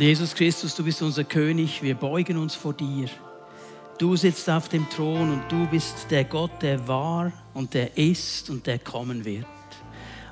Jesus 0.00 0.34
Christus, 0.34 0.74
du 0.74 0.82
bist 0.82 1.00
unser 1.02 1.22
König, 1.22 1.80
wir 1.80 1.94
beugen 1.94 2.36
uns 2.36 2.56
vor 2.56 2.74
dir. 2.74 3.08
Du 3.96 4.16
sitzt 4.16 4.50
auf 4.50 4.68
dem 4.68 4.90
Thron 4.90 5.30
und 5.30 5.42
du 5.48 5.68
bist 5.68 6.10
der 6.10 6.24
Gott, 6.24 6.50
der 6.62 6.88
war 6.88 7.32
und 7.54 7.74
der 7.74 7.96
ist 7.96 8.50
und 8.50 8.66
der 8.66 8.80
kommen 8.80 9.24
wird. 9.24 9.46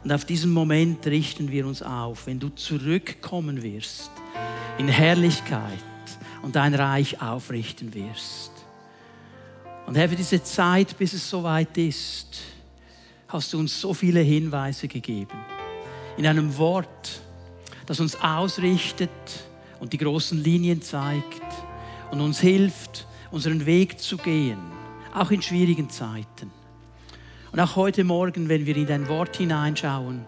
Und 0.02 0.10
auf 0.10 0.24
diesen 0.24 0.50
Moment 0.50 1.06
richten 1.06 1.48
wir 1.48 1.64
uns 1.64 1.80
auf, 1.80 2.26
wenn 2.26 2.40
du 2.40 2.48
zurückkommen 2.48 3.62
wirst 3.62 4.10
in 4.78 4.88
Herrlichkeit 4.88 5.78
und 6.42 6.56
dein 6.56 6.74
Reich 6.74 7.22
aufrichten 7.22 7.94
wirst. 7.94 8.50
Und 9.86 9.94
Herr, 9.96 10.08
für 10.08 10.16
diese 10.16 10.42
Zeit, 10.42 10.98
bis 10.98 11.12
es 11.12 11.30
soweit 11.30 11.78
ist, 11.78 12.40
hast 13.28 13.52
du 13.52 13.60
uns 13.60 13.80
so 13.80 13.94
viele 13.94 14.20
Hinweise 14.20 14.88
gegeben. 14.88 15.38
In 16.16 16.26
einem 16.26 16.56
Wort, 16.58 17.20
das 17.86 18.00
uns 18.00 18.20
ausrichtet, 18.20 19.10
und 19.82 19.92
die 19.92 19.98
großen 19.98 20.40
Linien 20.40 20.80
zeigt 20.80 21.42
und 22.12 22.20
uns 22.20 22.38
hilft, 22.38 23.08
unseren 23.32 23.66
Weg 23.66 23.98
zu 23.98 24.16
gehen, 24.16 24.60
auch 25.12 25.32
in 25.32 25.42
schwierigen 25.42 25.90
Zeiten. 25.90 26.52
Und 27.50 27.58
auch 27.58 27.74
heute 27.74 28.04
Morgen, 28.04 28.48
wenn 28.48 28.64
wir 28.64 28.76
in 28.76 28.86
dein 28.86 29.08
Wort 29.08 29.36
hineinschauen, 29.36 30.24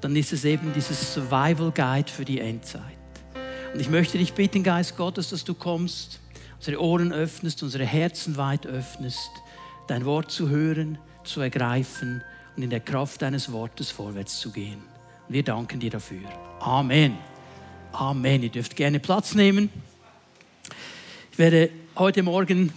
dann 0.00 0.16
ist 0.16 0.32
es 0.32 0.44
eben 0.44 0.72
dieses 0.74 1.14
Survival 1.14 1.70
Guide 1.70 2.10
für 2.10 2.24
die 2.24 2.40
Endzeit. 2.40 2.82
Und 3.72 3.78
ich 3.78 3.88
möchte 3.88 4.18
dich 4.18 4.32
bitten, 4.32 4.64
Geist 4.64 4.96
Gottes, 4.96 5.30
dass 5.30 5.44
du 5.44 5.54
kommst, 5.54 6.18
unsere 6.56 6.82
Ohren 6.82 7.12
öffnest, 7.12 7.62
unsere 7.62 7.84
Herzen 7.84 8.36
weit 8.36 8.66
öffnest, 8.66 9.30
dein 9.86 10.04
Wort 10.04 10.32
zu 10.32 10.48
hören, 10.48 10.98
zu 11.22 11.40
ergreifen 11.42 12.24
und 12.56 12.62
in 12.64 12.70
der 12.70 12.80
Kraft 12.80 13.22
deines 13.22 13.52
Wortes 13.52 13.88
vorwärts 13.88 14.40
zu 14.40 14.50
gehen. 14.50 14.82
Und 15.28 15.34
wir 15.34 15.44
danken 15.44 15.78
dir 15.78 15.90
dafür. 15.90 16.28
Amen. 16.58 17.35
Amen. 17.98 18.42
Ihr 18.42 18.50
dürft 18.50 18.76
gerne 18.76 19.00
Platz 19.00 19.34
nehmen. 19.34 19.70
Ich 21.32 21.38
werde 21.38 21.70
heute 21.96 22.22
Morgen 22.22 22.70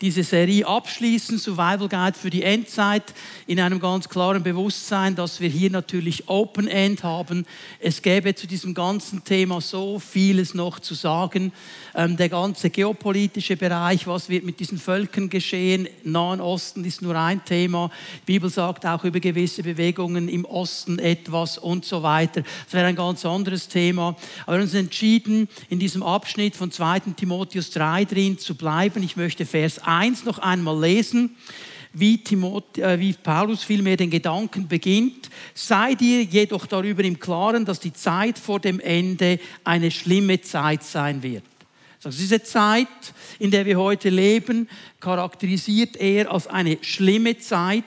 diese 0.00 0.24
Serie 0.24 0.66
abschließen, 0.66 1.38
Survival 1.38 1.88
Guide 1.88 2.18
für 2.18 2.30
die 2.30 2.42
Endzeit, 2.42 3.14
in 3.46 3.60
einem 3.60 3.78
ganz 3.78 4.08
klaren 4.08 4.42
Bewusstsein, 4.42 5.14
dass 5.14 5.40
wir 5.40 5.48
hier 5.48 5.70
natürlich 5.70 6.28
Open 6.28 6.66
End 6.66 7.04
haben. 7.04 7.46
Es 7.78 8.02
gäbe 8.02 8.34
zu 8.34 8.46
diesem 8.46 8.74
ganzen 8.74 9.22
Thema 9.22 9.60
so 9.60 9.98
vieles 9.98 10.54
noch 10.54 10.80
zu 10.80 10.94
sagen. 10.94 11.52
Ähm, 11.94 12.16
der 12.16 12.28
ganze 12.28 12.70
geopolitische 12.70 13.56
Bereich, 13.56 14.06
was 14.06 14.28
wird 14.28 14.44
mit 14.44 14.58
diesen 14.58 14.78
Völkern 14.78 15.30
geschehen? 15.30 15.88
Nahen 16.02 16.40
Osten 16.40 16.84
ist 16.84 17.00
nur 17.00 17.14
ein 17.14 17.44
Thema. 17.44 17.90
Die 18.22 18.32
Bibel 18.32 18.50
sagt 18.50 18.84
auch 18.86 19.04
über 19.04 19.20
gewisse 19.20 19.62
Bewegungen 19.62 20.28
im 20.28 20.44
Osten 20.44 20.98
etwas 20.98 21.56
und 21.56 21.84
so 21.84 22.02
weiter. 22.02 22.42
Das 22.64 22.72
wäre 22.72 22.86
ein 22.86 22.96
ganz 22.96 23.24
anderes 23.24 23.68
Thema. 23.68 24.16
Aber 24.42 24.52
wir 24.52 24.54
haben 24.54 24.62
uns 24.62 24.74
entschieden, 24.74 25.48
in 25.68 25.78
diesem 25.78 26.02
Abschnitt 26.02 26.56
von 26.56 26.72
2. 26.72 27.00
Timotheus 27.16 27.70
3 27.70 28.04
drin 28.06 28.38
zu 28.38 28.56
bleiben. 28.56 29.02
Ich 29.02 29.16
möchte 29.16 29.46
Vers 29.46 29.83
1 29.86 30.24
noch 30.24 30.38
einmal 30.38 30.80
lesen 30.80 31.36
wie, 31.94 32.18
Timoth 32.18 32.76
äh, 32.76 32.98
wie 32.98 33.12
Paulus 33.12 33.62
vielmehr 33.62 33.96
den 33.96 34.10
Gedanken 34.10 34.68
beginnt. 34.68 35.30
Sei 35.54 35.94
dir 35.94 36.22
jedoch 36.22 36.66
darüber 36.66 37.04
im 37.04 37.18
Klaren, 37.18 37.64
dass 37.64 37.80
die 37.80 37.92
Zeit 37.92 38.38
vor 38.38 38.60
dem 38.60 38.80
Ende 38.80 39.38
eine 39.62 39.90
schlimme 39.90 40.40
Zeit 40.40 40.82
sein 40.82 41.22
wird. 41.22 41.44
Also 42.04 42.18
diese 42.18 42.42
Zeit, 42.42 42.88
in 43.38 43.50
der 43.50 43.64
wir 43.64 43.78
heute 43.78 44.10
leben, 44.10 44.68
charakterisiert 45.00 45.96
er 45.96 46.30
als 46.30 46.46
eine 46.46 46.78
schlimme 46.82 47.38
Zeit 47.38 47.84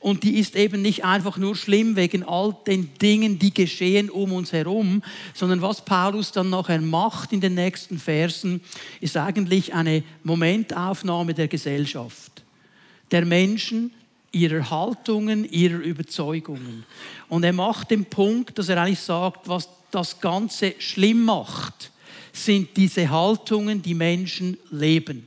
und 0.00 0.24
die 0.24 0.38
ist 0.38 0.56
eben 0.56 0.82
nicht 0.82 1.04
einfach 1.04 1.36
nur 1.36 1.54
schlimm 1.54 1.94
wegen 1.94 2.24
all 2.24 2.56
den 2.66 2.90
Dingen, 3.00 3.38
die 3.38 3.54
geschehen 3.54 4.10
um 4.10 4.32
uns 4.32 4.52
herum, 4.52 5.02
sondern 5.34 5.62
was 5.62 5.84
Paulus 5.84 6.32
dann 6.32 6.50
nachher 6.50 6.80
macht 6.80 7.32
in 7.32 7.40
den 7.40 7.54
nächsten 7.54 7.98
Versen, 7.98 8.60
ist 9.00 9.16
eigentlich 9.16 9.72
eine 9.72 10.02
Momentaufnahme 10.24 11.34
der 11.34 11.46
Gesellschaft, 11.46 12.42
der 13.12 13.24
Menschen, 13.24 13.92
ihrer 14.32 14.70
Haltungen, 14.70 15.44
ihrer 15.50 15.78
Überzeugungen. 15.78 16.84
Und 17.28 17.44
er 17.44 17.52
macht 17.52 17.90
den 17.90 18.04
Punkt, 18.04 18.58
dass 18.58 18.68
er 18.68 18.80
eigentlich 18.80 19.00
sagt, 19.00 19.48
was 19.48 19.68
das 19.90 20.20
Ganze 20.20 20.74
schlimm 20.78 21.24
macht 21.24 21.89
sind 22.32 22.76
diese 22.76 23.08
Haltungen, 23.10 23.82
die 23.82 23.94
Menschen 23.94 24.56
leben. 24.70 25.26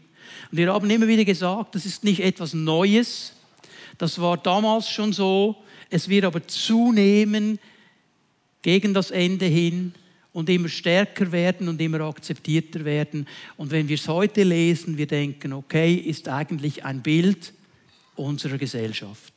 Und 0.51 0.57
wir 0.57 0.73
haben 0.73 0.89
immer 0.89 1.07
wieder 1.07 1.25
gesagt, 1.25 1.75
das 1.75 1.85
ist 1.85 2.03
nicht 2.03 2.21
etwas 2.21 2.53
Neues. 2.53 3.33
Das 3.97 4.19
war 4.19 4.37
damals 4.37 4.89
schon 4.89 5.13
so. 5.13 5.57
Es 5.89 6.09
wird 6.09 6.25
aber 6.25 6.45
zunehmen 6.47 7.59
gegen 8.61 8.93
das 8.93 9.11
Ende 9.11 9.45
hin 9.45 9.93
und 10.31 10.49
immer 10.49 10.69
stärker 10.69 11.31
werden 11.31 11.69
und 11.69 11.79
immer 11.79 12.01
akzeptierter 12.01 12.83
werden. 12.85 13.27
Und 13.57 13.71
wenn 13.71 13.87
wir 13.87 13.95
es 13.95 14.07
heute 14.07 14.43
lesen, 14.43 14.97
wir 14.97 15.07
denken, 15.07 15.53
okay, 15.53 15.93
ist 15.93 16.27
eigentlich 16.27 16.83
ein 16.83 17.01
Bild 17.01 17.53
unserer 18.15 18.57
Gesellschaft. 18.57 19.32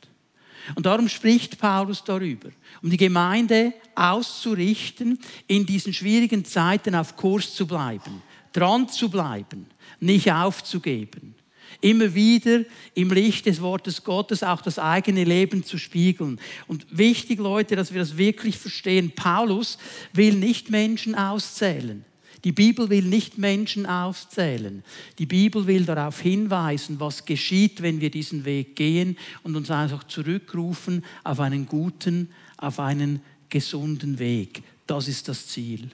Und 0.75 0.85
darum 0.85 1.07
spricht 1.09 1.59
Paulus 1.59 2.03
darüber, 2.03 2.49
um 2.81 2.89
die 2.89 2.97
Gemeinde 2.97 3.73
auszurichten, 3.95 5.19
in 5.47 5.65
diesen 5.65 5.93
schwierigen 5.93 6.45
Zeiten 6.45 6.95
auf 6.95 7.15
Kurs 7.15 7.53
zu 7.53 7.65
bleiben, 7.67 8.21
dran 8.53 8.89
zu 8.89 9.09
bleiben, 9.09 9.67
nicht 9.99 10.31
aufzugeben. 10.31 11.35
Immer 11.79 12.15
wieder 12.15 12.61
im 12.95 13.11
Licht 13.11 13.45
des 13.45 13.61
Wortes 13.61 14.03
Gottes 14.03 14.41
auch 14.41 14.61
das 14.61 14.79
eigene 14.79 15.23
Leben 15.23 15.63
zu 15.63 15.77
spiegeln. 15.77 16.39
Und 16.65 16.87
wichtig, 16.89 17.39
Leute, 17.39 17.75
dass 17.75 17.93
wir 17.93 17.99
das 17.99 18.17
wirklich 18.17 18.57
verstehen. 18.57 19.11
Paulus 19.11 19.77
will 20.13 20.33
nicht 20.33 20.71
Menschen 20.71 21.13
auszählen. 21.13 22.03
Die 22.43 22.51
Bibel 22.51 22.89
will 22.89 23.03
nicht 23.03 23.37
Menschen 23.37 23.85
auszählen. 23.85 24.83
Die 25.17 25.25
Bibel 25.25 25.65
will 25.65 25.85
darauf 25.85 26.21
hinweisen, 26.21 26.99
was 26.99 27.25
geschieht, 27.25 27.81
wenn 27.81 27.99
wir 27.99 28.11
diesen 28.11 28.45
Weg 28.45 28.75
gehen 28.75 29.17
und 29.43 29.55
uns 29.55 29.71
einfach 29.71 30.03
zurückrufen 30.03 31.03
auf 31.23 31.39
einen 31.39 31.65
guten, 31.65 32.29
auf 32.57 32.79
einen 32.79 33.21
gesunden 33.49 34.19
Weg. 34.19 34.61
Das 34.85 35.07
ist 35.07 35.27
das 35.27 35.47
Ziel. 35.47 35.89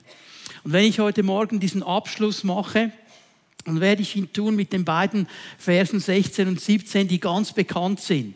Und 0.62 0.72
wenn 0.72 0.84
ich 0.84 0.98
heute 0.98 1.22
Morgen 1.22 1.60
diesen 1.60 1.82
Abschluss 1.82 2.44
mache, 2.44 2.92
dann 3.64 3.80
werde 3.80 4.02
ich 4.02 4.14
ihn 4.14 4.32
tun 4.32 4.54
mit 4.56 4.72
den 4.72 4.84
beiden 4.84 5.26
Versen 5.58 5.98
16 5.98 6.48
und 6.48 6.60
17, 6.60 7.08
die 7.08 7.20
ganz 7.20 7.52
bekannt 7.52 8.00
sind. 8.00 8.34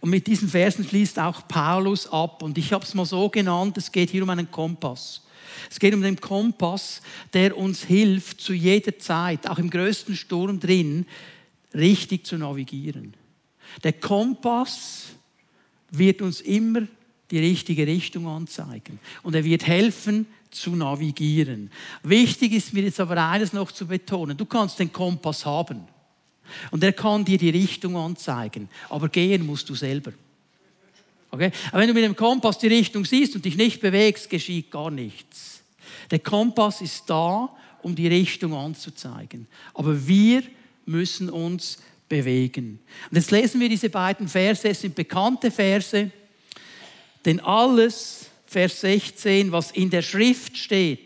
Und 0.00 0.10
mit 0.10 0.26
diesen 0.26 0.48
Versen 0.48 0.84
schließt 0.84 1.18
auch 1.18 1.46
Paulus 1.48 2.10
ab. 2.10 2.42
Und 2.42 2.56
ich 2.58 2.72
habe 2.72 2.84
es 2.84 2.94
mal 2.94 3.04
so 3.04 3.28
genannt, 3.28 3.76
es 3.76 3.90
geht 3.90 4.10
hier 4.10 4.22
um 4.22 4.30
einen 4.30 4.50
Kompass. 4.50 5.22
Es 5.70 5.78
geht 5.78 5.94
um 5.94 6.02
den 6.02 6.20
Kompass, 6.20 7.02
der 7.32 7.56
uns 7.56 7.84
hilft, 7.84 8.40
zu 8.40 8.52
jeder 8.52 8.98
Zeit, 8.98 9.48
auch 9.48 9.58
im 9.58 9.70
größten 9.70 10.16
Sturm 10.16 10.60
drin, 10.60 11.06
richtig 11.74 12.26
zu 12.26 12.36
navigieren. 12.38 13.14
Der 13.84 13.92
Kompass 13.92 15.10
wird 15.90 16.22
uns 16.22 16.40
immer 16.40 16.82
die 17.30 17.38
richtige 17.38 17.86
Richtung 17.86 18.26
anzeigen. 18.26 18.98
Und 19.22 19.34
er 19.34 19.44
wird 19.44 19.66
helfen, 19.66 20.26
zu 20.50 20.74
navigieren. 20.74 21.70
Wichtig 22.02 22.52
ist 22.52 22.72
mir 22.72 22.82
jetzt 22.82 23.00
aber 23.00 23.16
eines 23.28 23.52
noch 23.52 23.70
zu 23.72 23.86
betonen. 23.86 24.36
Du 24.36 24.44
kannst 24.44 24.78
den 24.78 24.92
Kompass 24.92 25.46
haben. 25.46 25.82
Und 26.72 26.82
er 26.82 26.92
kann 26.92 27.24
dir 27.24 27.38
die 27.38 27.50
Richtung 27.50 27.96
anzeigen. 27.96 28.68
Aber 28.88 29.08
gehen 29.08 29.46
musst 29.46 29.68
du 29.68 29.74
selber. 29.74 30.12
Okay? 31.30 31.52
Aber 31.70 31.80
wenn 31.80 31.88
du 31.88 31.94
mit 31.94 32.04
dem 32.04 32.16
Kompass 32.16 32.58
die 32.58 32.66
Richtung 32.66 33.04
siehst 33.04 33.34
und 33.36 33.44
dich 33.44 33.56
nicht 33.56 33.80
bewegst, 33.80 34.30
geschieht 34.30 34.70
gar 34.70 34.90
nichts. 34.90 35.62
Der 36.10 36.18
Kompass 36.18 36.80
ist 36.80 37.04
da, 37.08 37.54
um 37.82 37.94
die 37.94 38.08
Richtung 38.08 38.54
anzuzeigen. 38.54 39.46
Aber 39.74 40.06
wir 40.06 40.42
müssen 40.86 41.30
uns 41.30 41.78
bewegen. 42.08 42.80
Und 43.10 43.16
jetzt 43.16 43.30
lesen 43.30 43.60
wir 43.60 43.68
diese 43.68 43.88
beiden 43.88 44.28
Verse, 44.28 44.68
es 44.68 44.80
sind 44.80 44.94
bekannte 44.94 45.50
Verse, 45.50 46.10
denn 47.24 47.40
alles, 47.40 48.26
Vers 48.46 48.80
16, 48.80 49.52
was 49.52 49.70
in 49.70 49.90
der 49.90 50.02
Schrift 50.02 50.56
steht, 50.56 50.98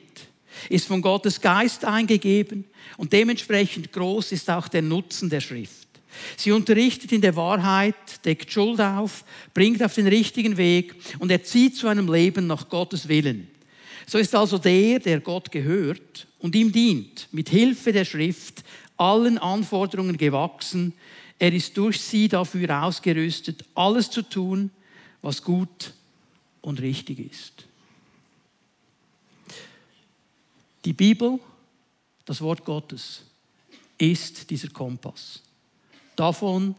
ist 0.68 0.86
von 0.86 1.02
Gottes 1.02 1.41
Geist 1.41 1.84
eingegeben 1.84 2.65
und 2.97 3.12
dementsprechend 3.12 3.92
groß 3.92 4.32
ist 4.32 4.48
auch 4.48 4.68
der 4.68 4.82
Nutzen 4.82 5.28
der 5.28 5.41
Schrift. 5.41 5.84
Sie 6.37 6.53
unterrichtet 6.53 7.13
in 7.13 7.21
der 7.21 7.37
Wahrheit, 7.37 8.25
deckt 8.25 8.51
Schuld 8.51 8.81
auf, 8.81 9.25
bringt 9.53 9.83
auf 9.83 9.95
den 9.95 10.07
richtigen 10.07 10.57
Weg 10.57 10.95
und 11.19 11.31
erzieht 11.31 11.77
zu 11.77 11.89
einem 11.89 12.13
Leben 12.13 12.47
nach 12.47 12.69
Gottes 12.69 13.09
Willen. 13.09 13.49
So 14.07 14.19
ist 14.19 14.34
also 14.34 14.59
der, 14.59 14.99
der 14.99 15.21
Gott 15.21 15.51
gehört 15.51 16.27
und 16.39 16.55
ihm 16.55 16.72
dient, 16.72 17.28
mit 17.33 17.49
Hilfe 17.49 17.93
der 17.93 18.05
Schrift 18.05 18.65
allen 18.97 19.39
Anforderungen 19.39 20.16
gewachsen. 20.16 20.93
Er 21.39 21.53
ist 21.53 21.77
durch 21.77 22.01
sie 22.01 22.28
dafür 22.28 22.84
ausgerüstet, 22.84 23.65
alles 23.75 24.11
zu 24.11 24.22
tun, 24.22 24.71
was 25.22 25.43
gut 25.43 25.95
und 26.61 26.81
richtig 26.81 27.19
ist. 27.19 27.66
Die 30.84 30.93
Bibel, 30.93 31.39
das 32.27 32.41
Wort 32.41 32.65
Gottes, 32.65 33.22
ist 33.97 34.51
dieser 34.51 34.69
Kompass. 34.69 35.43
Davon 36.16 36.75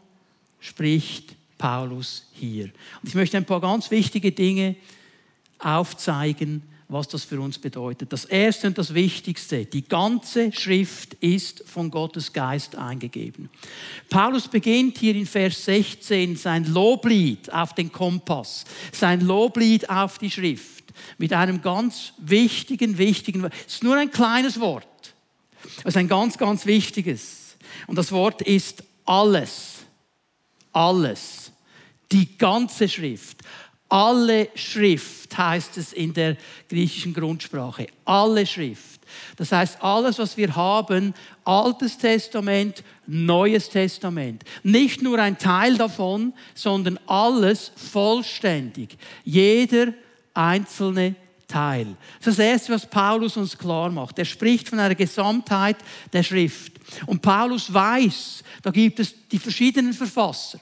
spricht 0.60 1.34
Paulus 1.58 2.26
hier. 2.32 2.64
Und 2.64 3.08
ich 3.08 3.14
möchte 3.14 3.36
ein 3.36 3.44
paar 3.44 3.60
ganz 3.60 3.90
wichtige 3.90 4.32
Dinge 4.32 4.76
aufzeigen, 5.58 6.62
was 6.88 7.08
das 7.08 7.24
für 7.24 7.40
uns 7.40 7.58
bedeutet. 7.58 8.12
Das 8.12 8.24
Erste 8.24 8.68
und 8.68 8.78
das 8.78 8.94
Wichtigste, 8.94 9.64
die 9.64 9.86
ganze 9.88 10.52
Schrift 10.52 11.14
ist 11.14 11.64
von 11.66 11.90
Gottes 11.90 12.32
Geist 12.32 12.76
eingegeben. 12.76 13.50
Paulus 14.08 14.46
beginnt 14.46 14.98
hier 14.98 15.16
in 15.16 15.26
Vers 15.26 15.64
16 15.64 16.36
sein 16.36 16.64
Loblied 16.66 17.52
auf 17.52 17.74
den 17.74 17.90
Kompass, 17.90 18.64
sein 18.92 19.20
Loblied 19.20 19.90
auf 19.90 20.18
die 20.18 20.30
Schrift 20.30 20.84
mit 21.18 21.32
einem 21.32 21.60
ganz 21.60 22.12
wichtigen, 22.18 22.98
wichtigen, 22.98 23.44
es 23.66 23.74
ist 23.74 23.84
nur 23.84 23.96
ein 23.96 24.10
kleines 24.10 24.60
Wort, 24.60 24.86
es 25.78 25.86
ist 25.86 25.96
ein 25.96 26.08
ganz, 26.08 26.38
ganz 26.38 26.66
wichtiges. 26.66 27.56
Und 27.86 27.96
das 27.96 28.12
Wort 28.12 28.42
ist 28.42 28.84
alles. 29.06 29.84
Alles. 30.72 31.52
Die 32.12 32.36
ganze 32.36 32.88
Schrift. 32.88 33.38
Alle 33.88 34.48
Schrift 34.54 35.36
heißt 35.38 35.78
es 35.78 35.92
in 35.92 36.12
der 36.12 36.36
griechischen 36.68 37.14
Grundsprache. 37.14 37.86
Alle 38.04 38.44
Schrift. 38.44 39.00
Das 39.36 39.52
heißt, 39.52 39.82
alles, 39.82 40.18
was 40.18 40.36
wir 40.36 40.54
haben, 40.56 41.14
Altes 41.44 41.96
Testament, 41.96 42.82
Neues 43.06 43.68
Testament. 43.68 44.42
Nicht 44.64 45.02
nur 45.02 45.18
ein 45.20 45.38
Teil 45.38 45.76
davon, 45.76 46.34
sondern 46.54 46.98
alles 47.06 47.70
vollständig. 47.76 48.98
Jeder 49.24 49.92
einzelne 50.34 51.14
Teil. 51.48 51.96
Das 52.18 52.28
ist 52.28 52.38
das 52.38 52.44
Erste, 52.44 52.72
was 52.72 52.86
Paulus 52.86 53.36
uns 53.36 53.56
klar 53.56 53.90
macht. 53.90 54.18
Er 54.18 54.24
spricht 54.24 54.68
von 54.68 54.78
einer 54.78 54.94
Gesamtheit 54.94 55.76
der 56.12 56.22
Schrift. 56.22 56.72
Und 57.06 57.22
Paulus 57.22 57.72
weiß, 57.72 58.42
da 58.62 58.70
gibt 58.70 59.00
es 59.00 59.14
die 59.28 59.38
verschiedenen 59.38 59.92
Verfasser. 59.92 60.60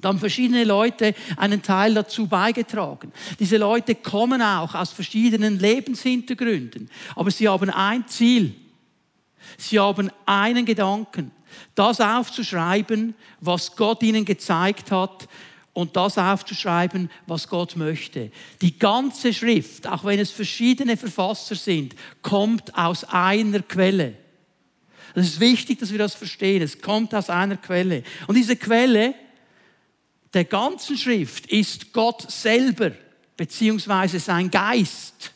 Da 0.00 0.08
haben 0.08 0.18
verschiedene 0.18 0.64
Leute 0.64 1.14
einen 1.36 1.62
Teil 1.62 1.94
dazu 1.94 2.26
beigetragen. 2.26 3.10
Diese 3.38 3.56
Leute 3.56 3.94
kommen 3.94 4.42
auch 4.42 4.74
aus 4.74 4.92
verschiedenen 4.92 5.58
Lebenshintergründen. 5.58 6.90
Aber 7.16 7.30
sie 7.30 7.48
haben 7.48 7.70
ein 7.70 8.06
Ziel. 8.06 8.54
Sie 9.56 9.80
haben 9.80 10.10
einen 10.26 10.66
Gedanken. 10.66 11.30
Das 11.74 12.00
aufzuschreiben, 12.00 13.14
was 13.40 13.76
Gott 13.76 14.02
ihnen 14.02 14.24
gezeigt 14.24 14.90
hat 14.90 15.28
und 15.74 15.96
das 15.96 16.16
aufzuschreiben, 16.16 17.10
was 17.26 17.48
Gott 17.48 17.76
möchte. 17.76 18.30
Die 18.62 18.78
ganze 18.78 19.34
Schrift, 19.34 19.86
auch 19.86 20.04
wenn 20.04 20.20
es 20.20 20.30
verschiedene 20.30 20.96
Verfasser 20.96 21.56
sind, 21.56 21.94
kommt 22.22 22.74
aus 22.76 23.04
einer 23.04 23.60
Quelle. 23.60 24.14
Es 25.14 25.26
ist 25.26 25.40
wichtig, 25.40 25.78
dass 25.80 25.92
wir 25.92 25.98
das 25.98 26.14
verstehen. 26.14 26.62
Es 26.62 26.80
kommt 26.80 27.14
aus 27.14 27.28
einer 27.28 27.56
Quelle. 27.56 28.02
Und 28.26 28.36
diese 28.36 28.56
Quelle 28.56 29.14
der 30.32 30.44
ganzen 30.44 30.96
Schrift 30.96 31.46
ist 31.46 31.92
Gott 31.92 32.30
selber, 32.30 32.92
beziehungsweise 33.36 34.18
sein 34.18 34.50
Geist, 34.50 35.32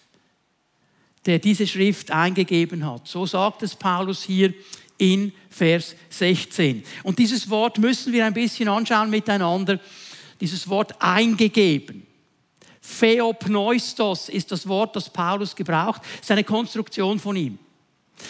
der 1.27 1.39
diese 1.39 1.67
Schrift 1.67 2.11
eingegeben 2.11 2.85
hat. 2.85 3.07
So 3.07 3.27
sagt 3.27 3.63
es 3.63 3.77
Paulus 3.77 4.23
hier 4.23 4.53
in 4.99 5.33
Vers 5.49 5.95
16. 6.11 6.83
Und 7.05 7.19
dieses 7.19 7.49
Wort 7.49 7.79
müssen 7.79 8.13
wir 8.13 8.27
ein 8.27 8.35
bisschen 8.35 8.69
anschauen 8.69 9.11
miteinander. 9.11 9.79
Dieses 10.41 10.69
Wort 10.69 10.95
eingegeben. 11.01 12.07
Theopneustos 13.01 14.29
ist 14.29 14.51
das 14.51 14.67
Wort, 14.67 14.97
das 14.97 15.11
Paulus 15.11 15.55
gebraucht. 15.55 16.03
Das 16.03 16.23
ist 16.23 16.31
eine 16.31 16.45
Konstruktion 16.45 17.19
von 17.19 17.37
ihm. 17.37 17.59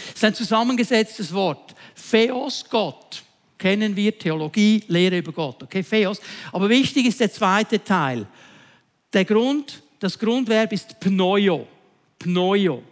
Es 0.08 0.16
ist 0.16 0.24
ein 0.24 0.34
zusammengesetztes 0.34 1.32
Wort. 1.32 1.74
Theos, 2.10 2.64
Gott 2.68 3.22
kennen 3.58 3.94
wir 3.96 4.16
Theologie, 4.16 4.84
Lehre 4.88 5.18
über 5.18 5.32
Gott. 5.32 5.62
Okay, 5.62 5.82
Theos. 5.82 6.20
Aber 6.52 6.68
wichtig 6.68 7.06
ist 7.06 7.20
der 7.20 7.30
zweite 7.30 7.82
Teil. 7.82 8.26
Der 9.12 9.24
Grund, 9.24 9.82
das 9.98 10.18
Grundverb 10.18 10.72
ist 10.72 10.98
Pneio. 11.00 11.66
Pneio. 12.18 12.82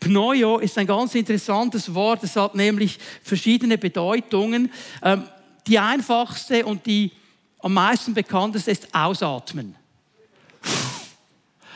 Pneio 0.00 0.58
ist 0.58 0.78
ein 0.78 0.86
ganz 0.86 1.14
interessantes 1.14 1.92
Wort. 1.92 2.24
Es 2.24 2.36
hat 2.36 2.54
nämlich 2.54 2.98
verschiedene 3.22 3.76
Bedeutungen. 3.76 4.72
Ähm, 5.02 5.24
die 5.66 5.78
einfachste 5.78 6.64
und 6.64 6.86
die 6.86 7.10
am 7.64 7.72
meisten 7.72 8.12
bekannteste 8.12 8.70
ist 8.70 8.94
Ausatmen. 8.94 9.74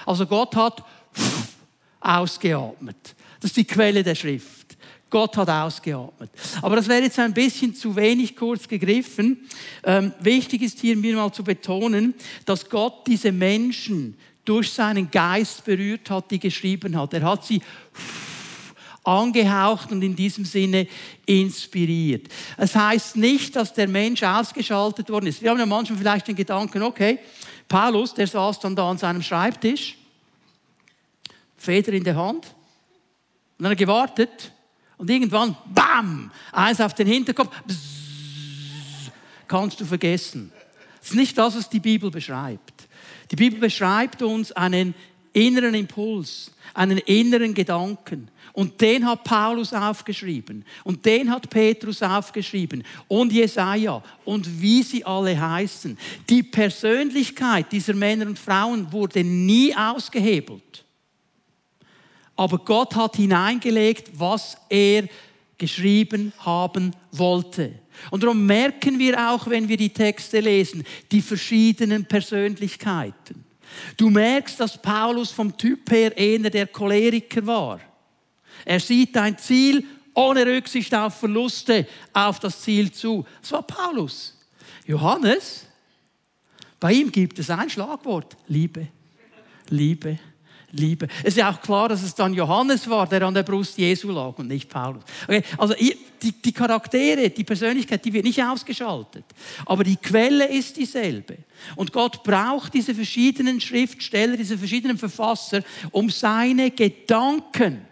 Also 0.07 0.25
Gott 0.25 0.57
hat 0.57 0.83
ausgeatmet. 2.01 3.15
Das 3.41 3.51
ist 3.51 3.59
die 3.59 3.67
Quelle 3.67 4.03
der 4.03 4.15
Schrift. 4.15 4.79
Gott 5.11 5.37
hat 5.37 5.51
ausgeatmet. 5.51 6.31
Aber 6.63 6.77
das 6.77 6.89
wäre 6.89 7.03
jetzt 7.03 7.19
ein 7.19 7.35
bisschen 7.35 7.75
zu 7.75 7.95
wenig 7.95 8.35
kurz 8.35 8.67
gegriffen. 8.67 9.47
Ähm, 9.85 10.15
wichtig 10.21 10.63
ist 10.63 10.81
hier 10.81 10.97
mir 10.97 11.15
mal 11.15 11.31
zu 11.31 11.45
betonen, 11.45 12.15
dass 12.47 12.71
Gott 12.71 13.07
diese 13.07 13.33
Menschen 13.33 14.17
durch 14.47 14.73
seinen 14.73 15.11
Geist 15.11 15.67
berührt 15.67 16.09
hat, 16.09 16.31
die 16.31 16.39
geschrieben 16.39 16.99
hat. 16.99 17.13
Er 17.13 17.25
hat 17.25 17.45
sie 17.45 17.61
angehaucht 19.05 19.93
und 19.93 20.03
in 20.03 20.15
diesem 20.15 20.45
Sinne 20.45 20.87
inspiriert. 21.25 22.29
Es 22.57 22.75
heißt 22.75 23.17
nicht, 23.17 23.57
dass 23.57 23.73
der 23.73 23.89
Mensch 23.89 24.23
ausgeschaltet 24.23 25.09
worden 25.11 25.27
ist. 25.27 25.41
Wir 25.43 25.51
haben 25.51 25.59
ja 25.59 25.67
manchmal 25.67 25.99
vielleicht 25.99 26.29
den 26.29 26.37
Gedanken, 26.37 26.83
okay, 26.83 27.19
Paulus, 27.69 28.15
der 28.15 28.27
saß 28.27 28.61
dann 28.61 28.77
da 28.77 28.91
an 28.91 28.99
seinem 28.99 29.23
Schreibtisch, 29.23 29.97
Feder 31.57 31.93
in 31.93 32.05
der 32.05 32.17
Hand, 32.17 32.47
und 32.47 33.65
dann 33.65 33.73
hat 33.73 33.79
er 33.79 33.87
gewartet, 33.87 34.53
und 34.97 35.09
irgendwann, 35.11 35.57
bam, 35.73 36.31
eins 36.53 36.81
auf 36.81 36.95
den 36.95 37.07
Hinterkopf, 37.07 37.51
bzz, 37.67 37.79
kannst 39.47 39.81
du 39.81 39.85
vergessen. 39.85 40.53
Das 41.01 41.11
ist 41.11 41.17
nicht 41.17 41.39
das, 41.39 41.57
was 41.57 41.71
die 41.71 41.81
Bibel 41.81 42.11
beschreibt. 42.11 42.89
Die 43.31 43.37
Bibel 43.37 43.61
beschreibt 43.61 44.23
uns 44.23 44.53
einen 44.53 44.95
inneren 45.33 45.75
Impuls, 45.75 46.53
einen 46.75 46.99
inneren 46.99 47.55
Gedanken. 47.55 48.31
Und 48.59 48.81
den 48.81 49.07
hat 49.07 49.23
Paulus 49.23 49.73
aufgeschrieben. 49.73 50.65
Und 50.83 51.07
den 51.07 51.31
hat 51.31 51.49
Petrus 51.49 52.03
aufgeschrieben. 52.03 52.83
Und 53.07 53.33
Jesaja. 53.33 54.03
Und 54.25 54.61
wie 54.61 54.83
sie 54.83 55.05
alle 55.05 55.41
heißen. 55.41 55.97
Die 56.29 56.43
Persönlichkeit 56.43 57.71
dieser 57.71 57.95
Männer 57.95 58.27
und 58.27 58.37
Frauen 58.37 58.91
wurde 58.91 59.23
nie 59.23 59.73
ausgehebelt. 59.77 60.85
Aber 62.35 62.59
Gott 62.59 62.97
hat 62.97 63.15
hineingelegt, 63.15 64.11
was 64.19 64.57
er 64.69 65.07
geschrieben 65.57 66.33
haben 66.41 66.91
wollte. 67.13 67.79
Und 68.11 68.25
darum 68.25 68.45
merken 68.45 68.99
wir 68.99 69.31
auch, 69.31 69.47
wenn 69.47 69.69
wir 69.69 69.77
die 69.77 69.91
Texte 69.91 70.41
lesen, 70.41 70.83
die 71.13 71.23
verschiedenen 71.23 72.07
Persönlichkeiten. 72.07 73.45
Du 73.97 74.11
merkst, 74.11 74.59
dass 74.59 74.83
Paulus 74.83 75.31
vom 75.31 75.57
Typ 75.57 75.89
her 75.93 76.17
eher 76.17 76.51
der 76.51 76.67
Choleriker 76.67 77.47
war. 77.47 77.81
Er 78.65 78.81
sieht 78.81 79.17
ein 79.17 79.39
Ziel 79.39 79.85
ohne 80.15 80.45
Rücksicht 80.45 80.95
auf 80.95 81.21
Verluste 81.21 81.87
auf 82.13 82.41
das 82.41 82.61
Ziel 82.63 82.91
zu. 82.91 83.25
Das 83.41 83.53
war 83.53 83.63
Paulus. 83.63 84.37
Johannes, 84.87 85.67
bei 86.81 86.93
ihm 86.93 87.13
gibt 87.13 87.39
es 87.39 87.51
ein 87.51 87.71
Schlagwort, 87.71 88.37
Liebe. 88.49 88.89
Liebe. 89.69 90.19
Liebe. 90.71 91.09
Es 91.21 91.29
ist 91.29 91.39
ja 91.39 91.51
auch 91.51 91.61
klar, 91.63 91.89
dass 91.89 92.03
es 92.03 92.15
dann 92.15 92.35
Johannes 92.35 92.89
war, 92.91 93.07
der 93.07 93.23
an 93.23 93.33
der 93.33 93.43
Brust 93.43 93.79
Jesu 93.79 94.11
lag 94.11 94.37
und 94.39 94.49
nicht 94.49 94.69
Paulus. 94.69 95.03
Okay, 95.25 95.43
also 95.57 95.73
die, 95.75 96.33
die 96.33 96.53
Charaktere, 96.53 97.31
die 97.31 97.45
Persönlichkeit, 97.45 98.05
die 98.05 98.13
wird 98.13 98.25
nicht 98.25 98.43
ausgeschaltet. 98.43 99.25
Aber 99.65 99.83
die 99.83 99.97
Quelle 99.97 100.47
ist 100.47 100.77
dieselbe. 100.77 101.39
Und 101.75 101.93
Gott 101.93 102.23
braucht 102.23 102.75
diese 102.75 102.95
verschiedenen 102.95 103.63
Schriftsteller, 103.63 104.37
diese 104.37 104.59
verschiedenen 104.59 104.99
Verfasser, 104.99 105.63
um 105.91 106.11
seine 106.11 106.71
Gedanken 106.71 107.88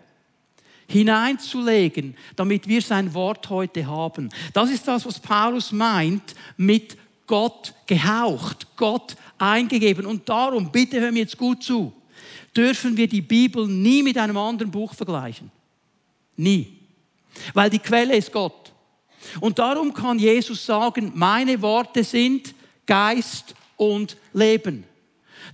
hineinzulegen, 0.89 2.17
damit 2.37 2.69
wir 2.69 2.83
sein 2.83 3.13
Wort 3.15 3.49
heute 3.51 3.87
haben. 3.87 4.31
Das 4.53 4.71
ist 4.71 4.87
das, 4.87 5.05
was 5.07 5.19
Paulus 5.19 5.73
meint 5.73 6.35
mit 6.57 6.97
Gott 7.27 7.75
gehaucht, 7.87 8.69
Gott 8.77 9.17
eingegeben. 9.39 10.07
Und 10.07 10.29
darum, 10.29 10.71
bitte 10.71 11.01
hör 11.01 11.13
mir 11.13 11.21
jetzt 11.21 11.39
gut 11.39 11.63
zu 11.63 11.93
dürfen 12.57 12.97
wir 12.97 13.07
die 13.07 13.21
Bibel 13.21 13.67
nie 13.69 14.03
mit 14.03 14.17
einem 14.17 14.37
anderen 14.37 14.71
Buch 14.71 14.95
vergleichen. 14.95 15.51
Nie. 16.37 16.79
Weil 17.53 17.71
die 17.71 17.79
Quelle 17.79 18.17
ist 18.17 18.33
Gott. 18.33 18.73
Und 19.41 19.59
darum 19.59 19.93
kann 19.93 20.19
Jesus 20.19 20.65
sagen, 20.65 21.13
meine 21.15 21.61
Worte 21.61 22.03
sind 22.03 22.55
Geist 22.87 23.55
und 23.77 24.17
Leben. 24.33 24.85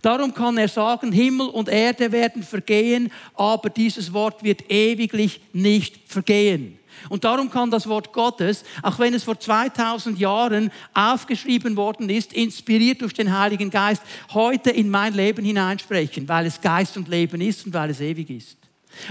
Darum 0.03 0.35
kann 0.35 0.59
er 0.59 0.69
sagen, 0.69 1.13
Himmel 1.13 1.49
und 1.49 1.69
Erde 1.69 2.11
werden 2.11 2.43
vergehen, 2.43 3.11
aber 3.35 3.71
dieses 3.71 4.13
Wort 4.13 4.43
wird 4.43 4.69
ewiglich 4.71 5.41
nicht 5.53 6.01
vergehen. 6.07 6.79
Und 7.09 7.25
darum 7.25 7.51
kann 7.51 7.71
das 7.71 7.89
Wort 7.89 8.13
Gottes, 8.13 8.65
auch 8.83 8.99
wenn 8.99 9.15
es 9.15 9.25
vor 9.25 9.39
2000 9.39 10.19
Jahren 10.19 10.71
aufgeschrieben 10.93 11.77
worden 11.77 12.11
ist, 12.11 12.33
inspiriert 12.33 13.01
durch 13.01 13.15
den 13.15 13.37
Heiligen 13.37 13.71
Geist, 13.71 14.03
heute 14.35 14.71
in 14.71 14.91
mein 14.91 15.15
Leben 15.15 15.45
hineinsprechen, 15.45 16.29
weil 16.29 16.47
es 16.47 16.61
Geist 16.61 16.97
und 16.97 17.09
Leben 17.09 17.41
ist 17.41 17.65
und 17.65 17.73
weil 17.73 17.91
es 17.91 18.01
ewig 18.01 18.29
ist. 18.31 18.57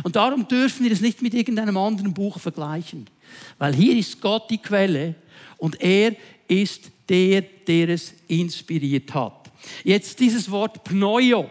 Und 0.04 0.16
darum 0.16 0.48
dürfen 0.48 0.84
wir 0.84 0.92
es 0.92 1.02
nicht 1.02 1.22
mit 1.22 1.34
irgendeinem 1.34 1.78
anderen 1.78 2.14
Buch 2.14 2.40
vergleichen, 2.40 3.10
weil 3.58 3.74
hier 3.74 3.98
ist 3.98 4.22
Gott 4.22 4.50
die 4.50 4.60
Quelle 4.60 5.16
und 5.58 5.82
er 5.82 6.16
ist 6.48 6.92
der, 7.10 7.42
der 7.42 7.90
es 7.90 8.14
inspiriert 8.28 9.14
hat. 9.14 9.41
Jetzt 9.84 10.20
dieses 10.20 10.50
Wort 10.52 10.84
Pneio 10.84 11.50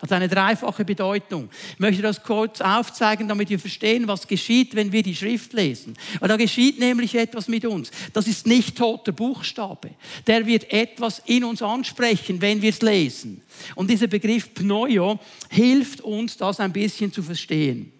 Hat 0.00 0.12
eine 0.12 0.28
dreifache 0.28 0.82
Bedeutung. 0.84 1.50
Ich 1.74 1.78
möchte 1.78 2.00
das 2.00 2.22
kurz 2.22 2.62
aufzeigen, 2.62 3.28
damit 3.28 3.50
wir 3.50 3.58
verstehen, 3.58 4.08
was 4.08 4.26
geschieht, 4.26 4.74
wenn 4.74 4.92
wir 4.92 5.02
die 5.02 5.14
Schrift 5.14 5.52
lesen. 5.52 5.94
Weil 6.20 6.28
da 6.30 6.36
geschieht 6.38 6.78
nämlich 6.78 7.14
etwas 7.14 7.48
mit 7.48 7.66
uns. 7.66 7.90
Das 8.14 8.26
ist 8.26 8.46
nicht 8.46 8.78
toter 8.78 9.12
Buchstabe. 9.12 9.90
Der 10.26 10.46
wird 10.46 10.72
etwas 10.72 11.20
in 11.26 11.44
uns 11.44 11.60
ansprechen, 11.60 12.40
wenn 12.40 12.62
wir 12.62 12.70
es 12.70 12.80
lesen. 12.80 13.42
Und 13.74 13.90
dieser 13.90 14.06
Begriff 14.06 14.54
Pneuo 14.54 15.18
hilft 15.50 16.00
uns, 16.00 16.38
das 16.38 16.60
ein 16.60 16.72
bisschen 16.72 17.12
zu 17.12 17.22
verstehen. 17.22 17.92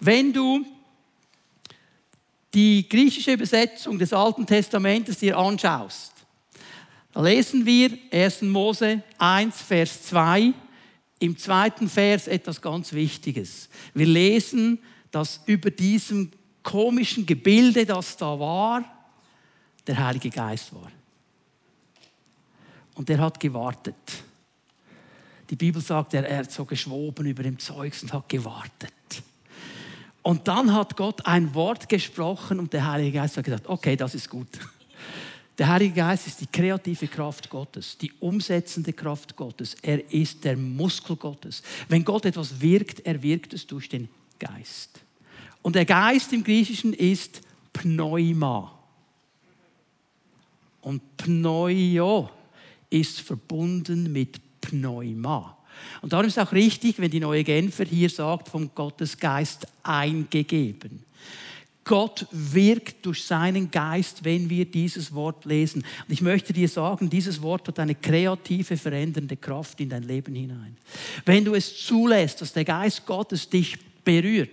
Wenn 0.00 0.34
du 0.34 0.66
die 2.52 2.86
griechische 2.86 3.32
Übersetzung 3.32 3.98
des 3.98 4.12
Alten 4.12 4.46
Testamentes 4.46 5.18
dir 5.18 5.38
anschaust, 5.38 6.12
lesen 7.16 7.64
wir 7.64 7.96
1. 8.12 8.42
Mose 8.42 9.02
1, 9.18 9.62
Vers 9.62 10.02
2 10.04 10.52
im 11.18 11.38
zweiten 11.38 11.88
Vers 11.88 12.28
etwas 12.28 12.60
ganz 12.60 12.92
Wichtiges. 12.92 13.68
Wir 13.94 14.06
lesen, 14.06 14.78
dass 15.10 15.40
über 15.46 15.70
diesem 15.70 16.30
komischen 16.62 17.24
Gebilde, 17.24 17.86
das 17.86 18.16
da 18.16 18.38
war, 18.38 18.84
der 19.86 19.98
Heilige 19.98 20.30
Geist 20.30 20.74
war. 20.74 20.90
Und 22.94 23.08
er 23.08 23.18
hat 23.18 23.40
gewartet. 23.40 23.94
Die 25.48 25.56
Bibel 25.56 25.80
sagt, 25.80 26.12
er, 26.14 26.38
hat 26.38 26.50
so 26.50 26.64
geschwoben 26.64 27.26
über 27.26 27.42
dem 27.42 27.58
Zeugs 27.58 28.02
und 28.02 28.12
hat 28.12 28.28
gewartet. 28.28 28.92
Und 30.22 30.48
dann 30.48 30.74
hat 30.74 30.96
Gott 30.96 31.24
ein 31.24 31.54
Wort 31.54 31.88
gesprochen 31.88 32.58
und 32.58 32.72
der 32.72 32.90
Heilige 32.90 33.18
Geist 33.18 33.36
hat 33.36 33.44
gesagt, 33.44 33.68
okay, 33.68 33.96
das 33.96 34.14
ist 34.14 34.28
gut. 34.28 34.48
Der 35.58 35.68
Heilige 35.68 35.94
Geist 35.94 36.26
ist 36.26 36.40
die 36.40 36.46
kreative 36.46 37.08
Kraft 37.08 37.48
Gottes, 37.48 37.96
die 37.96 38.12
umsetzende 38.20 38.92
Kraft 38.92 39.36
Gottes. 39.36 39.74
Er 39.80 40.12
ist 40.12 40.44
der 40.44 40.56
Muskel 40.56 41.16
Gottes. 41.16 41.62
Wenn 41.88 42.04
Gott 42.04 42.26
etwas 42.26 42.60
wirkt, 42.60 43.00
er 43.06 43.22
wirkt 43.22 43.54
es 43.54 43.66
durch 43.66 43.88
den 43.88 44.08
Geist. 44.38 45.00
Und 45.62 45.74
der 45.74 45.86
Geist 45.86 46.32
im 46.32 46.44
Griechischen 46.44 46.92
ist 46.92 47.40
Pneuma. 47.72 48.72
Und 50.82 51.16
Pneuo 51.16 52.30
ist 52.90 53.20
verbunden 53.20 54.12
mit 54.12 54.38
Pneuma. 54.60 55.56
Und 56.02 56.12
darum 56.12 56.26
ist 56.26 56.36
es 56.36 56.46
auch 56.46 56.52
richtig, 56.52 56.98
wenn 56.98 57.10
die 57.10 57.20
neue 57.20 57.44
Genfer 57.44 57.84
hier 57.84 58.10
sagt, 58.10 58.48
vom 58.48 58.74
Gottesgeist 58.74 59.66
eingegeben. 59.82 61.02
Gott 61.86 62.26
wirkt 62.32 63.06
durch 63.06 63.22
seinen 63.22 63.70
Geist, 63.70 64.24
wenn 64.24 64.50
wir 64.50 64.64
dieses 64.64 65.14
Wort 65.14 65.44
lesen. 65.44 65.84
Und 66.06 66.12
ich 66.12 66.20
möchte 66.20 66.52
dir 66.52 66.68
sagen, 66.68 67.08
dieses 67.08 67.40
Wort 67.40 67.68
hat 67.68 67.78
eine 67.78 67.94
kreative, 67.94 68.76
verändernde 68.76 69.36
Kraft 69.36 69.80
in 69.80 69.88
dein 69.88 70.02
Leben 70.02 70.34
hinein. 70.34 70.76
Wenn 71.24 71.44
du 71.44 71.54
es 71.54 71.86
zulässt, 71.86 72.40
dass 72.40 72.52
der 72.52 72.64
Geist 72.64 73.06
Gottes 73.06 73.48
dich 73.48 73.78
berührt, 74.04 74.50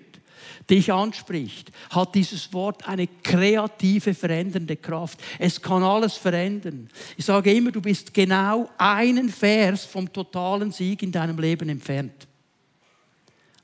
dich 0.69 0.93
anspricht, 0.93 1.71
hat 1.89 2.13
dieses 2.13 2.53
Wort 2.53 2.87
eine 2.87 3.07
kreative, 3.07 4.13
verändernde 4.13 4.75
Kraft. 4.75 5.19
Es 5.39 5.59
kann 5.59 5.81
alles 5.81 6.13
verändern. 6.13 6.87
Ich 7.17 7.25
sage 7.25 7.51
immer, 7.51 7.71
du 7.71 7.81
bist 7.81 8.13
genau 8.13 8.69
einen 8.77 9.29
Vers 9.29 9.85
vom 9.85 10.13
totalen 10.13 10.71
Sieg 10.71 11.01
in 11.01 11.11
deinem 11.11 11.39
Leben 11.39 11.67
entfernt. 11.67 12.27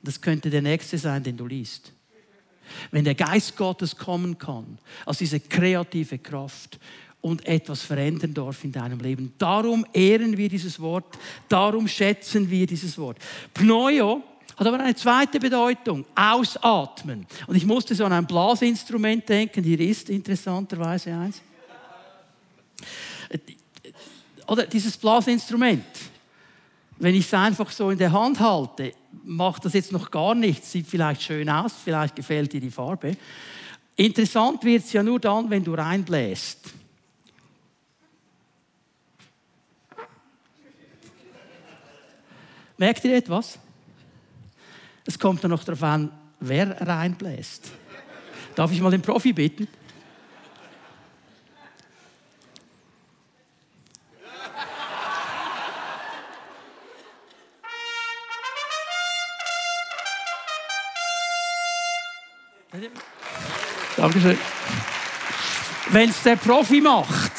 Das 0.01 0.19
könnte 0.19 0.49
der 0.49 0.63
nächste 0.63 0.97
sein, 0.97 1.23
den 1.23 1.37
du 1.37 1.45
liest. 1.45 1.93
Wenn 2.91 3.05
der 3.05 3.15
Geist 3.15 3.55
Gottes 3.57 3.95
kommen 3.95 4.37
kann, 4.37 4.77
als 5.05 5.19
diese 5.19 5.39
kreative 5.39 6.17
Kraft 6.17 6.79
und 7.21 7.45
etwas 7.45 7.81
verändern 7.81 8.33
darf 8.33 8.63
in 8.63 8.71
deinem 8.71 8.99
Leben. 8.99 9.33
Darum 9.37 9.85
ehren 9.93 10.37
wir 10.37 10.49
dieses 10.49 10.79
Wort, 10.79 11.17
darum 11.49 11.87
schätzen 11.87 12.49
wir 12.49 12.65
dieses 12.65 12.97
Wort. 12.97 13.17
Pneuo 13.53 14.23
hat 14.55 14.67
aber 14.67 14.79
eine 14.79 14.95
zweite 14.95 15.39
Bedeutung, 15.39 16.05
ausatmen. 16.15 17.25
Und 17.47 17.55
ich 17.55 17.65
musste 17.65 17.95
so 17.95 18.05
an 18.05 18.13
ein 18.13 18.27
Blasinstrument 18.27 19.27
denken, 19.27 19.63
hier 19.63 19.79
ist 19.79 20.09
interessanterweise 20.09 21.13
eins. 21.13 21.41
Oder 24.47 24.65
dieses 24.65 24.97
Blasinstrument, 24.97 25.85
wenn 26.99 27.15
ich 27.15 27.25
es 27.25 27.33
einfach 27.33 27.71
so 27.71 27.89
in 27.89 27.97
der 27.97 28.11
Hand 28.11 28.39
halte, 28.39 28.91
macht 29.23 29.65
das 29.65 29.73
jetzt 29.73 29.91
noch 29.91 30.11
gar 30.11 30.35
nichts, 30.35 30.71
sieht 30.71 30.85
vielleicht 30.85 31.23
schön 31.23 31.49
aus, 31.49 31.73
vielleicht 31.83 32.15
gefällt 32.15 32.51
dir 32.51 32.59
die 32.59 32.69
Farbe. 32.69 33.15
Interessant 33.95 34.63
wird 34.63 34.83
es 34.83 34.93
ja 34.93 35.01
nur 35.01 35.19
dann, 35.19 35.49
wenn 35.49 35.63
du 35.63 35.73
reinbläst. 35.73 36.73
Merkt 42.77 43.03
ihr 43.03 43.15
etwas? 43.15 43.59
Es 45.05 45.17
kommt 45.17 45.43
dann 45.43 45.51
noch 45.51 45.63
darauf 45.63 45.83
an, 45.83 46.11
wer 46.39 46.79
reinbläst. 46.85 47.71
Darf 48.55 48.71
ich 48.71 48.81
mal 48.81 48.91
den 48.91 49.01
Profi 49.01 49.33
bitten? 49.33 49.67
Dankeschön. 63.99 64.37
Wenn 65.89 66.09
es 66.09 66.23
der 66.23 66.37
Profi 66.37 66.79
macht, 66.79 67.33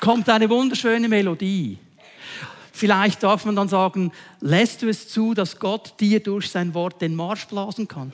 kommt 0.00 0.26
eine 0.30 0.48
wunderschöne 0.48 1.06
Melodie. 1.06 1.76
Vielleicht 2.72 3.22
darf 3.22 3.44
man 3.44 3.56
dann 3.56 3.68
sagen, 3.68 4.10
lässt 4.40 4.80
du 4.80 4.88
es 4.88 5.08
zu, 5.08 5.34
dass 5.34 5.58
Gott 5.58 5.92
dir 6.00 6.22
durch 6.22 6.50
sein 6.50 6.72
Wort 6.72 7.02
den 7.02 7.14
Marsch 7.14 7.46
blasen 7.46 7.88
kann? 7.88 8.10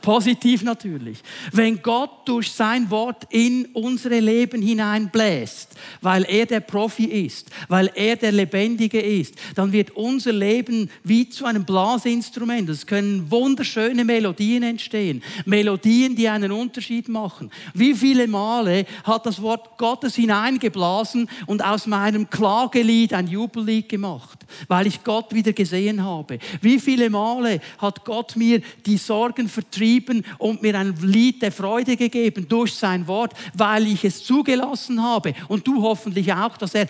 Positiv 0.00 0.62
natürlich. 0.62 1.18
Wenn 1.52 1.82
Gott 1.82 2.10
durch 2.26 2.50
sein 2.50 2.90
Wort 2.90 3.26
in 3.30 3.66
unsere 3.74 4.20
Leben 4.20 4.62
hineinbläst, 4.62 5.68
weil 6.00 6.24
er 6.24 6.46
der 6.46 6.60
Profi 6.60 7.04
ist, 7.04 7.50
weil 7.68 7.90
er 7.94 8.16
der 8.16 8.32
Lebendige 8.32 9.00
ist, 9.00 9.34
dann 9.54 9.72
wird 9.72 9.90
unser 9.92 10.32
Leben 10.32 10.88
wie 11.04 11.28
zu 11.28 11.44
einem 11.44 11.64
Blasinstrument. 11.64 12.68
Es 12.70 12.86
können 12.86 13.30
wunderschöne 13.30 14.04
Melodien 14.04 14.62
entstehen. 14.62 15.22
Melodien, 15.44 16.16
die 16.16 16.28
einen 16.28 16.52
Unterschied 16.52 17.08
machen. 17.08 17.50
Wie 17.74 17.94
viele 17.94 18.26
Male 18.26 18.86
hat 19.04 19.26
das 19.26 19.42
Wort 19.42 19.76
Gottes 19.76 20.14
hineingeblasen 20.14 21.28
und 21.46 21.64
aus 21.64 21.86
meinem 21.86 22.30
Klagelied 22.30 23.12
ein 23.12 23.28
Jubellied 23.28 23.88
gemacht, 23.88 24.46
weil 24.68 24.86
ich 24.86 25.04
Gott 25.04 25.34
wieder 25.34 25.52
gesehen 25.52 26.02
habe? 26.02 26.38
Wie 26.62 26.78
viele 26.78 27.10
Male 27.10 27.60
hat 27.78 28.04
Gott 28.04 28.36
mir 28.36 28.62
die 28.86 28.96
Sorgen 28.96 29.48
vertrieben? 29.48 29.89
Geschrieben 29.90 30.24
und 30.38 30.62
mir 30.62 30.78
ein 30.78 30.94
Lied 31.02 31.42
der 31.42 31.52
Freude 31.52 31.96
gegeben 31.96 32.46
durch 32.48 32.74
sein 32.74 33.06
Wort, 33.06 33.34
weil 33.54 33.86
ich 33.86 34.04
es 34.04 34.22
zugelassen 34.24 35.02
habe. 35.02 35.34
Und 35.48 35.66
du 35.66 35.82
hoffentlich 35.82 36.32
auch, 36.32 36.56
dass 36.56 36.74
er 36.74 36.86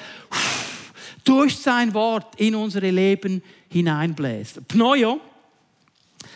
durch 1.24 1.56
sein 1.56 1.94
Wort 1.94 2.38
in 2.40 2.54
unsere 2.54 2.90
Leben 2.90 3.42
hineinbläst. 3.68 4.66
Pneuo 4.68 5.20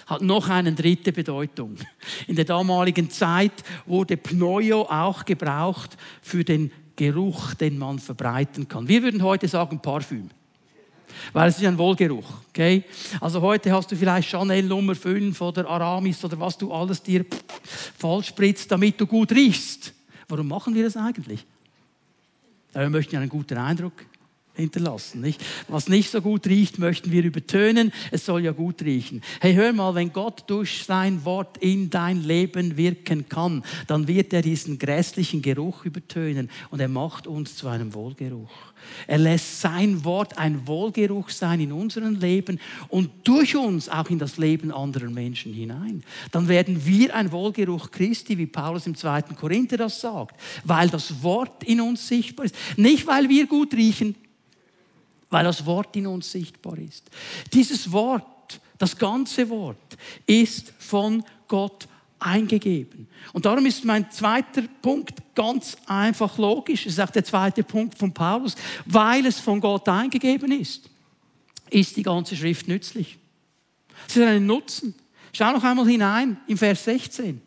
hat 0.07 0.23
noch 0.23 0.49
eine 0.49 0.73
dritte 0.73 1.13
Bedeutung. 1.13 1.77
In 2.27 2.37
der 2.37 2.45
damaligen 2.45 3.11
Zeit 3.11 3.65
wurde 3.87 4.17
Pneuo 4.17 4.83
auch 4.83 5.25
gebraucht 5.25 5.97
für 6.23 6.45
den 6.45 6.71
Geruch, 6.97 7.55
den 7.55 7.79
man 7.79 7.99
verbreiten 7.99 8.69
kann. 8.69 8.87
Wir 8.87 9.03
würden 9.03 9.23
heute 9.23 9.49
sagen 9.49 9.81
Parfüm 9.81 10.29
weil 11.33 11.49
es 11.49 11.59
ist 11.59 11.65
ein 11.65 11.79
Wohlgeruch. 11.79 12.27
Okay? 12.49 12.85
Also 13.21 13.41
heute 13.41 13.73
hast 13.73 13.91
du 13.91 13.97
vielleicht 13.97 14.29
Chanel 14.29 14.65
Nummer 14.65 14.95
5 14.95 15.41
oder 15.41 15.69
Aramis 15.69 16.25
oder 16.25 16.39
was 16.41 16.57
du 16.59 16.73
alles 16.73 17.03
dir 17.03 17.25
voll 17.99 18.23
spritzt, 18.25 18.71
damit 18.71 19.01
du 19.01 19.07
gut 19.07 19.33
riechst. 19.33 19.93
Warum 20.29 20.49
machen 20.49 20.75
wir 20.75 20.85
das 20.85 20.97
eigentlich? 20.97 21.45
Wir 22.73 22.91
möchten 22.91 23.15
ja 23.15 23.21
einen 23.21 23.31
guten 23.31 23.57
Eindruck 23.57 23.93
hinterlassen. 24.55 25.21
Nicht? 25.21 25.45
Was 25.69 25.89
nicht 25.89 26.11
so 26.11 26.21
gut 26.21 26.47
riecht, 26.47 26.79
möchten 26.79 27.11
wir 27.11 27.25
übertönen. 27.25 27.93
Es 28.11 28.25
soll 28.25 28.45
ja 28.45 28.53
gut 28.53 28.83
riechen. 28.83 29.23
Hey, 29.41 29.55
hör 29.55 29.73
mal, 29.73 29.95
wenn 29.95 30.13
Gott 30.13 30.45
durch 30.47 30.85
sein 30.85 31.25
Wort 31.25 31.59
in 31.59 31.91
dein 31.91 32.23
Leben 32.23 32.77
wirken 32.77 33.29
kann, 33.29 33.65
dann 33.87 34.09
wird 34.09 34.33
er 34.33 34.43
diesen 34.43 34.79
grässlichen 34.79 35.43
Geruch 35.43 35.85
übertönen 35.85 36.51
und 36.71 36.81
er 36.81 36.89
macht 36.89 37.27
uns 37.27 37.57
zu 37.57 37.69
einem 37.69 37.95
Wohlgeruch. 37.95 38.75
Er 39.07 39.19
lässt 39.19 39.61
sein 39.61 40.05
Wort 40.05 40.39
ein 40.39 40.67
Wohlgeruch 40.67 41.31
sein 41.31 41.61
in 41.61 41.73
unserem 41.73 42.21
Leben 42.21 42.61
und 42.89 43.11
durch 43.25 43.57
uns 43.57 43.89
auch 43.89 44.11
in 44.11 44.19
das 44.19 44.37
Leben 44.37 44.71
anderer 44.71 45.09
Menschen 45.09 45.53
hinein. 45.53 46.05
Dann 46.33 46.49
werden 46.49 46.85
wir 46.85 47.15
ein 47.15 47.33
Wohlgeruch 47.33 47.91
Christi, 47.91 48.37
wie 48.39 48.47
Paulus 48.47 48.87
im 48.87 48.95
2. 48.95 49.23
Korinther 49.41 49.79
das 49.79 50.01
sagt, 50.01 50.39
weil 50.65 50.89
das 50.89 51.23
Wort 51.23 51.65
in 51.65 51.81
uns 51.81 52.07
sichtbar 52.07 52.47
ist. 52.47 52.55
Nicht, 52.77 53.07
weil 53.07 53.29
wir 53.29 53.47
gut 53.47 53.75
riechen, 53.75 54.15
weil 55.35 55.45
das 55.45 55.67
Wort 55.67 55.95
in 55.97 56.07
uns 56.07 56.33
sichtbar 56.33 56.79
ist. 56.79 57.11
Dieses 57.53 57.93
Wort, 57.93 58.61
das 58.79 58.97
ganze 58.97 59.49
Wort, 59.51 59.99
ist 60.27 60.73
von 60.79 61.23
Gott 61.49 61.87
eingegeben. 62.19 63.09
Und 63.33 63.45
darum 63.45 63.67
ist 63.67 63.85
mein 63.85 64.11
zweiter 64.11 64.63
Punkt 64.81 65.35
ganz 65.35 65.77
einfach 65.87 66.39
logisch. 66.39 66.87
Es 66.87 66.95
ist 66.95 67.01
auch 67.01 67.11
der 67.11 67.25
zweite 67.25 67.63
Punkt 67.63 67.99
von 67.99 68.15
Paulus, 68.15 68.55
weil 68.87 69.27
es 69.27 69.41
von 69.41 69.61
Gott 69.61 69.89
eingegeben 69.89 70.53
ist 70.53 70.89
ist 71.71 71.97
die 71.97 72.03
ganze 72.03 72.37
Schrift 72.37 72.69
nützlich. 72.69 73.19
Es 74.09 74.17
ist 74.17 74.23
ein 74.23 74.47
Nutzen. 74.47 74.95
Schau 75.33 75.53
noch 75.53 75.65
einmal 75.65 75.87
hinein 75.87 76.37
im 76.47 76.57
Vers 76.57 76.85
16. 76.85 77.41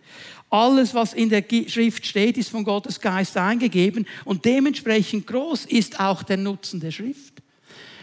Alles, 0.50 0.94
was 0.94 1.14
in 1.14 1.30
der 1.30 1.44
Schrift 1.68 2.06
steht, 2.06 2.38
ist 2.38 2.50
von 2.50 2.64
Gottes 2.64 3.00
Geist 3.00 3.38
eingegeben 3.38 4.06
und 4.26 4.46
dementsprechend 4.46 5.28
groß 5.28 5.66
ist 5.66 6.00
auch 6.00 6.24
der 6.24 6.38
Nutzen 6.38 6.80
der 6.80 6.92
Schrift. 6.92 7.34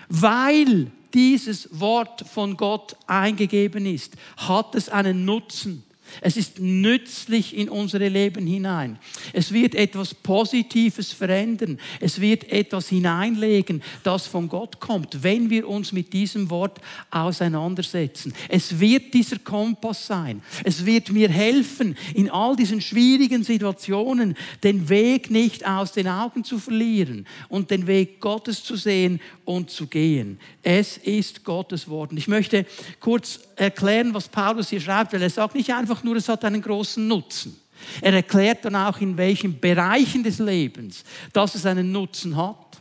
Weil 0.09 0.91
dieses 1.13 1.69
Wort 1.79 2.25
von 2.29 2.57
Gott 2.57 2.97
eingegeben 3.07 3.87
ist, 3.87 4.15
hat 4.37 4.75
es 4.75 4.89
einen 4.89 5.25
Nutzen. 5.25 5.85
Es 6.21 6.37
ist 6.37 6.61
nützlich 6.61 7.57
in 7.57 7.69
unsere 7.69 8.09
Leben 8.09 8.47
hinein. 8.47 8.99
Es 9.33 9.53
wird 9.53 9.75
etwas 9.75 10.15
Positives 10.15 11.13
verändern. 11.13 11.79
Es 12.01 12.21
wird 12.21 12.51
etwas 12.51 12.89
hineinlegen, 12.89 13.83
das 14.03 14.27
von 14.27 14.49
Gott 14.49 14.81
kommt, 14.81 15.23
wenn 15.23 15.51
wir 15.51 15.69
uns 15.69 15.93
mit 15.93 16.13
diesem 16.13 16.51
Wort 16.51 16.81
auseinandersetzen. 17.11 18.33
Es 18.49 18.79
wird 18.81 19.15
dieser 19.15 19.39
Kompass 19.39 20.07
sein. 20.07 20.43
Es 20.65 20.85
wird 20.87 21.11
mir 21.11 21.29
helfen, 21.29 21.97
in 22.15 22.31
all 22.31 22.57
diesen 22.57 22.81
schwierigen 22.81 23.43
Situationen 23.43 24.37
den 24.63 24.89
Weg 24.89 25.31
nicht 25.31 25.67
aus 25.67 25.93
den 25.93 26.09
Augen 26.09 26.45
zu 26.45 26.59
verlieren 26.59 27.27
und 27.49 27.71
den 27.71 27.87
Weg 27.87 28.21
Gottes 28.21 28.63
zu 28.63 28.77
sehen 28.77 29.21
und 29.45 29.71
zu 29.71 29.87
gehen. 29.87 30.39
Es 30.63 30.97
ist 30.97 31.45
Gottes 31.45 31.89
Wort. 31.89 32.13
Ich 32.15 32.29
möchte 32.29 32.67
kurz 33.01 33.41
erklären, 33.57 34.15
was 34.15 34.29
Paulus 34.29 34.71
hier 34.71 34.81
schreibt, 34.81 35.13
weil 35.13 35.23
er 35.23 35.31
sagt 35.31 35.55
nicht 35.55 35.73
einfach 35.73 36.03
nur, 36.05 36.17
es 36.17 36.29
hat 36.29 36.45
einen 36.45 36.63
großen 36.63 37.07
Nutzen. 37.07 37.61
Er 38.01 38.13
erklärt 38.15 38.65
dann 38.65 38.77
auch, 38.77 39.01
in 39.01 39.17
welchen 39.17 39.59
Bereichen 39.59 40.23
des 40.23 40.39
Lebens, 40.39 41.05
dass 41.33 41.55
es 41.55 41.67
einen 41.67 41.93
Nutzen 41.93 42.37
hat. 42.37 42.81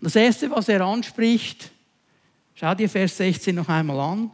Und 0.00 0.06
das 0.06 0.16
Erste, 0.16 0.50
was 0.50 0.68
er 0.68 0.80
anspricht, 0.80 1.70
schau 2.54 2.74
dir 2.74 2.88
Vers 2.88 3.16
16 3.16 3.54
noch 3.54 3.68
einmal 3.68 4.00
an, 4.00 4.30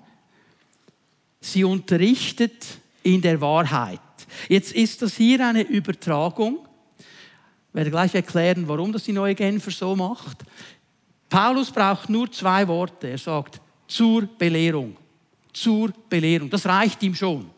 sie 1.41 1.65
unterrichtet 1.65 2.67
in 3.03 3.21
der 3.21 3.41
Wahrheit. 3.41 4.01
Jetzt 4.49 4.73
ist 4.73 5.03
das 5.03 5.17
hier 5.17 5.47
eine 5.47 5.63
Übertragung. 5.63 6.67
Ich 6.99 7.75
werde 7.75 7.91
gleich 7.91 8.15
erklären, 8.15 8.69
warum 8.69 8.93
das 8.93 9.05
die 9.05 9.13
neue 9.13 9.35
Genfer 9.35 9.71
so 9.71 9.97
macht. 9.97 10.39
Paulus 11.29 11.71
braucht 11.71 12.09
nur 12.09 12.31
zwei 12.31 12.67
Worte. 12.69 13.09
Er 13.09 13.19
sagt, 13.19 13.61
zur 13.87 14.27
Belehrung. 14.27 14.97
Zur 15.55 15.93
Belehrung. 16.11 16.51
Das 16.51 16.67
reicht 16.67 17.03
ihm 17.03 17.15
schon. 17.15 17.51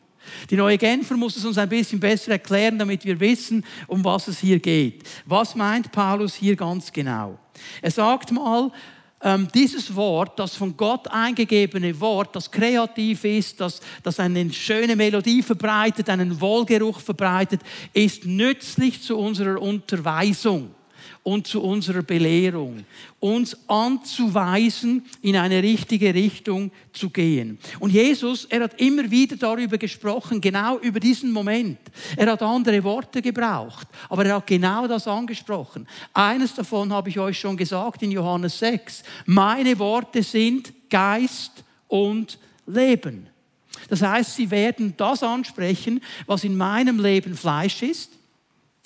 Die 0.50 0.56
neue 0.56 0.78
Genfer 0.78 1.16
muss 1.16 1.36
es 1.36 1.44
uns 1.44 1.58
ein 1.58 1.68
bisschen 1.68 2.00
besser 2.00 2.32
erklären, 2.32 2.78
damit 2.78 3.04
wir 3.04 3.18
wissen, 3.18 3.64
um 3.86 4.04
was 4.04 4.28
es 4.28 4.38
hier 4.38 4.58
geht. 4.58 5.02
Was 5.24 5.54
meint 5.54 5.90
Paulus 5.90 6.34
hier 6.34 6.56
ganz 6.56 6.92
genau? 6.92 7.38
Er 7.82 7.90
sagt 7.90 8.32
mal, 8.32 8.70
ähm, 9.22 9.48
dieses 9.54 9.94
Wort, 9.96 10.38
das 10.38 10.54
von 10.56 10.76
Gott 10.76 11.08
eingegebene 11.08 11.98
Wort, 12.00 12.36
das 12.36 12.50
kreativ 12.50 13.24
ist, 13.24 13.60
das, 13.60 13.80
das 14.02 14.20
eine 14.20 14.52
schöne 14.52 14.94
Melodie 14.94 15.42
verbreitet, 15.42 16.10
einen 16.10 16.40
Wohlgeruch 16.40 17.00
verbreitet, 17.00 17.62
ist 17.94 18.26
nützlich 18.26 19.02
zu 19.02 19.16
unserer 19.16 19.60
Unterweisung 19.60 20.75
und 21.26 21.48
zu 21.48 21.60
unserer 21.60 22.02
Belehrung, 22.02 22.84
uns 23.18 23.56
anzuweisen, 23.68 25.04
in 25.22 25.36
eine 25.36 25.60
richtige 25.60 26.14
Richtung 26.14 26.70
zu 26.92 27.10
gehen. 27.10 27.58
Und 27.80 27.90
Jesus, 27.90 28.44
er 28.44 28.62
hat 28.62 28.80
immer 28.80 29.10
wieder 29.10 29.34
darüber 29.34 29.76
gesprochen, 29.76 30.40
genau 30.40 30.78
über 30.78 31.00
diesen 31.00 31.32
Moment. 31.32 31.80
Er 32.16 32.30
hat 32.30 32.42
andere 32.42 32.84
Worte 32.84 33.22
gebraucht, 33.22 33.88
aber 34.08 34.24
er 34.24 34.36
hat 34.36 34.46
genau 34.46 34.86
das 34.86 35.08
angesprochen. 35.08 35.88
Eines 36.14 36.54
davon 36.54 36.92
habe 36.92 37.08
ich 37.08 37.18
euch 37.18 37.40
schon 37.40 37.56
gesagt 37.56 38.04
in 38.04 38.12
Johannes 38.12 38.60
6. 38.60 39.02
Meine 39.24 39.76
Worte 39.80 40.22
sind 40.22 40.72
Geist 40.88 41.64
und 41.88 42.38
Leben. 42.68 43.26
Das 43.88 44.00
heißt, 44.00 44.36
sie 44.36 44.48
werden 44.52 44.94
das 44.96 45.24
ansprechen, 45.24 46.00
was 46.26 46.44
in 46.44 46.56
meinem 46.56 47.00
Leben 47.00 47.34
Fleisch 47.34 47.82
ist, 47.82 48.15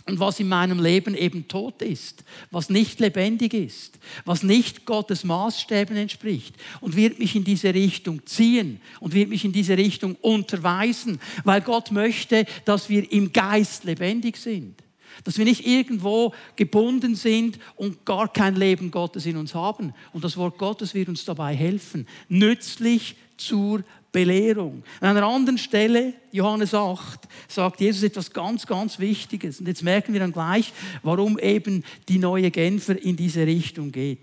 und 0.07 0.19
was 0.19 0.41
in 0.41 0.49
meinem 0.49 0.81
Leben 0.81 1.15
eben 1.15 1.47
tot 1.49 1.83
ist, 1.83 2.25
was 2.51 2.71
nicht 2.71 3.01
lebendig 3.01 3.55
ist, 3.55 3.99
was 4.25 4.43
nicht 4.43 4.85
Gottes 4.85 5.25
Maßstäben 5.25 5.97
entspricht 5.97 6.55
und 6.81 6.97
wird 6.97 7.19
mich 7.19 7.37
in 7.37 7.45
diese 7.45 7.75
Richtung 7.75 8.25
ziehen 8.27 8.81
und 9.01 9.15
wird 9.15 9.29
mich 9.29 9.45
in 9.45 9.53
diese 9.53 9.77
Richtung 9.77 10.17
unterweisen, 10.21 11.21
weil 11.45 11.61
Gott 11.61 11.91
möchte, 11.91 12.47
dass 12.65 12.89
wir 12.89 13.11
im 13.13 13.33
Geist 13.33 13.85
lebendig 13.85 14.37
sind. 14.37 14.83
Dass 15.25 15.37
wir 15.37 15.45
nicht 15.45 15.67
irgendwo 15.67 16.33
gebunden 16.57 17.15
sind 17.15 17.59
und 17.77 18.07
gar 18.07 18.33
kein 18.33 18.57
Leben 18.57 18.91
Gottes 18.91 19.27
in 19.27 19.37
uns 19.37 19.55
haben. 19.55 19.93
Und 20.13 20.25
das 20.25 20.37
Wort 20.37 20.57
Gottes 20.57 20.95
wird 20.95 21.09
uns 21.09 21.25
dabei 21.25 21.55
helfen, 21.55 22.07
nützlich 22.29 23.17
zur 23.37 23.83
Belehrung. 24.13 24.83
An 25.01 25.17
einer 25.17 25.27
anderen 25.27 25.59
Stelle, 25.59 26.15
Johannes 26.33 26.75
8, 26.75 27.21
sagt 27.49 27.81
Jesus 27.81 28.03
etwas 28.03 28.33
ganz, 28.33 28.67
ganz 28.67 28.99
Wichtiges. 28.99 29.61
Und 29.61 29.69
jetzt 29.69 29.83
merken 29.83 30.13
wir 30.13 30.21
dann 30.21 30.33
gleich, 30.33 30.73
warum 31.03 31.39
eben 31.39 31.85
die 32.09 32.19
neue 32.19 32.51
Genfer 32.51 33.01
in 33.01 33.17
diese 33.17 33.47
Richtung 33.47 33.93
geht. 33.93 34.19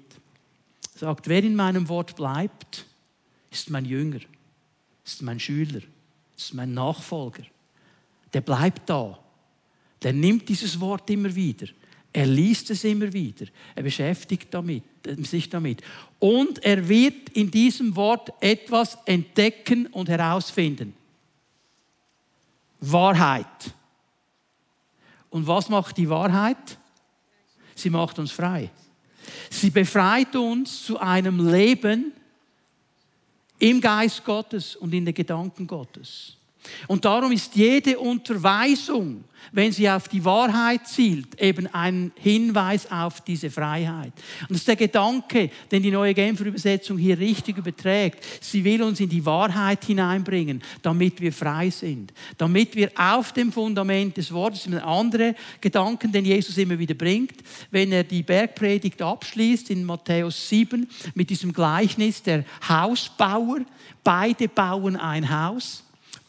Er 0.96 1.00
sagt, 1.00 1.28
wer 1.28 1.44
in 1.44 1.56
meinem 1.56 1.88
Wort 1.90 2.16
bleibt, 2.16 2.86
ist 3.52 3.70
mein 3.70 3.86
Jünger, 3.86 4.20
ist 5.06 5.22
mein 5.22 5.40
Schüler, 5.40 5.82
ist 6.36 6.54
mein 6.54 6.74
Nachfolger. 6.74 7.44
Der 8.34 8.42
bleibt 8.42 8.90
da. 8.90 9.18
Der 10.04 10.14
nimmt 10.14 10.50
dieses 10.50 10.80
Wort 10.80 11.10
immer 11.10 11.34
wieder. 11.34 11.68
Er 12.14 12.26
liest 12.26 12.70
es 12.72 12.84
immer 12.84 13.12
wieder. 13.14 13.46
Er 13.76 13.84
beschäftigt 13.84 14.48
damit, 14.52 14.84
äh, 15.06 15.22
sich 15.24 15.50
damit. 15.50 15.82
Und 16.20 16.64
er 16.64 16.88
wird 16.88 17.30
in 17.30 17.52
diesem 17.52 17.96
Wort 17.96 18.32
etwas 18.40 18.98
entdecken 19.06 19.88
und 19.88 20.10
herausfinden. 20.10 20.94
Wahrheit. 22.80 23.74
Und 25.30 25.46
was 25.46 25.70
macht 25.70 25.98
die 25.98 26.10
Wahrheit? 26.10 26.78
Sie 27.76 27.90
macht 27.90 28.18
uns 28.18 28.32
frei. 28.32 28.72
Sie 29.50 29.70
befreit 29.70 30.36
uns 30.36 30.86
zu 30.86 31.00
einem 31.00 31.52
Leben 31.52 32.14
im 33.60 33.82
Geist 33.82 34.24
Gottes 34.24 34.76
und 34.76 34.94
in 34.94 35.06
den 35.06 35.14
Gedanken 35.14 35.68
Gottes. 35.68 36.37
Und 36.88 37.06
darum 37.06 37.32
ist 37.32 37.56
jede 37.56 38.00
Unterweisung, 38.00 39.24
wenn 39.52 39.72
sie 39.72 39.90
auf 39.90 40.08
die 40.08 40.24
Wahrheit 40.26 40.88
zielt, 40.88 41.40
eben 41.40 41.68
ein 41.74 42.12
Hinweis 42.16 42.92
auf 42.92 43.22
diese 43.22 43.50
Freiheit. 43.50 44.12
Und 44.42 44.52
das 44.52 44.60
ist 44.60 44.68
der 44.68 44.76
Gedanke, 44.76 45.50
den 45.72 45.84
die 45.84 45.92
neue 45.92 46.14
Genfer 46.14 46.46
Übersetzung 46.46 46.98
hier 46.98 47.18
richtig 47.18 47.58
überträgt. 47.58 48.24
Sie 48.42 48.64
will 48.64 48.84
uns 48.84 49.00
in 49.00 49.10
die 49.10 49.26
Wahrheit 49.26 49.86
hineinbringen, 49.86 50.62
damit 50.82 51.22
wir 51.22 51.32
frei 51.32 51.70
sind. 51.70 52.14
Damit 52.38 52.76
wir 52.76 52.92
auf 52.96 53.32
dem 53.34 53.52
Fundament 53.52 54.18
des 54.18 54.32
Wortes, 54.32 54.64
das 54.64 54.74
ist 54.74 54.80
ein 54.80 54.84
anderer 54.84 55.34
Gedanken, 55.62 56.12
den 56.12 56.26
Jesus 56.26 56.58
immer 56.58 56.78
wieder 56.78 56.96
bringt, 56.96 57.36
wenn 57.72 57.92
er 57.92 58.04
die 58.04 58.24
Bergpredigt 58.24 59.02
abschließt 59.02 59.70
in 59.70 59.84
Matthäus 59.84 60.50
7 60.50 60.88
mit 61.16 61.30
diesem 61.30 61.54
Gleichnis 61.54 62.22
der 62.22 62.44
Hausbauer. 62.68 63.60
Beide 64.04 64.48
bauen 64.48 64.96
ein 64.96 65.30
Haus. 65.30 65.87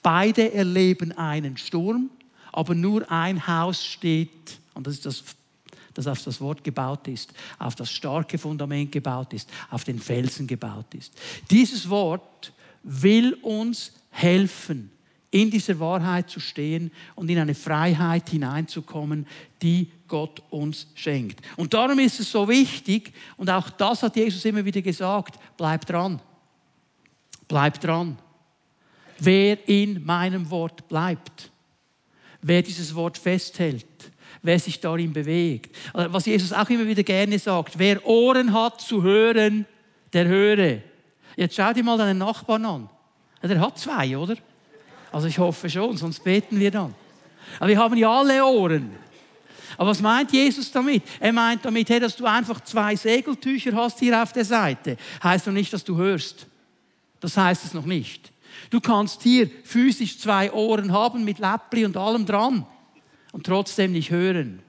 Beide 0.09 0.55
erleben 0.55 1.13
einen 1.13 1.59
Sturm, 1.59 2.09
aber 2.51 2.75
nur 2.75 3.13
ein 3.13 3.47
Haus 3.47 3.85
steht, 3.85 4.59
und 4.73 4.87
das 4.87 4.95
ist 4.95 5.05
das, 5.05 5.23
das 5.93 6.07
auf 6.07 6.23
das 6.25 6.41
Wort 6.41 6.65
gebaut 6.65 7.07
ist, 7.09 7.35
auf 7.59 7.75
das 7.75 7.93
starke 7.93 8.39
Fundament 8.39 8.91
gebaut 8.91 9.35
ist, 9.35 9.51
auf 9.69 9.85
den 9.85 9.99
Felsen 9.99 10.47
gebaut 10.47 10.95
ist. 10.95 11.13
Dieses 11.51 11.91
Wort 11.91 12.55
will 12.83 13.35
uns 13.43 13.93
helfen, 14.09 14.91
in 15.31 15.51
dieser 15.51 15.79
Wahrheit 15.79 16.31
zu 16.31 16.41
stehen 16.41 16.91
und 17.15 17.29
in 17.29 17.39
eine 17.39 17.55
Freiheit 17.55 18.31
hineinzukommen, 18.31 19.27
die 19.61 19.93
Gott 20.07 20.43
uns 20.49 20.87
schenkt. 20.95 21.43
Und 21.59 21.75
darum 21.75 21.99
ist 21.99 22.19
es 22.19 22.33
so 22.33 22.49
wichtig, 22.49 23.13
und 23.37 23.51
auch 23.51 23.69
das 23.69 24.03
hat 24.03 24.17
Jesus 24.17 24.43
immer 24.47 24.65
wieder 24.65 24.81
gesagt, 24.81 25.39
bleib 25.59 25.85
dran. 25.85 26.19
Bleib 27.47 27.79
dran 27.79 28.17
wer 29.19 29.69
in 29.69 30.05
meinem 30.05 30.51
Wort 30.51 30.89
bleibt, 30.89 31.51
wer 32.43 32.63
dieses 32.63 32.95
Wort 32.95 33.19
festhält, 33.19 33.87
wer 34.43 34.59
sich 34.59 34.81
darin 34.81 35.13
bewegt. 35.13 35.75
Was 35.93 36.27
Jesus 36.27 36.53
auch 36.53 36.69
immer 36.71 36.87
wieder 36.87 37.03
gerne 37.03 37.39
sagt, 37.39 37.79
wer 37.79 38.05
Ohren 38.07 38.53
hat 38.53 38.81
zu 38.81 39.03
hören, 39.03 39.67
der 40.13 40.27
höre. 40.27 40.79
Jetzt 41.37 41.57
schau 41.57 41.73
dir 41.73 41.85
mal 41.85 41.99
deinen 41.99 42.19
Nachbarn 42.19 42.65
an. 42.65 42.91
Der 43.43 43.61
hat 43.61 43.79
zwei, 43.79 44.17
oder? 44.17 44.37
Also 45.13 45.29
ich 45.29 45.39
hoffe 45.39 45.71
schon, 45.71 45.97
sonst 45.97 46.23
beten 46.25 46.59
wir 46.59 46.71
dann. 46.71 46.95
Aber 47.59 47.69
wir 47.69 47.79
haben 47.79 47.97
ja 47.97 48.11
alle 48.11 48.45
Ohren. 48.45 48.91
Aber 49.77 49.91
was 49.91 50.01
meint 50.01 50.33
Jesus 50.33 50.73
damit? 50.73 51.03
Er 51.21 51.33
meint 51.33 51.65
damit, 51.65 51.89
hey, 51.89 52.01
dass 52.01 52.17
du 52.17 52.27
einfach 52.27 52.61
zwei 52.63 52.97
Segeltücher 52.97 53.73
hast 53.75 54.01
hier 54.01 54.21
auf 54.21 54.33
der 54.33 54.45
Seite. 54.45 54.97
Heißt 55.23 55.47
doch 55.47 55.53
nicht, 55.53 55.73
dass 55.73 55.85
du 55.85 55.97
hörst. 55.97 56.47
Das 57.21 57.37
heißt 57.37 57.65
es 57.65 57.75
noch 57.75 57.87
nicht. 57.87 58.33
Du 58.71 58.81
kannst 58.81 59.23
hier 59.23 59.51
physisch 59.65 60.19
zwei 60.19 60.53
Ohren 60.53 60.93
haben 60.93 61.25
mit 61.25 61.39
Läppli 61.39 61.85
und 61.85 61.97
allem 61.97 62.27
dran 62.27 62.67
und 63.33 63.47
trotzdem 63.47 63.93
nicht 63.93 64.11
hören. 64.11 64.63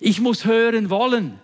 Ich 0.00 0.20
muss 0.20 0.44
hören 0.44 0.90
wollen. 0.90 1.40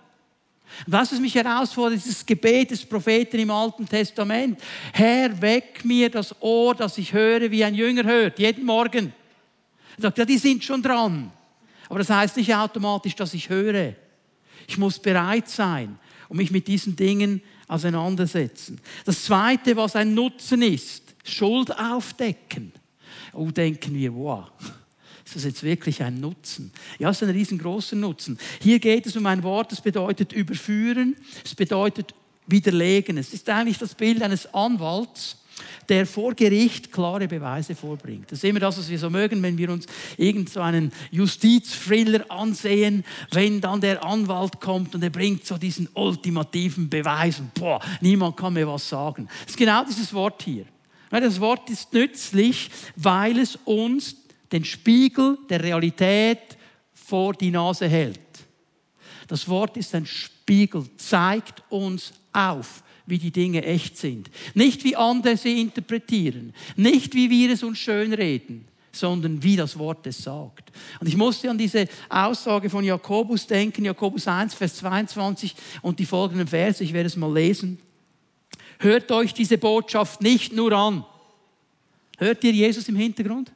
was 0.86 1.12
es 1.12 1.20
mich 1.20 1.34
herausfordert, 1.34 1.98
ist 1.98 2.08
das 2.08 2.26
Gebet 2.26 2.70
des 2.70 2.84
Propheten 2.84 3.38
im 3.38 3.50
Alten 3.50 3.86
Testament. 3.86 4.60
Herr, 4.92 5.40
weck 5.40 5.84
mir 5.84 6.10
das 6.10 6.34
Ohr, 6.40 6.74
dass 6.74 6.98
ich 6.98 7.12
höre, 7.12 7.50
wie 7.50 7.64
ein 7.64 7.74
Jünger 7.74 8.04
hört, 8.04 8.38
jeden 8.38 8.64
Morgen. 8.64 9.12
Er 9.96 10.02
sagt, 10.02 10.18
ja, 10.18 10.24
die 10.24 10.38
sind 10.38 10.64
schon 10.64 10.82
dran. 10.82 11.30
Aber 11.88 11.98
das 11.98 12.08
heißt 12.08 12.36
nicht 12.38 12.54
automatisch, 12.54 13.14
dass 13.14 13.34
ich 13.34 13.50
höre. 13.50 13.94
Ich 14.66 14.78
muss 14.78 14.98
bereit 14.98 15.48
sein 15.48 15.98
und 16.28 16.38
mich 16.38 16.50
mit 16.50 16.66
diesen 16.66 16.96
Dingen 16.96 17.42
auseinandersetzen. 17.68 18.80
Das 19.04 19.24
Zweite, 19.24 19.76
was 19.76 19.96
ein 19.96 20.14
Nutzen 20.14 20.62
ist, 20.62 21.11
Schuld 21.22 21.76
aufdecken. 21.78 22.72
Oh, 23.32 23.50
denken 23.50 23.94
wir, 23.94 24.14
wow, 24.14 24.50
ist 25.24 25.36
das 25.36 25.44
jetzt 25.44 25.62
wirklich 25.62 26.02
ein 26.02 26.20
Nutzen? 26.20 26.72
Ja, 26.98 27.10
es 27.10 27.22
ist 27.22 27.28
ein 27.28 27.34
riesengroßer 27.34 27.96
Nutzen. 27.96 28.38
Hier 28.60 28.78
geht 28.78 29.06
es 29.06 29.16
um 29.16 29.26
ein 29.26 29.42
Wort, 29.42 29.72
das 29.72 29.80
bedeutet 29.80 30.32
überführen, 30.32 31.16
es 31.44 31.54
bedeutet 31.54 32.14
widerlegen. 32.46 33.18
Es 33.18 33.32
ist 33.32 33.48
eigentlich 33.48 33.78
das 33.78 33.94
Bild 33.94 34.22
eines 34.22 34.52
Anwalts, 34.52 35.38
der 35.88 36.06
vor 36.06 36.34
Gericht 36.34 36.92
klare 36.92 37.28
Beweise 37.28 37.74
vorbringt. 37.74 38.30
Das 38.30 38.38
ist 38.38 38.44
immer 38.44 38.60
das, 38.60 38.78
was 38.78 38.88
wir 38.88 38.98
so 38.98 39.10
mögen, 39.10 39.42
wenn 39.42 39.58
wir 39.58 39.70
uns 39.70 39.86
irgendeinen 40.16 40.90
so 40.90 41.16
Justizthriller 41.16 42.30
ansehen, 42.30 43.04
wenn 43.30 43.60
dann 43.60 43.80
der 43.80 44.04
Anwalt 44.04 44.60
kommt 44.60 44.94
und 44.94 45.02
er 45.02 45.10
bringt 45.10 45.46
so 45.46 45.58
diesen 45.58 45.88
ultimativen 45.94 46.88
Beweis 46.88 47.38
und 47.38 47.54
boah, 47.54 47.80
niemand 48.00 48.36
kann 48.36 48.54
mir 48.54 48.66
was 48.66 48.88
sagen. 48.88 49.28
Das 49.42 49.52
ist 49.52 49.56
genau 49.56 49.84
dieses 49.84 50.12
Wort 50.12 50.42
hier. 50.42 50.64
Das 51.20 51.40
Wort 51.40 51.68
ist 51.70 51.92
nützlich, 51.92 52.70
weil 52.96 53.38
es 53.38 53.56
uns 53.64 54.16
den 54.50 54.64
Spiegel 54.64 55.38
der 55.48 55.62
Realität 55.62 56.56
vor 56.92 57.34
die 57.34 57.50
Nase 57.50 57.88
hält. 57.88 58.20
Das 59.28 59.48
Wort 59.48 59.76
ist 59.76 59.94
ein 59.94 60.06
Spiegel, 60.06 60.84
zeigt 60.96 61.62
uns 61.70 62.12
auf, 62.32 62.82
wie 63.06 63.18
die 63.18 63.30
Dinge 63.30 63.64
echt 63.64 63.96
sind. 63.96 64.30
Nicht 64.54 64.84
wie 64.84 64.96
andere 64.96 65.36
sie 65.36 65.60
interpretieren, 65.60 66.52
nicht 66.76 67.14
wie 67.14 67.30
wir 67.30 67.50
es 67.50 67.62
uns 67.62 67.78
schönreden, 67.78 68.66
sondern 68.92 69.42
wie 69.42 69.56
das 69.56 69.78
Wort 69.78 70.06
es 70.06 70.18
sagt. 70.18 70.70
Und 71.00 71.06
ich 71.06 71.16
musste 71.16 71.50
an 71.50 71.58
diese 71.58 71.88
Aussage 72.08 72.68
von 72.68 72.84
Jakobus 72.84 73.46
denken, 73.46 73.84
Jakobus 73.84 74.28
1, 74.28 74.54
Vers 74.54 74.76
22 74.76 75.54
und 75.80 75.98
die 75.98 76.06
folgenden 76.06 76.46
Verse, 76.46 76.84
ich 76.84 76.92
werde 76.92 77.06
es 77.06 77.16
mal 77.16 77.32
lesen. 77.32 77.78
Hört 78.82 79.12
euch 79.12 79.32
diese 79.32 79.58
Botschaft 79.58 80.22
nicht 80.22 80.52
nur 80.52 80.72
an. 80.72 81.04
Hört 82.18 82.42
ihr 82.42 82.50
Jesus 82.50 82.88
im 82.88 82.96
Hintergrund? 82.96 83.52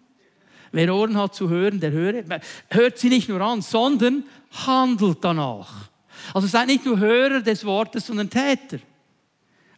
Wer 0.71 0.95
Ohren 0.95 1.17
hat 1.17 1.35
zu 1.35 1.49
hören, 1.49 1.81
der 1.81 1.91
höre. 1.91 2.23
Hört 2.71 2.99
sie 2.99 3.09
nicht 3.09 3.29
nur 3.29 3.41
an, 3.41 3.61
sondern 3.61 4.23
handelt 4.53 5.19
danach. 5.23 5.89
Also 6.33 6.47
seid 6.47 6.69
nicht 6.69 6.85
nur 6.85 6.99
Hörer 6.99 7.41
des 7.41 7.65
Wortes, 7.65 8.07
sondern 8.07 8.31
Täter. 8.31 8.79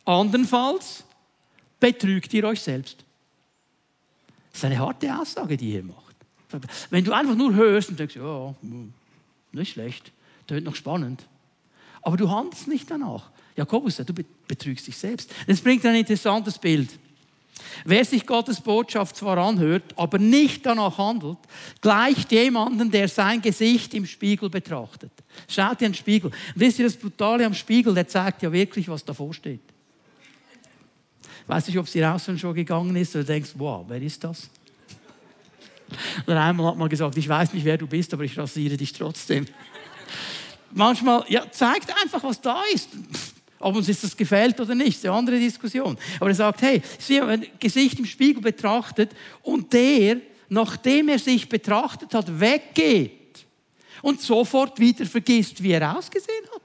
Andernfalls 0.05 1.05
betrügt 1.81 2.33
ihr 2.35 2.45
euch 2.45 2.61
selbst. 2.61 3.05
Das 4.53 4.61
ist 4.61 4.65
eine 4.65 4.79
harte 4.79 5.19
Aussage, 5.19 5.57
die 5.57 5.73
ihr 5.73 5.83
macht. 5.83 6.17
Wenn 6.91 7.05
du 7.05 7.13
einfach 7.13 7.35
nur 7.35 7.55
hörst 7.55 7.89
und 7.89 7.99
denkst, 7.99 8.17
ja, 8.17 8.55
hm, 8.61 8.93
nicht 9.53 9.73
schlecht, 9.73 10.13
tönt 10.47 10.65
noch 10.65 10.77
spannend, 10.77 11.27
aber 12.03 12.17
du 12.17 12.31
handelst 12.31 12.69
nicht 12.69 12.91
danach. 12.91 13.31
Jakobus 13.59 13.97
sagt, 13.97 14.09
du 14.09 14.15
betrügst 14.47 14.87
dich 14.87 14.97
selbst. 14.97 15.35
Das 15.47 15.61
bringt 15.61 15.85
ein 15.85 15.97
interessantes 15.97 16.57
Bild. 16.59 16.91
Wer 17.85 18.05
sich 18.05 18.25
Gottes 18.25 18.61
Botschaft 18.61 19.17
zwar 19.17 19.37
anhört, 19.37 19.83
aber 19.97 20.19
nicht 20.19 20.65
danach 20.65 20.97
handelt, 20.97 21.39
gleicht 21.81 22.31
jemanden, 22.31 22.91
der 22.91 23.09
sein 23.09 23.43
Gesicht 23.43 23.95
im 23.95 24.07
Spiegel 24.07 24.49
betrachtet. 24.49 25.11
Schaut 25.49 25.81
dir 25.81 25.89
den 25.89 25.95
Spiegel. 25.95 26.31
wisst 26.55 26.79
ihr, 26.79 26.85
das 26.85 26.97
Brutale 26.97 27.45
am 27.45 27.55
Spiegel, 27.55 27.93
der 27.95 28.07
zeigt 28.07 28.43
ja 28.43 28.53
wirklich, 28.53 28.89
was 28.89 29.05
davor 29.05 29.35
steht. 29.35 29.61
Weiß 31.49 31.67
nicht, 31.67 31.79
ob 31.79 31.89
sie 31.89 32.01
raus 32.01 32.31
schon 32.37 32.55
gegangen 32.55 32.95
ist 32.95 33.17
oder 33.17 33.25
denkst, 33.25 33.51
wow, 33.57 33.85
wer 33.89 34.01
ist 34.01 34.23
das? 34.23 34.49
Oder 36.27 36.43
einmal 36.43 36.67
hat 36.67 36.77
man 36.77 36.89
gesagt, 36.89 37.17
ich 37.17 37.29
weiß 37.29 37.55
nicht, 37.55 37.65
wer 37.65 37.79
du 37.79 37.89
bist, 37.89 38.13
aber 38.15 38.23
ich 38.23 38.39
rasiere 38.39 38.77
dich 38.77 38.93
trotzdem. 38.93 39.47
Manchmal, 40.71 41.25
ja, 41.29 41.51
zeigt 41.51 41.91
einfach, 42.03 42.23
was 42.23 42.41
da 42.41 42.63
ist. 42.73 42.91
Ob 43.61 43.77
uns 43.77 43.87
das 43.87 44.17
gefällt 44.17 44.61
oder 44.61 44.75
nicht, 44.75 44.99
ist 44.99 45.05
eine 45.05 45.15
andere 45.15 45.39
Diskussion. 45.39 45.97
Aber 46.21 46.31
er 46.31 46.37
sagt, 46.37 46.63
hey, 46.63 46.81
sie 46.99 47.21
haben 47.21 47.29
ein 47.29 47.47
Gesicht 47.59 47.99
im 47.99 48.07
Spiegel 48.07 48.41
betrachtet 48.41 49.11
und 49.43 49.73
der, 49.73 50.19
nachdem 50.49 51.09
er 51.09 51.19
sich 51.19 51.49
betrachtet 51.49 52.15
hat, 52.15 52.41
weggeht 52.41 53.47
und 54.03 54.21
sofort 54.21 54.79
wieder 54.79 55.05
vergisst, 55.07 55.63
wie 55.63 55.73
er 55.73 55.97
ausgesehen 55.97 56.45
hat. 56.55 56.63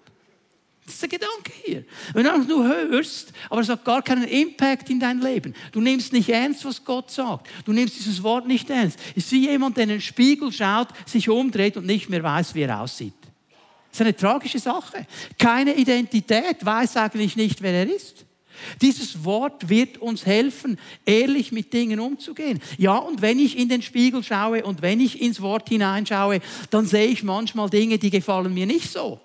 Das 0.86 0.96
ist 0.96 1.02
der 1.02 1.10
Gedanke 1.10 1.52
hier. 1.64 1.86
Wenn 2.14 2.26
du 2.26 2.38
nur 2.40 2.68
hörst, 2.68 3.32
aber 3.50 3.62
es 3.62 3.70
hat 3.70 3.86
gar 3.86 4.02
keinen 4.02 4.28
Impact 4.28 4.90
in 4.90 5.00
dein 5.00 5.22
Leben. 5.22 5.56
Du 5.72 5.80
nimmst 5.80 6.12
nicht 6.12 6.28
ernst, 6.28 6.66
was 6.66 6.84
Gott 6.84 7.10
sagt. 7.10 7.48
Du 7.64 7.72
nimmst 7.72 7.98
dieses 7.98 8.22
Wort 8.22 8.46
nicht 8.46 8.70
ernst. 8.70 9.00
Es 9.16 9.26
ist 9.26 9.32
wie 9.32 9.48
jemand, 9.48 9.78
der 9.78 9.86
in 9.86 9.90
den 9.92 10.02
Spiegel 10.02 10.52
schaut, 10.52 10.90
sich 11.06 11.30
umdreht 11.30 11.78
und 11.78 11.86
nicht 11.86 12.10
mehr 12.10 12.22
weiß, 12.22 12.54
wie 12.54 12.64
er 12.64 12.82
aussieht. 12.82 13.14
Das 13.94 14.00
ist 14.00 14.08
eine 14.08 14.16
tragische 14.16 14.58
Sache. 14.58 15.06
Keine 15.38 15.76
Identität, 15.76 16.66
weiß 16.66 16.98
eigentlich 16.98 17.36
nicht, 17.36 17.62
wer 17.62 17.74
er 17.74 17.96
ist. 17.96 18.26
Dieses 18.82 19.24
Wort 19.24 19.70
wird 19.70 20.00
uns 20.00 20.26
helfen, 20.26 20.80
ehrlich 21.06 21.52
mit 21.52 21.72
Dingen 21.72 22.00
umzugehen. 22.00 22.60
Ja, 22.80 22.98
und 22.98 23.22
wenn 23.22 23.38
ich 23.38 23.56
in 23.56 23.70
den 23.70 23.84
Spiegel 23.84 24.24
schaue 24.24 24.64
und 24.64 24.82
wenn 24.82 25.00
ich 25.00 25.22
ins 25.22 25.42
Wort 25.42 25.70
hineinschaue, 25.70 26.40
dann 26.72 26.88
sehe 26.88 27.06
ich 27.06 27.22
manchmal 27.22 27.70
Dinge, 27.70 28.00
die 28.00 28.10
gefallen 28.10 28.52
mir 28.52 28.66
nicht 28.66 28.92
so 28.92 29.20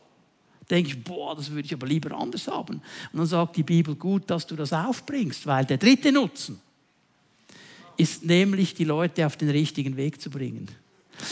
denke 0.70 0.90
ich, 0.90 1.02
boah, 1.02 1.35
das 1.35 1.50
würde 1.50 1.64
ich 1.64 1.72
aber 1.72 1.87
lieber 1.87 2.14
anders 2.14 2.46
haben. 2.46 2.83
Und 3.12 3.18
dann 3.18 3.24
sagt 3.24 3.57
die 3.57 3.62
Bibel, 3.62 3.94
gut, 3.94 4.28
dass 4.28 4.46
du 4.46 4.54
das 4.54 4.74
aufbringst, 4.74 5.46
weil 5.46 5.64
der 5.64 5.78
dritte 5.78 6.12
Nutzen 6.12 6.61
ist 7.96 8.22
nämlich, 8.22 8.74
die 8.74 8.85
Leute 8.85 9.24
auf 9.24 9.38
den 9.38 9.48
richtigen 9.48 9.96
Weg 9.96 10.20
zu 10.20 10.28
bringen. 10.28 10.68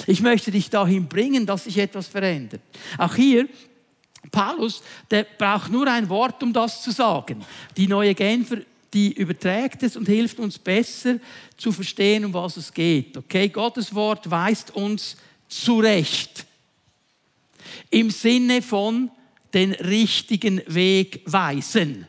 Ich 0.07 0.20
möchte 0.20 0.51
dich 0.51 0.70
dahin 0.70 1.09
bringen, 1.09 1.46
dass 1.46 1.64
sich 1.64 1.79
etwas 1.79 2.09
verändert. 2.09 2.61
Auch 2.99 3.14
hier, 3.14 3.49
Paulus, 4.31 4.83
der 5.11 5.25
braucht 5.25 5.70
nur 5.70 5.87
ein 5.87 6.09
Wort, 6.09 6.42
um 6.42 6.53
das 6.53 6.83
zu 6.83 6.90
sagen. 6.90 7.44
Die 7.77 7.87
neue 7.87 8.14
Genfer, 8.14 8.59
die 8.92 9.12
überträgt 9.12 9.83
es 9.83 9.96
und 9.96 10.07
hilft 10.07 10.38
uns 10.38 10.59
besser 10.59 11.18
zu 11.57 11.72
verstehen, 11.72 12.25
um 12.25 12.35
was 12.35 12.57
es 12.57 12.72
geht. 12.72 13.16
Okay, 13.16 13.49
Gottes 13.49 13.94
Wort 13.94 14.31
weist 14.31 14.75
uns 14.75 15.16
zurecht. 15.49 16.46
Im 17.90 18.11
Sinne 18.11 18.62
von, 18.62 19.11
den 19.57 19.72
richtigen 19.72 20.61
Weg 20.66 21.22
weisen. 21.25 22.07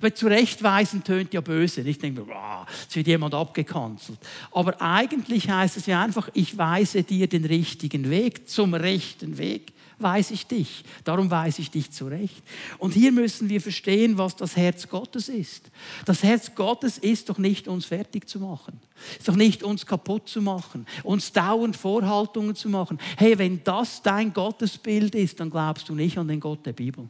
Weil 0.00 0.14
zurechtweisen 0.14 1.04
tönt 1.04 1.34
ja 1.34 1.40
böse. 1.40 1.82
Ich 1.82 1.98
denke, 1.98 2.26
wow, 2.26 2.66
jetzt 2.82 2.96
wird 2.96 3.06
jemand 3.06 3.34
abgekanzelt. 3.34 4.18
Aber 4.52 4.80
eigentlich 4.80 5.48
heißt 5.48 5.76
es 5.76 5.86
ja 5.86 6.02
einfach, 6.02 6.28
ich 6.34 6.56
weise 6.56 7.02
dir 7.02 7.28
den 7.28 7.44
richtigen 7.44 8.10
Weg, 8.10 8.48
zum 8.48 8.74
rechten 8.74 9.38
Weg 9.38 9.72
weise 9.98 10.34
ich 10.34 10.46
dich. 10.46 10.84
Darum 11.04 11.30
weise 11.30 11.62
ich 11.62 11.70
dich 11.70 11.90
zurecht. 11.90 12.42
Und 12.78 12.94
hier 12.94 13.12
müssen 13.12 13.48
wir 13.48 13.60
verstehen, 13.60 14.18
was 14.18 14.36
das 14.36 14.56
Herz 14.56 14.88
Gottes 14.88 15.28
ist. 15.28 15.70
Das 16.04 16.22
Herz 16.22 16.54
Gottes 16.54 16.98
ist 16.98 17.28
doch 17.28 17.38
nicht, 17.38 17.68
uns 17.68 17.86
fertig 17.86 18.28
zu 18.28 18.40
machen. 18.40 18.80
Ist 19.18 19.28
doch 19.28 19.36
nicht, 19.36 19.62
uns 19.62 19.86
kaputt 19.86 20.28
zu 20.28 20.42
machen, 20.42 20.86
uns 21.02 21.32
dauernd 21.32 21.76
Vorhaltungen 21.76 22.54
zu 22.54 22.68
machen. 22.68 22.98
Hey, 23.16 23.38
wenn 23.38 23.62
das 23.64 24.02
dein 24.02 24.32
Gottesbild 24.32 25.14
ist, 25.14 25.40
dann 25.40 25.50
glaubst 25.50 25.88
du 25.88 25.94
nicht 25.94 26.18
an 26.18 26.28
den 26.28 26.40
Gott 26.40 26.64
der 26.66 26.72
Bibel. 26.72 27.08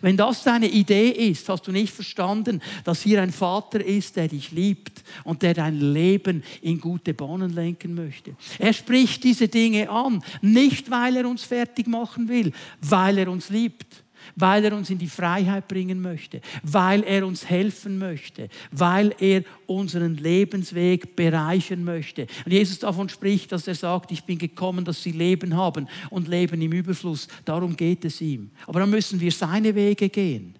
Wenn 0.00 0.16
das 0.16 0.42
deine 0.42 0.68
Idee 0.68 1.10
ist, 1.10 1.48
hast 1.48 1.66
du 1.66 1.72
nicht 1.72 1.92
verstanden, 1.92 2.60
dass 2.84 3.02
hier 3.02 3.22
ein 3.22 3.32
Vater 3.32 3.84
ist, 3.84 4.16
der 4.16 4.28
dich 4.28 4.50
liebt 4.52 5.02
und 5.24 5.42
der 5.42 5.54
dein 5.54 5.78
Leben 5.80 6.42
in 6.60 6.80
gute 6.80 7.14
Bahnen 7.14 7.52
lenken 7.52 7.94
möchte. 7.94 8.34
Er 8.58 8.72
spricht 8.72 9.24
diese 9.24 9.48
Dinge 9.48 9.90
an, 9.90 10.22
nicht 10.40 10.90
weil 10.90 11.16
er 11.16 11.28
uns 11.28 11.44
fertig 11.44 11.86
machen 11.86 12.28
will, 12.28 12.52
weil 12.80 13.18
er 13.18 13.30
uns 13.30 13.48
liebt 13.48 14.01
weil 14.36 14.64
er 14.64 14.76
uns 14.76 14.90
in 14.90 14.98
die 14.98 15.08
Freiheit 15.08 15.68
bringen 15.68 16.00
möchte, 16.00 16.40
weil 16.62 17.02
er 17.04 17.26
uns 17.26 17.48
helfen 17.48 17.98
möchte, 17.98 18.48
weil 18.70 19.14
er 19.18 19.42
unseren 19.66 20.16
Lebensweg 20.16 21.16
bereichern 21.16 21.84
möchte. 21.84 22.26
Und 22.44 22.52
Jesus 22.52 22.78
davon 22.78 23.08
spricht, 23.08 23.52
dass 23.52 23.66
er 23.66 23.74
sagt, 23.74 24.12
ich 24.12 24.24
bin 24.24 24.38
gekommen, 24.38 24.84
dass 24.84 25.02
sie 25.02 25.12
Leben 25.12 25.56
haben 25.56 25.88
und 26.10 26.28
Leben 26.28 26.60
im 26.60 26.72
Überfluss. 26.72 27.28
Darum 27.44 27.76
geht 27.76 28.04
es 28.04 28.20
ihm. 28.20 28.50
Aber 28.66 28.80
dann 28.80 28.90
müssen 28.90 29.20
wir 29.20 29.32
seine 29.32 29.74
Wege 29.74 30.08
gehen. 30.08 30.54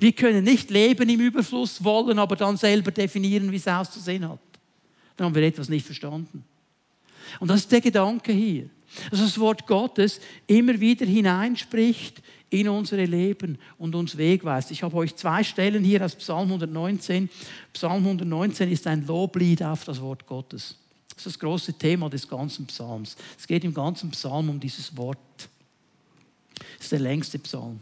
Wir 0.00 0.12
können 0.12 0.44
nicht 0.44 0.70
Leben 0.70 1.08
im 1.08 1.20
Überfluss 1.20 1.82
wollen, 1.82 2.18
aber 2.18 2.36
dann 2.36 2.56
selber 2.56 2.90
definieren, 2.90 3.50
wie 3.52 3.56
es 3.56 3.68
auszusehen 3.68 4.28
hat. 4.28 4.40
Dann 5.16 5.26
haben 5.26 5.34
wir 5.34 5.42
etwas 5.42 5.68
nicht 5.68 5.86
verstanden. 5.86 6.44
Und 7.40 7.48
das 7.48 7.60
ist 7.60 7.72
der 7.72 7.80
Gedanke 7.80 8.32
hier. 8.32 8.68
Dass 9.10 9.20
das 9.20 9.38
Wort 9.38 9.66
Gottes 9.66 10.20
immer 10.46 10.78
wieder 10.80 11.06
hineinspricht 11.06 12.22
in 12.50 12.68
unsere 12.68 13.04
Leben 13.04 13.58
und 13.78 13.94
uns 13.94 14.16
wegweist. 14.16 14.70
Ich 14.70 14.82
habe 14.82 14.96
euch 14.96 15.16
zwei 15.16 15.42
Stellen 15.42 15.84
hier 15.84 16.04
aus 16.04 16.14
Psalm 16.14 16.48
119. 16.48 17.28
Psalm 17.72 18.04
119 18.04 18.70
ist 18.70 18.86
ein 18.86 19.06
Loblied 19.06 19.62
auf 19.62 19.84
das 19.84 20.00
Wort 20.00 20.26
Gottes. 20.26 20.76
Das 21.08 21.18
ist 21.18 21.26
das 21.26 21.38
große 21.38 21.72
Thema 21.72 22.08
des 22.10 22.28
ganzen 22.28 22.66
Psalms. 22.66 23.16
Es 23.38 23.46
geht 23.46 23.64
im 23.64 23.74
ganzen 23.74 24.10
Psalm 24.10 24.50
um 24.50 24.60
dieses 24.60 24.96
Wort. 24.96 25.18
Das 26.76 26.84
ist 26.84 26.92
der 26.92 27.00
längste 27.00 27.38
Psalm. 27.38 27.80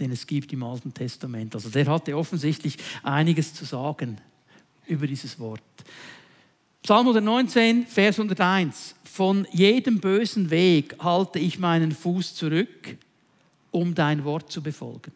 den 0.00 0.10
es 0.10 0.26
gibt 0.26 0.52
im 0.52 0.62
Alten 0.64 0.92
Testament. 0.92 1.54
Also 1.54 1.68
der 1.68 1.86
hatte 1.86 2.16
offensichtlich 2.16 2.76
einiges 3.04 3.54
zu 3.54 3.64
sagen 3.64 4.18
über 4.86 5.06
dieses 5.06 5.38
Wort. 5.38 5.62
Psalm 6.84 7.06
119, 7.08 7.86
Vers 7.86 8.20
101. 8.20 8.94
Von 9.04 9.48
jedem 9.52 10.00
bösen 10.00 10.50
Weg 10.50 10.94
halte 11.02 11.38
ich 11.38 11.58
meinen 11.58 11.92
Fuß 11.92 12.34
zurück, 12.34 12.98
um 13.70 13.94
dein 13.94 14.22
Wort 14.22 14.52
zu 14.52 14.62
befolgen. 14.62 15.10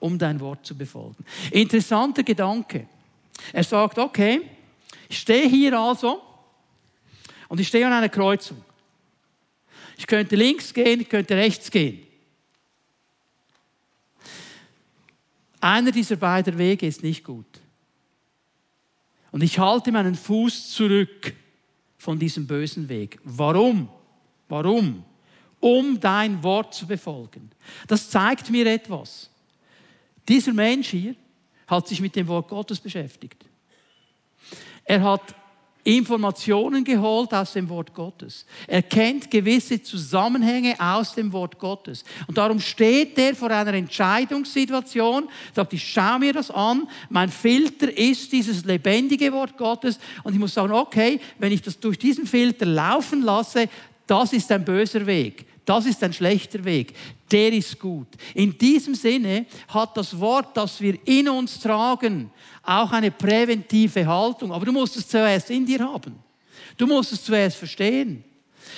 Um 0.00 0.18
dein 0.18 0.40
Wort 0.40 0.64
zu 0.64 0.74
befolgen. 0.74 1.26
Interessanter 1.50 2.22
Gedanke. 2.22 2.88
Er 3.52 3.64
sagt, 3.64 3.98
okay, 3.98 4.40
ich 5.10 5.18
stehe 5.18 5.46
hier 5.46 5.78
also 5.78 6.22
und 7.48 7.60
ich 7.60 7.68
stehe 7.68 7.86
an 7.86 7.92
einer 7.92 8.08
Kreuzung. 8.08 8.64
Ich 9.98 10.06
könnte 10.06 10.36
links 10.36 10.72
gehen, 10.72 11.02
ich 11.02 11.08
könnte 11.10 11.36
rechts 11.36 11.70
gehen. 11.70 12.00
Einer 15.60 15.92
dieser 15.92 16.16
beiden 16.16 16.56
Wege 16.56 16.86
ist 16.86 17.02
nicht 17.02 17.22
gut. 17.24 17.44
Und 19.38 19.44
ich 19.44 19.56
halte 19.60 19.92
meinen 19.92 20.16
Fuß 20.16 20.70
zurück 20.70 21.32
von 21.96 22.18
diesem 22.18 22.48
bösen 22.48 22.88
Weg. 22.88 23.20
Warum? 23.22 23.88
Warum? 24.48 25.04
Um 25.60 26.00
dein 26.00 26.42
Wort 26.42 26.74
zu 26.74 26.88
befolgen. 26.88 27.48
Das 27.86 28.10
zeigt 28.10 28.50
mir 28.50 28.66
etwas. 28.66 29.30
Dieser 30.28 30.52
Mensch 30.52 30.88
hier 30.88 31.14
hat 31.68 31.86
sich 31.86 32.00
mit 32.00 32.16
dem 32.16 32.26
Wort 32.26 32.48
Gottes 32.48 32.80
beschäftigt. 32.80 33.44
Er 34.82 35.04
hat 35.04 35.22
Informationen 35.88 36.84
geholt 36.84 37.32
aus 37.32 37.54
dem 37.54 37.66
Wort 37.70 37.94
Gottes. 37.94 38.44
Er 38.66 38.82
kennt 38.82 39.30
gewisse 39.30 39.82
Zusammenhänge 39.82 40.74
aus 40.78 41.14
dem 41.14 41.32
Wort 41.32 41.58
Gottes. 41.58 42.04
Und 42.26 42.36
darum 42.36 42.60
steht 42.60 43.16
er 43.18 43.34
vor 43.34 43.50
einer 43.50 43.72
Entscheidungssituation, 43.72 45.30
sagt, 45.54 45.72
ich 45.72 45.90
schaue 45.90 46.18
mir 46.18 46.34
das 46.34 46.50
an, 46.50 46.86
mein 47.08 47.30
Filter 47.30 47.96
ist 47.96 48.30
dieses 48.32 48.66
lebendige 48.66 49.32
Wort 49.32 49.56
Gottes 49.56 49.98
und 50.24 50.34
ich 50.34 50.38
muss 50.38 50.52
sagen, 50.52 50.74
okay, 50.74 51.20
wenn 51.38 51.52
ich 51.52 51.62
das 51.62 51.80
durch 51.80 51.98
diesen 51.98 52.26
Filter 52.26 52.66
laufen 52.66 53.22
lasse, 53.22 53.66
das 54.06 54.34
ist 54.34 54.52
ein 54.52 54.66
böser 54.66 55.06
Weg. 55.06 55.46
Das 55.64 55.86
ist 55.86 56.02
ein 56.02 56.12
schlechter 56.12 56.64
Weg. 56.64 56.94
Der 57.30 57.52
ist 57.52 57.78
gut. 57.78 58.08
In 58.34 58.56
diesem 58.56 58.94
Sinne 58.94 59.46
hat 59.68 59.96
das 59.96 60.18
Wort, 60.18 60.56
das 60.56 60.80
wir 60.80 60.98
in 61.06 61.28
uns 61.28 61.60
tragen, 61.60 62.30
auch 62.62 62.90
eine 62.92 63.10
präventive 63.10 64.06
Haltung. 64.06 64.52
Aber 64.52 64.64
du 64.64 64.72
musst 64.72 64.96
es 64.96 65.08
zuerst 65.08 65.50
in 65.50 65.66
dir 65.66 65.80
haben. 65.80 66.16
Du 66.76 66.86
musst 66.86 67.12
es 67.12 67.24
zuerst 67.24 67.56
verstehen. 67.56 68.24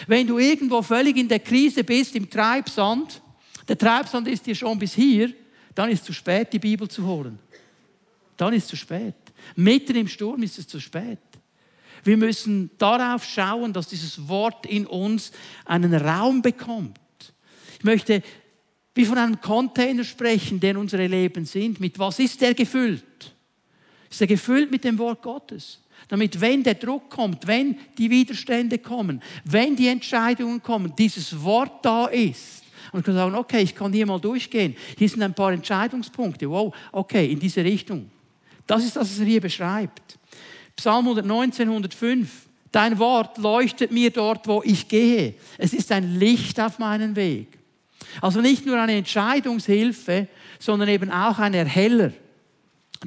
Wenn 0.07 0.27
du 0.27 0.39
irgendwo 0.39 0.83
völlig 0.83 1.17
in 1.17 1.29
der 1.29 1.41
Krise 1.41 1.85
bist, 1.85 2.15
im 2.17 2.29
Treibsand, 2.29 3.23
der 3.69 3.79
Treibsand 3.79 4.27
ist 4.29 4.47
dir 4.47 4.55
schon 4.55 4.79
bis 4.79 4.95
hier, 4.95 5.33
dann 5.75 5.91
ist 5.91 6.01
es 6.01 6.07
zu 6.07 6.13
spät, 6.13 6.53
die 6.53 6.59
Bibel 6.59 6.89
zu 6.89 7.07
holen. 7.07 7.39
Dann 8.37 8.53
ist 8.53 8.65
es 8.65 8.71
zu 8.71 8.77
spät. 8.77 9.15
Mitten 9.57 9.97
im 9.97 10.09
Sturm 10.09 10.43
ist 10.43 10.59
es 10.59 10.67
zu 10.67 10.81
spät. 10.81 11.19
Wir 12.03 12.17
müssen 12.17 12.71
darauf 12.79 13.25
schauen, 13.25 13.73
dass 13.73 13.89
dieses 13.89 14.29
Wort 14.29 14.67
in 14.67 14.87
uns 14.87 15.33
einen 15.65 15.95
Raum 15.95 16.41
bekommt. 16.41 17.00
Ich 17.81 17.85
möchte 17.85 18.23
wie 18.95 19.07
von 19.07 19.17
einem 19.17 19.41
Container 19.41 20.05
sprechen, 20.05 20.61
der 20.61 20.79
unsere 20.79 21.07
Leben 21.07 21.47
sind. 21.47 21.81
Mit 21.81 21.99
was 21.99 22.19
ist 22.19 22.39
der 22.43 22.53
gefüllt? 22.53 23.35
Ist 24.11 24.21
er 24.21 24.27
gefüllt 24.27 24.71
mit 24.71 24.85
dem 24.85 24.99
Wort 24.99 25.23
Gottes? 25.23 25.81
Damit, 26.09 26.39
wenn 26.43 26.63
der 26.63 26.75
Druck 26.75 27.09
kommt, 27.09 27.47
wenn 27.47 27.79
die 27.97 28.11
Widerstände 28.11 28.77
kommen, 28.79 29.23
wenn 29.45 29.77
die 29.77 29.89
Entscheidungen 29.89 30.63
kommen, 30.63 30.93
dieses 30.99 31.43
Wort 31.43 31.83
da 31.83 32.07
ist. 32.07 32.65
Und 32.93 33.01
ich 33.01 33.07
kann 33.07 33.15
sagen, 33.15 33.35
okay, 33.35 33.63
ich 33.63 33.75
kann 33.75 33.93
hier 33.95 34.05
mal 34.05 34.21
durchgehen. 34.21 34.77
Hier 34.99 35.09
sind 35.09 35.23
ein 35.23 35.33
paar 35.33 35.53
Entscheidungspunkte. 35.53 36.51
Wow, 36.51 36.75
okay, 36.93 37.33
in 37.33 37.41
diese 37.41 37.65
Richtung. 37.65 38.11
Das 38.67 38.85
ist, 38.85 38.97
was 38.97 39.19
er 39.19 39.25
hier 39.25 39.41
beschreibt. 39.41 40.19
Psalm 40.77 41.07
119, 41.07 41.69
105. 41.69 42.29
Dein 42.71 42.99
Wort 42.99 43.39
leuchtet 43.39 43.91
mir 43.91 44.11
dort, 44.11 44.47
wo 44.47 44.63
ich 44.63 44.87
gehe. 44.89 45.35
Es 45.57 45.73
ist 45.73 45.91
ein 45.91 46.19
Licht 46.19 46.61
auf 46.61 46.79
meinem 46.79 47.17
Weg. 47.17 47.60
Also 48.21 48.41
nicht 48.41 48.67
nur 48.67 48.81
eine 48.81 48.97
Entscheidungshilfe, 48.97 50.29
sondern 50.59 50.89
eben 50.89 51.11
auch 51.11 51.39
ein 51.39 51.55
Erheller 51.55 52.13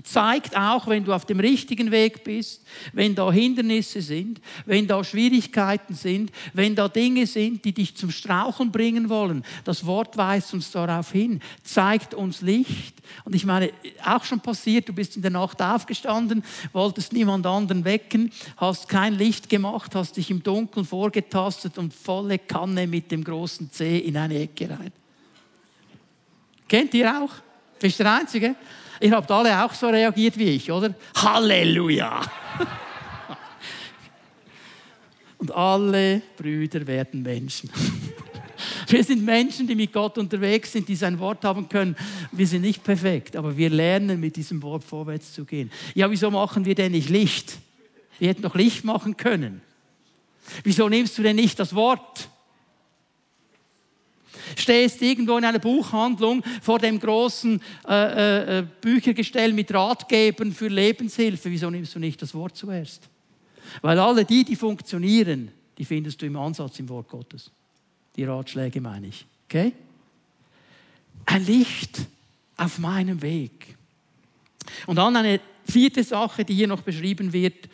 zeigt 0.01 0.58
auch, 0.58 0.88
wenn 0.88 1.06
du 1.06 1.13
auf 1.13 1.25
dem 1.25 1.39
richtigen 1.39 1.91
Weg 1.91 2.23
bist, 2.23 2.63
wenn 2.93 3.13
da 3.13 3.32
Hindernisse 3.32 4.01
sind, 4.01 4.41
wenn 4.65 4.88
da 4.88 5.03
Schwierigkeiten 5.03 5.93
sind, 5.93 6.32
wenn 6.53 6.75
da 6.75 6.88
Dinge 6.88 7.27
sind, 7.27 7.63
die 7.63 7.73
dich 7.73 7.95
zum 7.95 8.10
Strauchen 8.10 8.71
bringen 8.71 9.10
wollen. 9.10 9.45
Das 9.65 9.86
Wort 9.86 10.17
weist 10.17 10.51
uns 10.56 10.71
darauf 10.71 11.12
hin, 11.12 11.41
zeigt 11.63 12.15
uns 12.15 12.41
Licht. 12.41 12.95
Und 13.23 13.36
ich 13.36 13.45
meine, 13.45 13.71
auch 14.03 14.23
schon 14.23 14.39
passiert, 14.39 14.89
du 14.89 14.93
bist 14.93 15.15
in 15.15 15.21
der 15.21 15.29
Nacht 15.32 15.62
aufgestanden, 15.62 16.43
wolltest 16.71 17.13
niemand 17.13 17.45
anderen 17.45 17.86
wecken, 17.86 18.32
hast 18.58 18.89
kein 18.89 19.13
Licht 19.13 19.47
gemacht, 19.47 19.93
hast 19.93 20.17
dich 20.17 20.32
im 20.32 20.41
Dunkeln 20.41 20.88
vorgetastet 20.88 21.77
und 21.77 21.93
volle 21.93 22.39
Kanne 22.39 22.88
mit 22.88 23.12
dem 23.12 23.23
großen 23.23 23.69
C 23.71 23.99
in 23.99 24.17
eine 24.17 24.39
Ecke 24.39 24.71
rein. 24.71 24.91
Kennt 26.67 26.95
ihr 26.95 27.21
auch? 27.21 27.29
Bist 27.79 27.99
der 27.99 28.12
Einzige? 28.12 28.56
Ihr 28.99 29.12
habt 29.12 29.29
alle 29.32 29.63
auch 29.63 29.73
so 29.73 29.88
reagiert 29.88 30.38
wie 30.38 30.49
ich, 30.49 30.71
oder? 30.71 30.93
Halleluja! 31.15 32.21
Und 35.38 35.51
alle 35.51 36.21
Brüder 36.38 36.86
werden 36.88 37.21
Menschen. 37.21 37.69
Wir 38.88 39.03
sind 39.03 39.25
Menschen, 39.25 39.67
die 39.67 39.75
mit 39.75 39.91
Gott 39.91 40.17
unterwegs 40.17 40.71
sind, 40.71 40.88
die 40.88 40.95
sein 40.95 41.19
Wort 41.19 41.43
haben 41.43 41.67
können. 41.67 41.95
Wir 42.32 42.47
sind 42.47 42.62
nicht 42.62 42.84
perfekt, 42.84 43.36
aber 43.36 43.58
wir 43.58 43.69
lernen 43.69 44.19
mit 44.19 44.36
diesem 44.36 44.62
Wort 44.62 44.84
vorwärts 44.84 45.34
zu 45.34 45.45
gehen. 45.45 45.71
Ja, 45.95 46.10
wieso 46.12 46.29
machen 46.29 46.63
wir 46.65 46.75
denn 46.75 46.91
nicht 46.91 47.10
Licht? 47.10 47.58
Wir 48.19 48.29
hätten 48.29 48.43
doch 48.43 48.56
Licht 48.56 48.84
machen 48.84 49.17
können. 49.17 49.62
Wieso 50.63 50.88
nimmst 50.89 51.17
du 51.17 51.23
denn 51.23 51.36
nicht 51.36 51.60
das 51.60 51.73
Wort? 51.73 52.29
Stehst 54.58 55.02
irgendwo 55.02 55.38
in 55.38 55.46
einer 55.46 55.60
Buchhandlung 55.60 56.44
vor 56.62 56.80
dem 56.80 57.00
großen 57.00 57.62
äh, 57.88 57.94
äh, 57.94 58.60
äh, 58.60 58.66
Büchergestell 58.82 59.54
mit 59.54 59.74
Ratgebern 59.74 60.52
für 60.52 60.68
Lebenshilfe. 60.68 61.50
Wieso 61.50 61.70
nimmst 61.70 61.96
du 61.96 62.00
nicht 62.00 62.22
das 62.22 62.34
Wort 62.34 62.58
zuerst? 62.58 63.10
Weil 63.82 64.00
alle 64.00 64.26
die, 64.26 64.44
die 64.44 64.56
funktionieren, 64.56 65.52
die 65.78 65.86
findest 65.86 66.22
du 66.22 66.26
im 66.26 66.36
Ansatz 66.36 66.80
im 66.80 66.89
Wort 66.89 67.10
Gottes. 67.10 67.50
Die 68.16 68.24
Ratschläge 68.24 68.82
meine 68.82 69.08
ich. 69.08 69.26
Okay? 69.46 69.74
Ein 71.26 71.46
Licht 71.46 72.00
auf 72.58 72.80
meinem 72.80 73.22
Weg. 73.22 73.76
Und 74.86 74.98
dann 74.98 75.16
eine 75.16 75.39
vierte 75.68 76.04
Sache, 76.04 76.46
die 76.46 76.54
hier 76.54 76.68
noch 76.68 76.82
beschrieben 76.82 77.34
wird. 77.34 77.70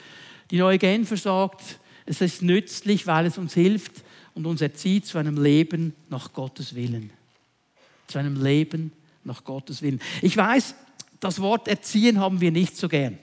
Die 0.52 0.58
neue 0.58 0.78
Genfer 0.78 1.18
sagt, 1.18 1.80
es 2.06 2.22
ist 2.22 2.42
nützlich, 2.42 3.06
weil 3.06 3.26
es 3.26 3.38
uns 3.38 3.54
hilft, 3.54 4.04
und 4.39 4.45
uns 4.45 4.62
erzieht 4.62 5.06
zu 5.06 5.17
einem 5.17 5.36
Leben 5.36 5.93
nach 6.08 6.32
Gottes 6.32 6.73
Willen. 6.73 7.10
Zu 8.08 8.19
einem 8.19 8.41
Leben 8.41 8.93
nach 9.25 9.43
Gottes 9.43 9.82
Willen. 9.82 9.99
Ich 10.21 10.38
weiß, 10.38 10.75
das 11.19 11.41
Wort 11.41 11.67
erziehen 11.67 12.21
haben 12.21 12.39
wir 12.39 12.49
nicht 12.49 12.78
so 12.78 12.88
gern. 12.88 13.17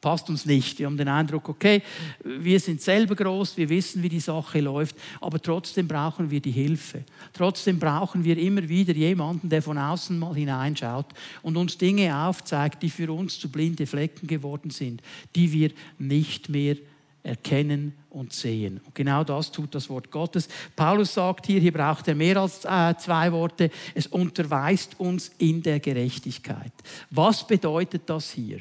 Passt 0.00 0.30
uns 0.30 0.46
nicht. 0.46 0.78
Wir 0.78 0.86
haben 0.86 0.96
den 0.96 1.08
Eindruck, 1.08 1.50
okay, 1.50 1.82
wir 2.24 2.58
sind 2.58 2.80
selber 2.80 3.14
groß, 3.14 3.58
wir 3.58 3.68
wissen, 3.68 4.02
wie 4.02 4.08
die 4.08 4.18
Sache 4.18 4.60
läuft, 4.60 4.96
aber 5.20 5.42
trotzdem 5.42 5.86
brauchen 5.86 6.30
wir 6.30 6.40
die 6.40 6.52
Hilfe. 6.52 7.04
Trotzdem 7.34 7.78
brauchen 7.78 8.24
wir 8.24 8.38
immer 8.38 8.66
wieder 8.66 8.94
jemanden, 8.94 9.50
der 9.50 9.60
von 9.60 9.76
außen 9.76 10.18
mal 10.18 10.34
hineinschaut 10.34 11.12
und 11.42 11.58
uns 11.58 11.76
Dinge 11.76 12.16
aufzeigt, 12.16 12.82
die 12.82 12.88
für 12.88 13.12
uns 13.12 13.38
zu 13.38 13.50
blinde 13.50 13.86
Flecken 13.86 14.26
geworden 14.26 14.70
sind, 14.70 15.02
die 15.34 15.52
wir 15.52 15.70
nicht 15.98 16.48
mehr 16.48 16.76
erkennen 17.22 17.92
und 18.16 18.32
sehen. 18.32 18.80
Und 18.84 18.94
genau 18.94 19.22
das 19.22 19.52
tut 19.52 19.74
das 19.74 19.90
Wort 19.90 20.10
Gottes. 20.10 20.48
Paulus 20.74 21.14
sagt 21.14 21.46
hier, 21.46 21.60
hier 21.60 21.72
braucht 21.72 22.08
er 22.08 22.14
mehr 22.14 22.38
als 22.38 22.64
äh, 22.64 22.94
zwei 22.98 23.30
Worte, 23.30 23.70
es 23.94 24.06
unterweist 24.06 24.98
uns 24.98 25.30
in 25.38 25.62
der 25.62 25.80
Gerechtigkeit. 25.80 26.72
Was 27.10 27.46
bedeutet 27.46 28.02
das 28.06 28.30
hier? 28.30 28.60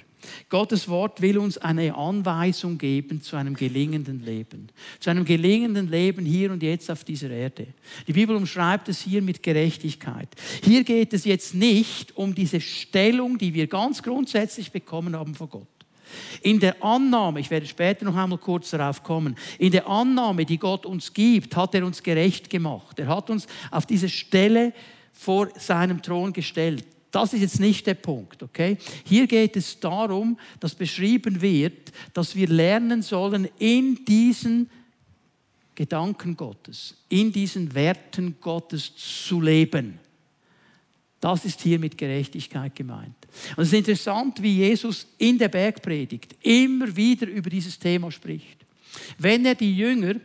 Gottes 0.50 0.90
Wort 0.90 1.22
will 1.22 1.38
uns 1.38 1.58
eine 1.58 1.96
Anweisung 1.96 2.78
geben 2.78 3.22
zu 3.22 3.36
einem 3.36 3.54
gelingenden 3.54 4.26
Leben. 4.26 4.70
Zu 5.00 5.12
einem 5.12 5.24
gelingenden 5.24 5.88
Leben 5.88 6.26
hier 6.26 6.52
und 6.52 6.64
jetzt 6.64 6.90
auf 6.90 7.04
dieser 7.04 7.30
Erde. 7.30 7.68
Die 8.08 8.14
Bibel 8.14 8.36
umschreibt 8.36 8.90
es 8.90 9.02
hier 9.02 9.22
mit 9.22 9.44
Gerechtigkeit. 9.44 10.30
Hier 10.64 10.84
geht 10.84 11.14
es 11.14 11.26
jetzt 11.26 11.54
nicht 11.54 12.18
um 12.18 12.34
diese 12.34 12.60
Stellung, 12.60 13.38
die 13.38 13.54
wir 13.54 13.68
ganz 13.68 14.02
grundsätzlich 14.02 14.72
bekommen 14.72 15.16
haben 15.16 15.36
vor 15.36 15.48
Gott. 15.48 15.75
In 16.42 16.60
der 16.60 16.84
Annahme, 16.84 17.40
ich 17.40 17.50
werde 17.50 17.66
später 17.66 18.06
noch 18.06 18.16
einmal 18.16 18.38
kurz 18.38 18.72
darauf 18.72 19.04
kommen, 19.04 19.36
in 19.58 19.72
der 19.72 19.88
Annahme, 19.88 20.46
die 20.46 20.58
Gott 20.58 20.86
uns 20.86 21.14
gibt, 21.14 21.56
hat 21.56 21.76
er 21.76 21.86
uns 21.86 22.02
gerecht 22.04 22.50
gemacht. 22.50 23.00
Er 23.00 23.08
hat 23.08 23.30
uns 23.30 23.48
auf 23.72 23.86
diese 23.86 24.10
Stelle 24.10 24.74
vor 25.12 25.50
seinem 25.58 26.02
Thron 26.02 26.34
gestellt. 26.34 26.86
Das 27.12 27.34
ist 27.34 27.42
jetzt 27.42 27.60
nicht 27.62 27.88
der 27.88 27.94
Punkt, 27.94 28.44
okay? 28.44 28.78
Hier 29.06 29.26
geht 29.26 29.56
es 29.56 29.80
darum, 29.80 30.38
dass 30.60 30.76
beschrieben 30.76 31.42
wird, 31.42 31.94
dass 32.14 32.36
wir 32.36 32.50
lernen 32.50 33.02
sollen, 33.02 33.48
in 33.58 34.04
diesen 34.04 34.70
Gedanken 35.76 36.36
Gottes, 36.36 36.96
in 37.08 37.32
diesen 37.32 37.74
Werten 37.74 38.36
Gottes 38.42 38.94
zu 38.96 39.40
leben. 39.40 40.00
Das 41.26 41.44
ist 41.44 41.60
hier 41.62 41.80
mit 41.80 41.98
Gerechtigkeit 41.98 42.76
gemeint. 42.76 43.16
Und 43.58 43.64
es 43.64 43.70
ist 43.70 43.80
interessant, 43.80 44.44
wie 44.44 44.58
Jesus 44.58 45.08
in 45.18 45.40
der 45.40 45.48
Bergpredigt 45.48 46.36
immer 46.44 46.96
wieder 46.96 47.26
über 47.26 47.50
dieses 47.50 47.80
Thema 47.80 48.12
spricht. 48.12 48.64
Wenn 49.18 49.44
er 49.44 49.56
die 49.56 49.76
Jünger 49.76 50.18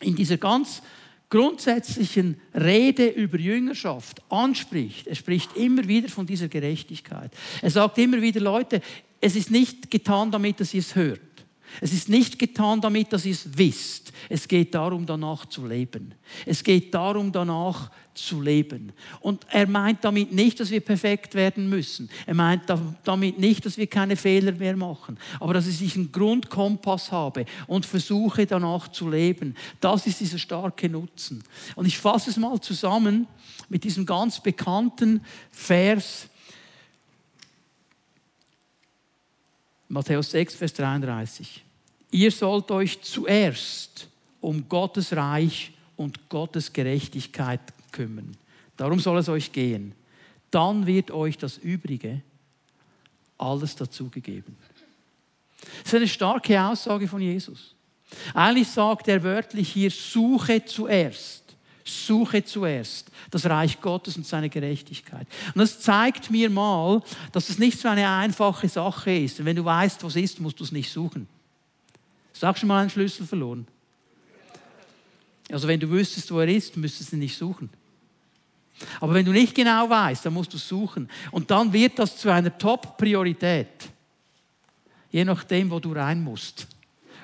in 0.00 0.16
dieser 0.16 0.38
ganz 0.38 0.80
grundsätzlichen 1.28 2.40
Rede 2.54 3.08
über 3.08 3.38
Jüngerschaft 3.38 4.22
anspricht, 4.30 5.06
er 5.06 5.16
spricht 5.16 5.54
immer 5.54 5.86
wieder 5.86 6.08
von 6.08 6.24
dieser 6.24 6.48
Gerechtigkeit. 6.48 7.30
Er 7.60 7.70
sagt 7.70 7.98
immer 7.98 8.22
wieder, 8.22 8.40
Leute, 8.40 8.80
es 9.20 9.36
ist 9.36 9.50
nicht 9.50 9.90
getan 9.90 10.30
damit, 10.30 10.60
dass 10.60 10.72
ihr 10.72 10.80
es 10.80 10.94
hört. 10.94 11.20
Es 11.80 11.92
ist 11.92 12.08
nicht 12.08 12.38
getan 12.38 12.80
damit, 12.80 13.12
dass 13.12 13.24
ihr 13.24 13.32
es 13.32 13.56
wisst. 13.56 14.12
Es 14.28 14.46
geht 14.46 14.74
darum, 14.74 15.06
danach 15.06 15.46
zu 15.46 15.66
leben. 15.66 16.14
Es 16.46 16.62
geht 16.62 16.94
darum, 16.94 17.32
danach 17.32 17.90
zu 18.14 18.40
leben. 18.40 18.92
Und 19.20 19.46
er 19.50 19.66
meint 19.66 20.04
damit 20.04 20.32
nicht, 20.32 20.60
dass 20.60 20.70
wir 20.70 20.80
perfekt 20.80 21.34
werden 21.34 21.68
müssen. 21.68 22.10
Er 22.26 22.34
meint 22.34 22.62
damit 23.04 23.38
nicht, 23.38 23.64
dass 23.64 23.78
wir 23.78 23.86
keine 23.86 24.16
Fehler 24.16 24.52
mehr 24.52 24.76
machen. 24.76 25.18
Aber 25.40 25.54
dass 25.54 25.66
ich 25.66 25.96
einen 25.96 26.12
Grundkompass 26.12 27.10
habe 27.10 27.46
und 27.66 27.86
versuche, 27.86 28.46
danach 28.46 28.88
zu 28.88 29.08
leben. 29.08 29.56
Das 29.80 30.06
ist 30.06 30.20
dieser 30.20 30.38
starke 30.38 30.88
Nutzen. 30.88 31.42
Und 31.74 31.86
ich 31.86 31.98
fasse 31.98 32.30
es 32.30 32.36
mal 32.36 32.60
zusammen 32.60 33.26
mit 33.68 33.84
diesem 33.84 34.04
ganz 34.04 34.40
bekannten 34.40 35.22
Vers 35.50 36.28
Matthäus 39.92 40.30
6, 40.30 40.54
Vers 40.54 40.72
33. 40.72 41.62
Ihr 42.12 42.30
sollt 42.30 42.70
euch 42.70 43.02
zuerst 43.02 44.08
um 44.40 44.66
Gottes 44.66 45.14
Reich 45.14 45.70
und 45.98 46.30
Gottes 46.30 46.72
Gerechtigkeit 46.72 47.60
kümmern. 47.92 48.34
Darum 48.78 48.98
soll 48.98 49.18
es 49.18 49.28
euch 49.28 49.52
gehen. 49.52 49.92
Dann 50.50 50.86
wird 50.86 51.10
euch 51.10 51.36
das 51.36 51.58
Übrige 51.58 52.22
alles 53.36 53.76
dazugegeben. 53.76 54.56
Das 55.60 55.88
ist 55.88 55.94
eine 55.94 56.08
starke 56.08 56.58
Aussage 56.58 57.06
von 57.06 57.20
Jesus. 57.20 57.74
Eigentlich 58.32 58.68
sagt 58.68 59.08
er 59.08 59.22
wörtlich 59.22 59.72
hier, 59.72 59.90
suche 59.90 60.64
zuerst. 60.64 61.41
Suche 61.84 62.44
zuerst 62.44 63.10
das 63.30 63.46
Reich 63.46 63.80
Gottes 63.80 64.16
und 64.16 64.26
seine 64.26 64.48
Gerechtigkeit. 64.48 65.26
Und 65.54 65.58
das 65.58 65.80
zeigt 65.80 66.30
mir 66.30 66.50
mal, 66.50 67.02
dass 67.32 67.48
es 67.48 67.58
nicht 67.58 67.78
so 67.78 67.88
eine 67.88 68.08
einfache 68.08 68.68
Sache 68.68 69.12
ist. 69.12 69.40
Und 69.40 69.46
wenn 69.46 69.56
du 69.56 69.64
weißt, 69.64 70.04
was 70.04 70.16
ist, 70.16 70.40
musst 70.40 70.60
du 70.60 70.64
es 70.64 70.72
nicht 70.72 70.90
suchen. 70.90 71.26
Sag 72.32 72.58
schon 72.58 72.68
mal 72.68 72.80
einen 72.80 72.90
Schlüssel 72.90 73.26
verloren. 73.26 73.66
Also 75.50 75.68
wenn 75.68 75.80
du 75.80 75.88
wüsstest, 75.90 76.30
wo 76.32 76.40
er 76.40 76.48
ist, 76.48 76.76
müsstest 76.76 77.12
du 77.12 77.16
ihn 77.16 77.20
nicht 77.20 77.36
suchen. 77.36 77.68
Aber 79.00 79.14
wenn 79.14 79.24
du 79.24 79.32
nicht 79.32 79.54
genau 79.54 79.88
weißt, 79.88 80.24
dann 80.26 80.34
musst 80.34 80.52
du 80.52 80.58
suchen. 80.58 81.08
Und 81.30 81.50
dann 81.50 81.72
wird 81.72 81.98
das 81.98 82.16
zu 82.16 82.30
einer 82.30 82.56
Top-Priorität. 82.56 83.90
Je 85.10 85.24
nachdem, 85.24 85.70
wo 85.70 85.78
du 85.78 85.92
rein 85.92 86.22
musst 86.22 86.66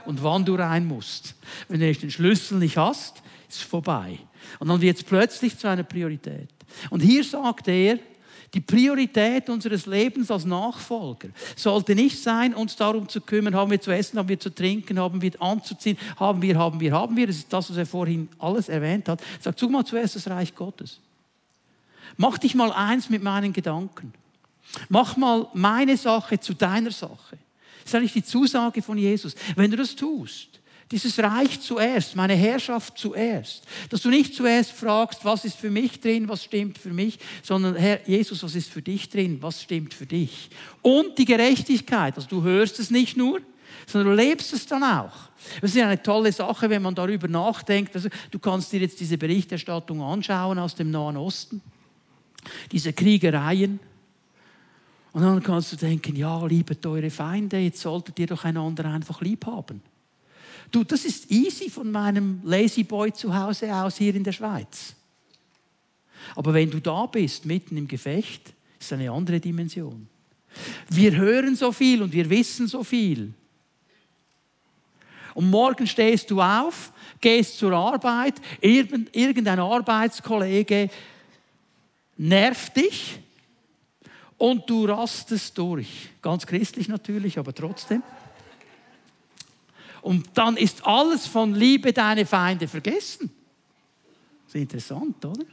und 0.05 0.23
wann 0.23 0.44
du 0.44 0.55
rein 0.55 0.87
musst. 0.87 1.35
Wenn 1.68 1.81
du 1.81 1.92
den 1.92 2.11
Schlüssel 2.11 2.59
nicht 2.59 2.77
hast, 2.77 3.23
ist 3.49 3.57
es 3.57 3.62
vorbei. 3.62 4.18
Und 4.58 4.68
dann 4.68 4.80
wird 4.80 4.96
es 4.96 5.02
plötzlich 5.02 5.58
zu 5.58 5.68
einer 5.68 5.82
Priorität. 5.82 6.48
Und 6.90 7.00
hier 7.00 7.24
sagt 7.24 7.68
er, 7.68 7.98
die 8.54 8.61
Priorität 8.61 9.50
unseres 9.50 9.84
Lebens 9.84 10.30
als 10.30 10.46
Nachfolger 10.46 11.28
sollte 11.54 11.94
nicht 11.94 12.22
sein, 12.22 12.54
uns 12.54 12.76
darum 12.76 13.08
zu 13.08 13.20
kümmern, 13.20 13.54
haben 13.54 13.70
wir 13.70 13.80
zu 13.80 13.90
essen, 13.90 14.18
haben 14.18 14.28
wir 14.28 14.40
zu 14.40 14.48
trinken, 14.50 14.98
haben 14.98 15.20
wir 15.20 15.32
anzuziehen, 15.40 15.98
haben 16.16 16.40
wir, 16.40 16.56
haben 16.56 16.80
wir, 16.80 16.92
haben 16.92 17.16
wir. 17.16 17.26
Das 17.26 17.37
ist 17.37 17.52
das, 17.52 17.68
was 17.68 17.76
er 17.76 17.84
vorhin 17.84 18.28
alles 18.38 18.70
erwähnt 18.70 19.08
hat. 19.08 19.22
Sag, 19.40 19.58
such 19.58 19.68
mal 19.68 19.84
zuerst 19.84 20.16
das 20.16 20.28
Reich 20.28 20.54
Gottes. 20.54 20.98
Mach 22.16 22.38
dich 22.38 22.54
mal 22.54 22.72
eins 22.72 23.11
mit 23.11 23.22
meinen 23.22 23.52
Gedanken. 23.52 24.14
Mach 24.88 25.16
mal 25.16 25.46
meine 25.52 25.96
Sache 25.96 26.40
zu 26.40 26.54
deiner 26.54 26.90
Sache. 26.90 27.38
Das 27.82 27.92
ist 27.92 27.94
eigentlich 27.94 28.12
die 28.12 28.24
Zusage 28.24 28.80
von 28.80 28.96
Jesus. 28.96 29.34
Wenn 29.56 29.70
du 29.70 29.76
das 29.76 29.94
tust, 29.94 30.58
dieses 30.90 31.18
Reich 31.18 31.61
zuerst, 31.61 32.16
meine 32.16 32.35
Herrschaft 32.35 32.96
zuerst. 32.96 33.64
Dass 33.90 34.03
du 34.03 34.09
nicht 34.09 34.35
zuerst 34.35 34.72
fragst, 34.72 35.24
was 35.24 35.44
ist 35.44 35.57
für 35.57 35.70
mich 35.70 36.01
drin, 36.01 36.29
was 36.29 36.44
stimmt 36.44 36.79
für 36.79 36.92
mich, 36.92 37.18
sondern 37.42 37.77
Herr 37.77 38.07
Jesus, 38.09 38.42
was 38.42 38.55
ist 38.55 38.70
für 38.70 38.83
dich 38.83 39.09
drin, 39.09 39.38
was 39.40 39.62
stimmt 39.62 39.92
für 39.92 40.07
dich. 40.07 40.51
Und 40.83 41.18
die 41.18 41.27
Gerechtigkeit, 41.27 42.16
also 42.16 42.29
du 42.29 42.42
hörst 42.42 42.79
es 42.79 42.90
nicht 42.90 43.16
nur, 43.16 43.40
sondern 43.87 44.16
du 44.16 44.22
lebst 44.22 44.53
es 44.53 44.66
dann 44.66 44.83
auch. 44.83 45.12
Das 45.61 45.74
ist 45.74 45.81
eine 45.81 46.03
tolle 46.03 46.33
Sache, 46.33 46.68
wenn 46.70 46.83
man 46.83 46.94
darüber 46.94 47.29
nachdenkt. 47.29 47.94
Also, 47.94 48.09
du 48.31 48.38
kannst 48.38 48.72
dir 48.72 48.81
jetzt 48.81 49.01
diese 49.01 49.18
Berichterstattung 49.18 50.03
anschauen 50.03 50.59
aus 50.59 50.74
dem 50.74 50.90
Nahen 50.90 51.16
Osten, 51.16 51.61
diese 52.72 52.92
Kriegereien. 52.92 53.81
Und 55.12 55.22
dann 55.22 55.42
kannst 55.42 55.72
du 55.72 55.77
denken, 55.77 56.16
ja, 56.16 56.44
liebet 56.46 56.85
eure 56.87 57.11
Feinde, 57.11 57.59
jetzt 57.59 57.81
solltet 57.81 58.18
ihr 58.18 58.27
doch 58.27 58.44
einander 58.44 58.85
einfach 58.87 59.20
lieb 59.20 59.46
haben. 59.46 59.81
Du, 60.70 60.85
das 60.85 61.04
ist 61.04 61.31
easy 61.31 61.70
von 61.70 61.90
meinem 61.90 62.40
Lazy 62.44 62.85
Boy 62.85 63.12
zu 63.12 63.35
Hause 63.35 63.74
aus 63.74 63.96
hier 63.96 64.14
in 64.14 64.24
der 64.24 64.33
Schweiz. 64.33 64.94
Aber 66.35 66.52
wenn 66.52 66.70
du 66.70 66.81
da 66.81 67.07
bist, 67.07 67.46
mitten 67.46 67.76
im 67.76 67.88
Gefecht, 67.88 68.52
ist 68.78 68.92
eine 68.92 69.11
andere 69.11 69.40
Dimension. 69.40 70.09
Wir 70.88 71.16
hören 71.16 71.57
so 71.57 71.72
viel 71.72 72.02
und 72.02 72.12
wir 72.12 72.28
wissen 72.28 72.66
so 72.66 72.85
viel. 72.85 73.33
Und 75.35 75.50
morgen 75.50 75.87
stehst 75.87 76.31
du 76.31 76.40
auf, 76.40 76.92
gehst 77.20 77.59
zur 77.59 77.72
Arbeit, 77.72 78.35
irgendein 78.61 79.61
Arbeitskollege 79.61 80.90
nervt 82.16 82.76
dich 82.76 83.20
und 84.37 84.68
du 84.68 84.85
rastest 84.87 85.57
durch. 85.57 86.09
Ganz 86.20 86.46
christlich 86.46 86.88
natürlich, 86.88 87.38
aber 87.38 87.54
trotzdem. 87.54 88.02
Und 90.02 90.26
dann 90.34 90.56
ist 90.56 90.87
alles 90.87 91.26
von 91.26 91.54
Liebe 91.54 91.92
deine 91.92 92.24
Feinde 92.24 92.68
vergessen. 92.68 93.30
Das 94.46 94.54
ist 94.54 94.61
interessant, 94.61 95.24
oder? 95.24 95.44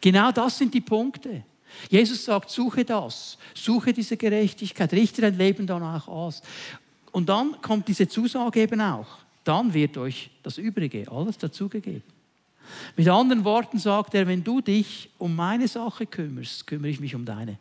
Genau 0.00 0.30
das 0.30 0.58
sind 0.58 0.72
die 0.72 0.80
Punkte. 0.80 1.42
Jesus 1.88 2.24
sagt, 2.24 2.50
suche 2.50 2.84
das, 2.84 3.38
suche 3.54 3.92
diese 3.92 4.16
Gerechtigkeit, 4.16 4.92
richte 4.92 5.22
dein 5.22 5.36
Leben 5.36 5.66
danach 5.66 6.06
aus. 6.06 6.42
Und 7.10 7.28
dann 7.28 7.60
kommt 7.62 7.88
diese 7.88 8.08
Zusage 8.08 8.60
eben 8.60 8.80
auch. 8.80 9.08
Dann 9.44 9.72
wird 9.74 9.96
euch 9.96 10.30
das 10.42 10.58
Übrige, 10.58 11.10
alles 11.10 11.38
dazugegeben. 11.38 12.02
Mit 12.96 13.08
anderen 13.08 13.44
Worten 13.44 13.78
sagt 13.78 14.14
er, 14.14 14.26
wenn 14.26 14.44
du 14.44 14.60
dich 14.60 15.10
um 15.18 15.34
meine 15.34 15.66
Sache 15.66 16.06
kümmerst, 16.06 16.66
kümmere 16.66 16.90
ich 16.90 17.00
mich 17.00 17.14
um 17.14 17.24
deine. 17.24 17.58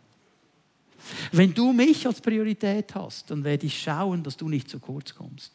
Wenn 1.31 1.53
du 1.53 1.73
mich 1.73 2.05
als 2.05 2.21
Priorität 2.21 2.93
hast, 2.93 3.31
dann 3.31 3.43
werde 3.43 3.65
ich 3.65 3.81
schauen, 3.81 4.23
dass 4.23 4.37
du 4.37 4.47
nicht 4.47 4.69
zu 4.69 4.79
kurz 4.79 5.15
kommst. 5.15 5.51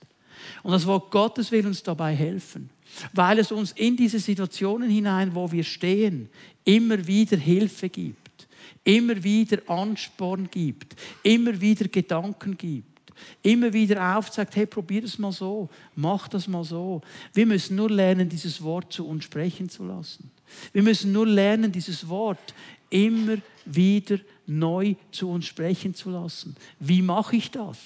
Und 0.63 0.73
das 0.73 0.87
Wort 0.87 1.11
Gottes 1.11 1.51
will 1.53 1.67
uns 1.67 1.83
dabei 1.83 2.15
helfen, 2.15 2.71
weil 3.13 3.39
es 3.39 3.53
uns 3.53 3.73
in 3.73 3.97
diese 3.97 4.19
Situationen 4.19 4.91
hinein, 4.91 5.35
wo 5.35 5.51
wir 5.51 5.65
stehen, 5.65 6.29
immer 6.65 7.07
wieder 7.07 7.37
Hilfe 7.37 7.89
gibt, 7.89 8.49
immer 8.85 9.23
wieder 9.23 9.59
Ansporn 9.69 10.49
gibt, 10.51 10.97
immer 11.23 11.61
wieder 11.61 11.89
Gedanken 11.89 12.57
gibt 12.57 12.97
immer 13.43 13.73
wieder 13.73 14.17
aufzeigt, 14.17 14.57
hey, 14.57 14.67
probier 14.67 15.05
es 15.05 15.19
mal 15.19 15.33
so, 15.33 15.69
mach 15.95 16.29
das 16.29 16.49
mal 16.49 16.65
so. 16.65 17.01
Wir 17.33 17.47
müssen 17.47 17.77
nur 17.77 17.91
lernen, 17.91 18.29
dieses 18.29 18.63
Wort 18.63 18.93
zu 18.93 19.07
uns 19.07 19.25
sprechen 19.25 19.69
zu 19.69 19.85
lassen. 19.85 20.31
Wir 20.73 20.83
müssen 20.83 21.13
nur 21.13 21.27
lernen, 21.27 21.73
dieses 21.73 22.09
Wort 22.09 22.55
immer 22.91 23.37
wieder 23.65 24.19
neu 24.47 24.95
zu 25.11 25.29
uns 25.31 25.47
sprechen 25.47 25.95
zu 25.95 26.11
lassen. 26.11 26.57
Wie 26.79 27.03
mache 27.03 27.37
ich 27.37 27.51
das? 27.51 27.79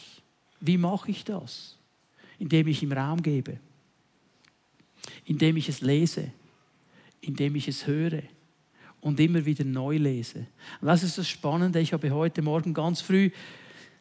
Wie 0.60 0.76
mache 0.76 1.10
ich 1.10 1.24
das? 1.24 1.76
Indem 2.40 2.66
ich 2.66 2.82
ihm 2.82 2.90
Raum 2.90 3.22
gebe, 3.22 3.60
indem 5.26 5.56
ich 5.58 5.68
es 5.68 5.82
lese, 5.82 6.32
indem 7.20 7.54
ich 7.54 7.68
es 7.68 7.86
höre 7.86 8.22
und 9.00 9.20
immer 9.20 9.44
wieder 9.44 9.64
neu 9.64 9.98
lese. 9.98 10.46
Und 10.80 10.88
das 10.88 11.02
ist 11.02 11.18
das 11.18 11.28
Spannende. 11.28 11.78
Ich 11.80 11.92
habe 11.92 12.10
heute 12.10 12.42
Morgen 12.42 12.74
ganz 12.74 13.02
früh 13.02 13.30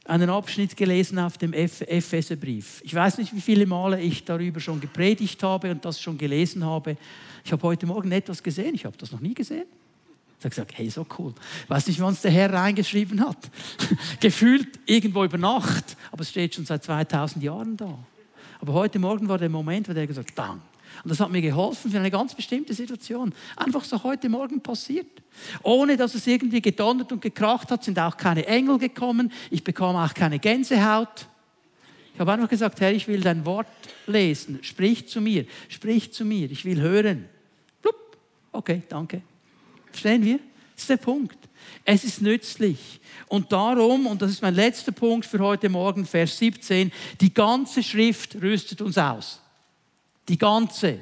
einen 0.05 0.29
Abschnitt 0.29 0.75
gelesen 0.75 1.19
auf 1.19 1.37
dem 1.37 1.53
Epheserbrief. 1.53 2.81
Ich 2.83 2.95
weiß 2.95 3.17
nicht, 3.17 3.35
wie 3.35 3.41
viele 3.41 3.65
Male 3.65 4.01
ich 4.01 4.23
darüber 4.23 4.59
schon 4.61 4.79
gepredigt 4.79 5.43
habe 5.43 5.69
und 5.71 5.83
das 5.83 6.01
schon 6.01 6.17
gelesen 6.17 6.65
habe. 6.65 6.97
Ich 7.43 7.51
habe 7.51 7.61
heute 7.63 7.85
Morgen 7.85 8.11
etwas 8.11 8.41
gesehen. 8.41 8.73
Ich 8.73 8.85
habe 8.85 8.97
das 8.97 9.11
noch 9.11 9.19
nie 9.19 9.33
gesehen. 9.33 9.65
Ich 10.39 10.45
habe 10.45 10.49
gesagt, 10.49 10.77
hey, 10.77 10.89
so 10.89 11.05
cool. 11.17 11.33
Ich 11.65 11.69
weiß 11.69 11.87
nicht, 11.87 11.99
wann 11.99 12.13
es 12.13 12.21
der 12.21 12.31
Herr 12.31 12.53
reingeschrieben 12.53 13.19
hat. 13.19 13.51
Gefühlt 14.21 14.79
irgendwo 14.85 15.25
über 15.25 15.37
Nacht, 15.37 15.97
aber 16.13 16.21
es 16.21 16.29
steht 16.29 16.55
schon 16.55 16.65
seit 16.65 16.85
2000 16.85 17.43
Jahren 17.43 17.75
da. 17.75 17.99
Aber 18.59 18.73
heute 18.73 18.99
Morgen 18.99 19.27
war 19.27 19.37
der 19.37 19.49
Moment, 19.49 19.89
wo 19.89 19.93
der 19.93 20.05
gesagt 20.05 20.29
hat, 20.31 20.35
bang. 20.35 20.61
Und 21.03 21.09
das 21.09 21.19
hat 21.19 21.31
mir 21.31 21.41
geholfen 21.41 21.91
für 21.91 21.97
eine 21.97 22.11
ganz 22.11 22.35
bestimmte 22.35 22.73
Situation. 22.73 23.33
Einfach 23.55 23.83
so 23.83 24.03
heute 24.03 24.27
Morgen 24.27 24.61
passiert. 24.61 25.07
Ohne 25.63 25.95
dass 25.95 26.15
es 26.15 26.27
irgendwie 26.27 26.61
gedonnert 26.61 27.11
und 27.11 27.21
gekracht 27.21 27.71
hat, 27.71 27.83
sind 27.83 27.97
auch 27.99 28.17
keine 28.17 28.45
Engel 28.47 28.77
gekommen. 28.77 29.31
Ich 29.49 29.63
bekam 29.63 29.95
auch 29.95 30.13
keine 30.13 30.39
Gänsehaut. 30.39 31.27
Ich 32.13 32.19
habe 32.19 32.33
einfach 32.33 32.49
gesagt, 32.49 32.81
Herr, 32.81 32.91
ich 32.91 33.07
will 33.07 33.21
dein 33.21 33.45
Wort 33.45 33.67
lesen. 34.05 34.59
Sprich 34.61 35.07
zu 35.07 35.21
mir, 35.21 35.45
sprich 35.69 36.11
zu 36.11 36.25
mir. 36.25 36.51
Ich 36.51 36.65
will 36.65 36.81
hören. 36.81 37.29
Blub. 37.81 37.95
Okay, 38.51 38.81
danke. 38.89 39.21
Verstehen 39.91 40.25
wir? 40.25 40.39
Das 40.75 40.83
ist 40.83 40.89
der 40.89 40.97
Punkt. 40.97 41.38
Es 41.91 42.03
ist 42.03 42.21
nützlich. 42.21 42.99
Und 43.29 43.51
darum, 43.51 44.05
und 44.05 44.21
das 44.21 44.29
ist 44.29 44.43
mein 44.43 44.53
letzter 44.53 44.91
Punkt 44.91 45.25
für 45.25 45.39
heute 45.39 45.69
Morgen, 45.69 46.05
Vers 46.05 46.37
17, 46.37 46.91
die 47.19 47.33
ganze 47.33 47.81
Schrift 47.81 48.39
rüstet 48.39 48.79
uns 48.81 48.95
aus. 48.99 49.39
Die 50.27 50.37
ganze. 50.37 50.99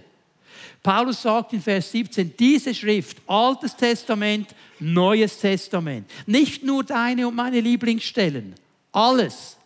Paulus 0.82 1.24
sagt 1.24 1.52
in 1.52 1.62
Vers 1.62 1.92
17, 1.92 2.34
diese 2.40 2.74
Schrift, 2.74 3.18
Altes 3.28 3.76
Testament, 3.76 4.56
Neues 4.80 5.40
Testament, 5.40 6.10
nicht 6.26 6.64
nur 6.64 6.86
deine 6.86 7.28
und 7.28 7.36
meine 7.36 7.60
Lieblingsstellen, 7.60 8.56
alles 8.94 9.58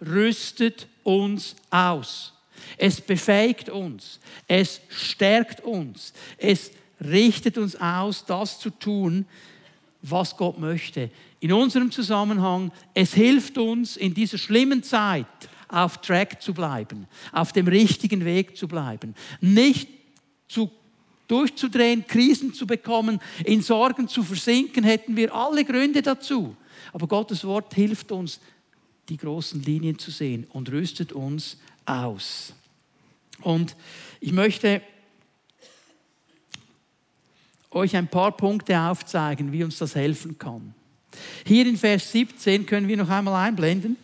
rüstet 0.00 0.88
uns 1.02 1.56
aus. 1.68 2.32
Es 2.78 3.02
befähigt 3.02 3.68
uns, 3.68 4.18
es 4.48 4.80
stärkt 4.88 5.60
uns, 5.60 6.14
es 6.38 6.70
richtet 7.02 7.58
uns 7.58 7.76
aus, 7.76 8.24
das 8.24 8.58
zu 8.58 8.70
tun, 8.70 9.26
was 10.02 10.36
Gott 10.36 10.58
möchte. 10.58 11.10
In 11.40 11.52
unserem 11.52 11.90
Zusammenhang, 11.90 12.72
es 12.94 13.14
hilft 13.14 13.58
uns 13.58 13.96
in 13.96 14.14
dieser 14.14 14.38
schlimmen 14.38 14.82
Zeit 14.82 15.26
auf 15.68 15.98
Track 15.98 16.42
zu 16.42 16.52
bleiben, 16.52 17.06
auf 17.32 17.52
dem 17.52 17.68
richtigen 17.68 18.24
Weg 18.24 18.56
zu 18.56 18.66
bleiben, 18.66 19.14
nicht 19.40 19.88
zu 20.48 20.70
durchzudrehen, 21.28 22.06
Krisen 22.06 22.52
zu 22.52 22.66
bekommen, 22.66 23.20
in 23.44 23.62
Sorgen 23.62 24.08
zu 24.08 24.24
versinken, 24.24 24.82
hätten 24.82 25.16
wir 25.16 25.32
alle 25.32 25.64
Gründe 25.64 26.02
dazu. 26.02 26.56
Aber 26.92 27.06
Gottes 27.06 27.44
Wort 27.44 27.72
hilft 27.74 28.10
uns, 28.10 28.40
die 29.08 29.16
großen 29.16 29.62
Linien 29.62 29.98
zu 29.98 30.10
sehen 30.10 30.46
und 30.50 30.70
rüstet 30.72 31.12
uns 31.12 31.56
aus. 31.86 32.52
Und 33.42 33.76
ich 34.20 34.32
möchte 34.32 34.82
euch 37.70 37.96
ein 37.96 38.08
paar 38.08 38.36
Punkte 38.36 38.78
aufzeigen, 38.78 39.52
wie 39.52 39.64
uns 39.64 39.78
das 39.78 39.94
helfen 39.94 40.38
kann. 40.38 40.74
Hier 41.44 41.66
in 41.66 41.76
Vers 41.76 42.10
17 42.12 42.66
können 42.66 42.88
wir 42.88 42.96
noch 42.96 43.08
einmal 43.08 43.46
einblenden. 43.46 43.96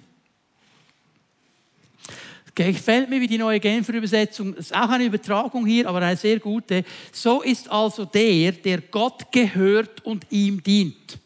Gefällt 2.54 3.10
mir 3.10 3.20
wie 3.20 3.26
die 3.26 3.36
neue 3.36 3.60
Genfer 3.60 3.92
Übersetzung. 3.92 4.54
Ist 4.54 4.74
auch 4.74 4.88
eine 4.88 5.04
Übertragung 5.04 5.66
hier, 5.66 5.86
aber 5.86 6.00
eine 6.00 6.16
sehr 6.16 6.38
gute. 6.40 6.84
So 7.12 7.42
ist 7.42 7.70
also 7.70 8.06
der, 8.06 8.52
der 8.52 8.80
Gott 8.80 9.30
gehört 9.30 10.04
und 10.06 10.26
ihm 10.30 10.62
dient. 10.62 11.18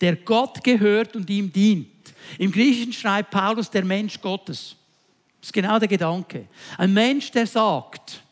Der 0.00 0.16
Gott 0.16 0.64
gehört 0.64 1.16
und 1.16 1.28
ihm 1.28 1.52
dient. 1.52 1.88
Im 2.38 2.50
Griechischen 2.50 2.94
schreibt 2.94 3.30
Paulus 3.30 3.70
der 3.70 3.84
Mensch 3.84 4.18
Gottes. 4.20 4.74
Das 5.40 5.48
ist 5.48 5.52
genau 5.52 5.78
der 5.78 5.88
Gedanke. 5.88 6.46
Ein 6.78 6.94
Mensch, 6.94 7.30
der 7.30 7.46
sagt, 7.46 8.22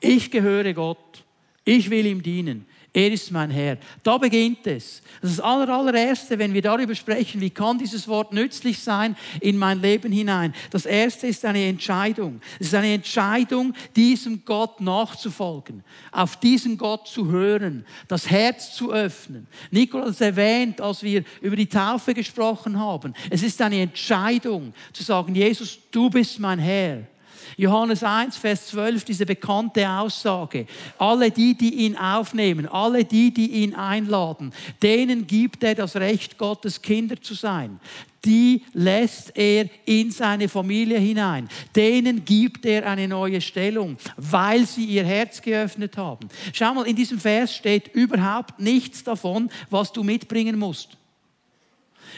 ich 0.00 0.30
gehöre 0.30 0.72
Gott, 0.72 1.23
ich 1.64 1.90
will 1.90 2.06
ihm 2.06 2.22
dienen. 2.22 2.66
Er 2.96 3.10
ist 3.10 3.32
mein 3.32 3.50
Herr. 3.50 3.76
Da 4.04 4.18
beginnt 4.18 4.64
es. 4.68 5.02
Das 5.20 5.32
ist 5.32 5.40
das 5.40 5.44
allererste, 5.44 6.38
wenn 6.38 6.54
wir 6.54 6.62
darüber 6.62 6.94
sprechen, 6.94 7.40
wie 7.40 7.50
kann 7.50 7.76
dieses 7.76 8.06
Wort 8.06 8.32
nützlich 8.32 8.78
sein 8.78 9.16
in 9.40 9.58
mein 9.58 9.82
Leben 9.82 10.12
hinein. 10.12 10.54
Das 10.70 10.86
erste 10.86 11.26
ist 11.26 11.44
eine 11.44 11.66
Entscheidung. 11.66 12.40
Es 12.60 12.68
ist 12.68 12.74
eine 12.74 12.94
Entscheidung, 12.94 13.74
diesem 13.96 14.44
Gott 14.44 14.80
nachzufolgen, 14.80 15.82
auf 16.12 16.36
diesen 16.36 16.78
Gott 16.78 17.08
zu 17.08 17.26
hören, 17.26 17.84
das 18.06 18.30
Herz 18.30 18.76
zu 18.76 18.92
öffnen. 18.92 19.48
Nikolaus 19.72 20.20
erwähnt, 20.20 20.80
als 20.80 21.02
wir 21.02 21.24
über 21.40 21.56
die 21.56 21.68
Taufe 21.68 22.14
gesprochen 22.14 22.78
haben. 22.78 23.12
Es 23.28 23.42
ist 23.42 23.60
eine 23.60 23.80
Entscheidung 23.80 24.72
zu 24.92 25.02
sagen, 25.02 25.34
Jesus, 25.34 25.80
du 25.90 26.08
bist 26.08 26.38
mein 26.38 26.60
Herr. 26.60 27.08
Johannes 27.56 28.02
1, 28.02 28.36
Vers 28.36 28.68
12, 28.68 29.04
diese 29.04 29.26
bekannte 29.26 29.88
Aussage. 29.88 30.66
Alle 30.98 31.30
die, 31.30 31.56
die 31.56 31.86
ihn 31.86 31.96
aufnehmen, 31.96 32.66
alle 32.66 33.04
die, 33.04 33.32
die 33.32 33.62
ihn 33.62 33.74
einladen, 33.74 34.52
denen 34.82 35.26
gibt 35.26 35.62
er 35.62 35.74
das 35.74 35.96
Recht, 35.96 36.38
Gottes 36.38 36.82
Kinder 36.82 37.20
zu 37.20 37.34
sein 37.34 37.80
die 38.24 38.62
lässt 38.72 39.36
er 39.36 39.68
in 39.84 40.10
seine 40.10 40.48
Familie 40.48 40.98
hinein. 40.98 41.48
Denen 41.74 42.24
gibt 42.24 42.64
er 42.64 42.86
eine 42.88 43.06
neue 43.06 43.40
Stellung, 43.40 43.96
weil 44.16 44.66
sie 44.66 44.86
ihr 44.86 45.04
Herz 45.04 45.42
geöffnet 45.42 45.96
haben. 45.96 46.28
Schau 46.52 46.74
mal, 46.74 46.86
in 46.86 46.96
diesem 46.96 47.18
Vers 47.18 47.54
steht 47.54 47.94
überhaupt 47.94 48.60
nichts 48.60 49.04
davon, 49.04 49.50
was 49.70 49.92
du 49.92 50.02
mitbringen 50.02 50.58
musst. 50.58 50.96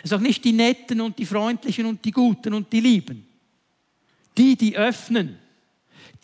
Er 0.03 0.09
sagt 0.09 0.23
nicht 0.23 0.45
die 0.45 0.53
Netten 0.53 1.01
und 1.01 1.19
die 1.19 1.27
Freundlichen 1.27 1.87
und 1.87 2.05
die 2.05 2.13
Guten 2.13 2.55
und 2.55 2.73
die 2.73 2.81
Lieben. 2.81 3.26
Die, 4.37 4.57
die 4.57 4.77
öffnen. 4.77 5.39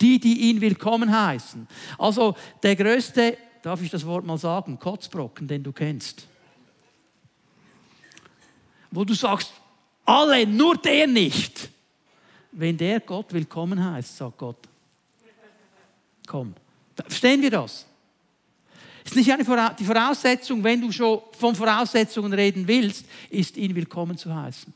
Die, 0.01 0.19
die 0.19 0.49
ihn 0.49 0.61
willkommen 0.61 1.11
heißen. 1.11 1.67
Also 1.97 2.35
der 2.61 2.75
größte, 2.75 3.37
darf 3.61 3.81
ich 3.81 3.89
das 3.89 4.05
Wort 4.05 4.25
mal 4.25 4.37
sagen, 4.37 4.77
Kotzbrocken, 4.79 5.47
den 5.47 5.63
du 5.63 5.71
kennst. 5.71 6.27
Wo 8.91 9.03
du 9.05 9.13
sagst, 9.13 9.53
alle, 10.05 10.45
nur 10.45 10.77
der 10.77 11.07
nicht. 11.07 11.69
Wenn 12.51 12.77
der 12.77 12.99
Gott 12.99 13.33
willkommen 13.33 13.83
heißt, 13.83 14.17
sagt 14.17 14.37
Gott, 14.37 14.57
komm. 16.27 16.53
Verstehen 16.95 17.41
wir 17.41 17.49
das? 17.49 17.85
Ist 19.03 19.15
nicht 19.15 19.31
eine 19.31 19.43
Voraussetzung, 19.43 20.63
wenn 20.63 20.81
du 20.81 20.91
schon 20.91 21.21
von 21.37 21.55
Voraussetzungen 21.55 22.31
reden 22.33 22.67
willst, 22.67 23.05
ist 23.29 23.57
ihn 23.57 23.75
willkommen 23.75 24.17
zu 24.17 24.33
heißen 24.33 24.73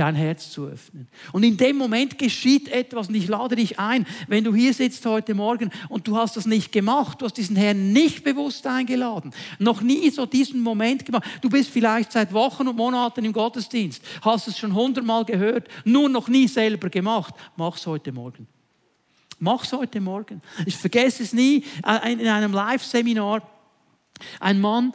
dein 0.00 0.14
Herz 0.14 0.50
zu 0.50 0.64
öffnen. 0.64 1.08
Und 1.30 1.42
in 1.42 1.58
dem 1.58 1.76
Moment 1.76 2.18
geschieht 2.18 2.68
etwas 2.68 3.08
und 3.08 3.14
ich 3.14 3.28
lade 3.28 3.54
dich 3.54 3.78
ein, 3.78 4.06
wenn 4.28 4.44
du 4.44 4.54
hier 4.54 4.72
sitzt 4.72 5.04
heute 5.04 5.34
Morgen 5.34 5.70
und 5.90 6.08
du 6.08 6.16
hast 6.16 6.38
das 6.38 6.46
nicht 6.46 6.72
gemacht, 6.72 7.20
du 7.20 7.26
hast 7.26 7.36
diesen 7.36 7.54
Herrn 7.54 7.92
nicht 7.92 8.24
bewusst 8.24 8.66
eingeladen, 8.66 9.32
noch 9.58 9.82
nie 9.82 10.08
so 10.08 10.24
diesen 10.24 10.60
Moment 10.60 11.04
gemacht. 11.04 11.24
Du 11.42 11.50
bist 11.50 11.68
vielleicht 11.68 12.12
seit 12.12 12.32
Wochen 12.32 12.66
und 12.66 12.76
Monaten 12.76 13.26
im 13.26 13.34
Gottesdienst, 13.34 14.02
hast 14.22 14.48
es 14.48 14.58
schon 14.58 14.74
hundertmal 14.74 15.26
gehört, 15.26 15.68
nur 15.84 16.08
noch 16.08 16.28
nie 16.28 16.48
selber 16.48 16.88
gemacht. 16.88 17.34
Mach's 17.56 17.86
heute 17.86 18.10
Morgen. 18.10 18.46
Mach's 19.38 19.70
heute 19.72 20.00
Morgen. 20.00 20.40
Ich 20.64 20.78
vergesse 20.78 21.22
es 21.22 21.34
nie 21.34 21.64
äh, 21.86 22.12
in 22.12 22.26
einem 22.26 22.52
Live-Seminar. 22.52 23.42
Ein 24.38 24.60
Mann 24.60 24.94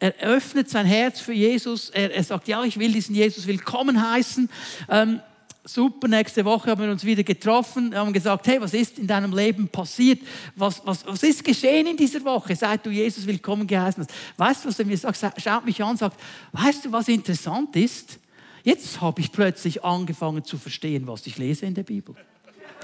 er 0.00 0.14
öffnet 0.20 0.70
sein 0.70 0.86
Herz 0.86 1.20
für 1.20 1.32
Jesus. 1.32 1.90
Er, 1.90 2.14
er 2.14 2.24
sagt, 2.24 2.48
ja, 2.48 2.62
ich 2.64 2.78
will 2.78 2.92
diesen 2.92 3.14
Jesus 3.14 3.46
willkommen 3.46 4.10
heißen. 4.10 4.48
Ähm, 4.88 5.20
super, 5.64 6.08
nächste 6.08 6.44
Woche 6.44 6.70
haben 6.70 6.82
wir 6.82 6.90
uns 6.90 7.04
wieder 7.04 7.22
getroffen, 7.22 7.94
haben 7.94 8.12
gesagt, 8.12 8.46
hey, 8.46 8.60
was 8.60 8.74
ist 8.74 8.98
in 8.98 9.06
deinem 9.06 9.32
Leben 9.34 9.68
passiert? 9.68 10.20
Was, 10.56 10.80
was, 10.84 11.06
was 11.06 11.22
ist 11.22 11.44
geschehen 11.44 11.86
in 11.86 11.96
dieser 11.96 12.24
Woche, 12.24 12.54
seit 12.54 12.86
du 12.86 12.90
Jesus 12.90 13.26
willkommen 13.26 13.66
geheißen 13.66 14.04
hast? 14.04 14.14
Weißt 14.36 14.64
du, 14.64 14.68
was 14.68 14.78
er 14.78 14.86
mir 14.86 14.96
sagt? 14.96 15.18
Schaut 15.38 15.64
mich 15.64 15.82
an 15.82 15.90
und 15.90 15.98
sagt, 15.98 16.18
weißt 16.52 16.84
du, 16.84 16.92
was 16.92 17.08
interessant 17.08 17.74
ist? 17.76 18.18
Jetzt 18.62 19.00
habe 19.00 19.20
ich 19.20 19.32
plötzlich 19.32 19.84
angefangen 19.84 20.44
zu 20.44 20.58
verstehen, 20.58 21.06
was 21.06 21.26
ich 21.26 21.38
lese 21.38 21.66
in 21.66 21.74
der 21.74 21.84
Bibel. 21.84 22.14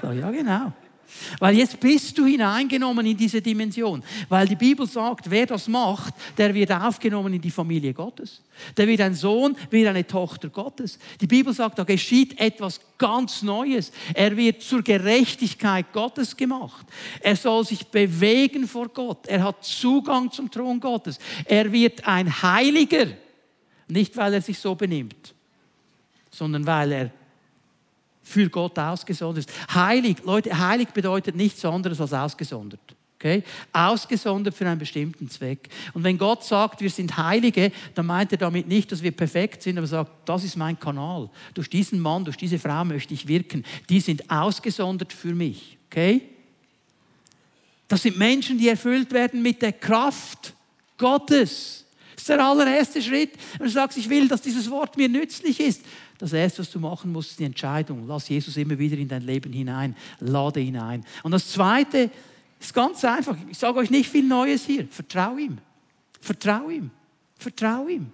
Ja, 0.01 0.31
genau. 0.31 0.73
Weil 1.39 1.57
jetzt 1.57 1.79
bist 1.79 2.17
du 2.17 2.25
hineingenommen 2.25 3.05
in 3.05 3.17
diese 3.17 3.41
Dimension. 3.41 4.03
Weil 4.29 4.47
die 4.47 4.55
Bibel 4.55 4.87
sagt, 4.87 5.29
wer 5.29 5.45
das 5.45 5.67
macht, 5.67 6.13
der 6.37 6.53
wird 6.53 6.71
aufgenommen 6.71 7.33
in 7.33 7.41
die 7.41 7.51
Familie 7.51 7.93
Gottes. 7.93 8.41
Der 8.77 8.87
wird 8.87 9.01
ein 9.01 9.15
Sohn, 9.15 9.55
wird 9.69 9.87
eine 9.87 10.05
Tochter 10.05 10.49
Gottes. 10.49 10.99
Die 11.19 11.27
Bibel 11.27 11.53
sagt, 11.53 11.79
da 11.79 11.83
geschieht 11.83 12.39
etwas 12.39 12.79
ganz 12.97 13.41
Neues. 13.41 13.91
Er 14.13 14.35
wird 14.35 14.61
zur 14.61 14.81
Gerechtigkeit 14.81 15.91
Gottes 15.93 16.35
gemacht. 16.35 16.85
Er 17.21 17.35
soll 17.35 17.65
sich 17.65 17.85
bewegen 17.87 18.67
vor 18.67 18.89
Gott. 18.89 19.27
Er 19.27 19.43
hat 19.43 19.63
Zugang 19.63 20.31
zum 20.31 20.49
Thron 20.49 20.79
Gottes. 20.79 21.19
Er 21.45 21.71
wird 21.71 22.05
ein 22.07 22.41
Heiliger. 22.41 23.07
Nicht, 23.87 24.15
weil 24.17 24.33
er 24.33 24.41
sich 24.41 24.57
so 24.57 24.75
benimmt, 24.75 25.33
sondern 26.31 26.65
weil 26.65 26.91
er 26.91 27.11
für 28.25 28.49
Gott 28.49 28.77
ausgesondert 28.77 29.45
ist. 29.47 29.73
Heilig, 29.73 30.17
Leute, 30.25 30.57
heilig 30.57 30.89
bedeutet 30.89 31.35
nichts 31.35 31.63
anderes 31.63 32.01
als 32.01 32.11
ausgesondert. 32.11 32.81
Okay? 33.17 33.43
Ausgesondert 33.71 34.53
für 34.53 34.67
einen 34.67 34.79
bestimmten 34.79 35.29
Zweck. 35.29 35.69
Und 35.93 36.03
wenn 36.03 36.17
Gott 36.17 36.43
sagt, 36.43 36.81
wir 36.81 36.89
sind 36.89 37.15
Heilige, 37.15 37.71
dann 37.93 38.07
meint 38.07 38.31
er 38.31 38.37
damit 38.37 38.67
nicht, 38.67 38.91
dass 38.91 39.01
wir 39.01 39.11
perfekt 39.11 39.61
sind, 39.61 39.77
aber 39.77 39.87
sagt, 39.87 40.27
das 40.27 40.43
ist 40.43 40.57
mein 40.57 40.79
Kanal. 40.79 41.29
Durch 41.53 41.69
diesen 41.69 41.99
Mann, 41.99 42.25
durch 42.25 42.37
diese 42.37 42.59
Frau 42.59 42.83
möchte 42.83 43.13
ich 43.13 43.27
wirken. 43.27 43.63
Die 43.89 43.99
sind 43.99 44.29
ausgesondert 44.29 45.13
für 45.13 45.33
mich. 45.33 45.77
Okay? 45.89 46.21
Das 47.87 48.01
sind 48.01 48.17
Menschen, 48.17 48.57
die 48.57 48.69
erfüllt 48.69 49.11
werden 49.11 49.41
mit 49.41 49.61
der 49.61 49.73
Kraft 49.73 50.53
Gottes. 50.97 51.85
Das 52.15 52.23
ist 52.23 52.29
der 52.29 52.43
allererste 52.43 53.01
Schritt. 53.01 53.33
Wenn 53.57 53.67
du 53.67 53.73
sagst, 53.73 53.97
ich 53.97 54.09
will, 54.09 54.27
dass 54.27 54.41
dieses 54.41 54.69
Wort 54.69 54.97
mir 54.97 55.09
nützlich 55.09 55.59
ist, 55.59 55.81
das 56.17 56.33
Erste, 56.33 56.59
was 56.59 56.71
du 56.71 56.79
machen 56.79 57.11
musst, 57.11 57.31
ist 57.31 57.39
die 57.39 57.43
Entscheidung. 57.43 58.07
Lass 58.07 58.29
Jesus 58.29 58.55
immer 58.57 58.77
wieder 58.77 58.97
in 58.97 59.07
dein 59.07 59.23
Leben 59.23 59.51
hinein. 59.51 59.95
Lade 60.19 60.59
ihn 60.59 60.77
ein. 60.77 61.05
Und 61.23 61.31
das 61.31 61.51
Zweite 61.51 62.09
ist 62.59 62.73
ganz 62.73 63.03
einfach. 63.03 63.35
Ich 63.49 63.57
sage 63.57 63.77
euch 63.79 63.89
nicht 63.89 64.09
viel 64.09 64.23
Neues 64.23 64.65
hier. 64.65 64.87
Vertrau 64.87 65.37
ihm. 65.37 65.57
Vertrau 66.21 66.69
ihm. 66.69 66.89
Vertrau 67.37 67.87
ihm. 67.87 68.11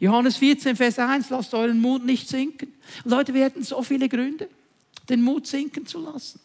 Johannes 0.00 0.36
14, 0.36 0.76
Vers 0.76 0.98
1, 0.98 1.30
lasst 1.30 1.54
euren 1.54 1.80
Mut 1.80 2.04
nicht 2.04 2.28
sinken. 2.28 2.72
Leute, 3.04 3.34
wir 3.34 3.44
hätten 3.44 3.64
so 3.64 3.82
viele 3.82 4.08
Gründe, 4.08 4.48
den 5.08 5.22
Mut 5.22 5.46
sinken 5.46 5.86
zu 5.86 5.98
lassen. 6.00 6.40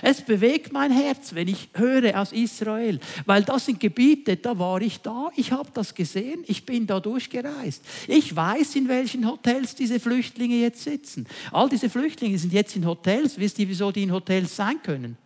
Es 0.00 0.20
bewegt 0.20 0.72
mein 0.72 0.92
Herz, 0.92 1.34
wenn 1.34 1.48
ich 1.48 1.68
höre 1.74 2.20
aus 2.20 2.32
Israel, 2.32 3.00
weil 3.26 3.42
das 3.42 3.66
sind 3.66 3.80
Gebiete, 3.80 4.36
da 4.36 4.58
war 4.58 4.80
ich 4.80 5.00
da, 5.00 5.30
ich 5.34 5.50
habe 5.52 5.70
das 5.74 5.94
gesehen, 5.94 6.44
ich 6.46 6.64
bin 6.64 6.86
da 6.86 7.00
durchgereist. 7.00 7.82
Ich 8.06 8.34
weiß, 8.34 8.76
in 8.76 8.88
welchen 8.88 9.26
Hotels 9.26 9.74
diese 9.74 9.98
Flüchtlinge 9.98 10.56
jetzt 10.56 10.84
sitzen. 10.84 11.26
All 11.50 11.68
diese 11.68 11.90
Flüchtlinge 11.90 12.38
sind 12.38 12.52
jetzt 12.52 12.76
in 12.76 12.86
Hotels. 12.86 13.38
Wisst 13.38 13.58
ihr, 13.58 13.68
wieso 13.68 13.90
die 13.90 14.04
in 14.04 14.12
Hotels 14.12 14.54
sein 14.54 14.80
können? 14.82 15.16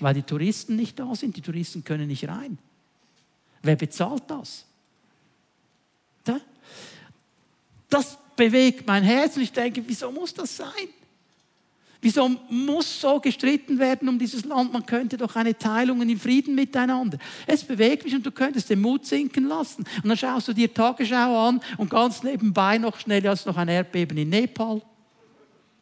Weil 0.00 0.14
die 0.14 0.22
Touristen 0.22 0.76
nicht 0.76 0.98
da 0.98 1.14
sind, 1.14 1.36
die 1.36 1.42
Touristen 1.42 1.84
können 1.84 2.08
nicht 2.08 2.26
rein. 2.28 2.58
Wer 3.62 3.76
bezahlt 3.76 4.24
das? 4.26 4.66
Das 7.88 8.18
bewegt 8.34 8.86
mein 8.86 9.04
Herz 9.04 9.36
und 9.36 9.42
ich 9.42 9.52
denke, 9.52 9.82
wieso 9.86 10.10
muss 10.10 10.34
das 10.34 10.56
sein? 10.56 10.88
Wieso 12.04 12.28
muss 12.50 13.00
so 13.00 13.18
gestritten 13.18 13.78
werden 13.78 14.10
um 14.10 14.18
dieses 14.18 14.44
Land? 14.44 14.74
Man 14.74 14.84
könnte 14.84 15.16
doch 15.16 15.36
eine 15.36 15.56
Teilung 15.56 16.02
in 16.02 16.18
Frieden 16.18 16.54
miteinander. 16.54 17.16
Es 17.46 17.64
bewegt 17.64 18.04
mich 18.04 18.14
und 18.14 18.26
du 18.26 18.30
könntest 18.30 18.68
den 18.68 18.82
Mut 18.82 19.06
sinken 19.06 19.48
lassen. 19.48 19.86
Und 20.02 20.10
dann 20.10 20.16
schaust 20.18 20.48
du 20.48 20.52
dir 20.52 20.74
Tagesschau 20.74 21.48
an 21.48 21.62
und 21.78 21.88
ganz 21.88 22.22
nebenbei 22.22 22.76
noch 22.76 22.98
schnell 22.98 23.26
hast 23.26 23.46
noch 23.46 23.56
ein 23.56 23.68
Erdbeben 23.68 24.18
in 24.18 24.28
Nepal. 24.28 24.82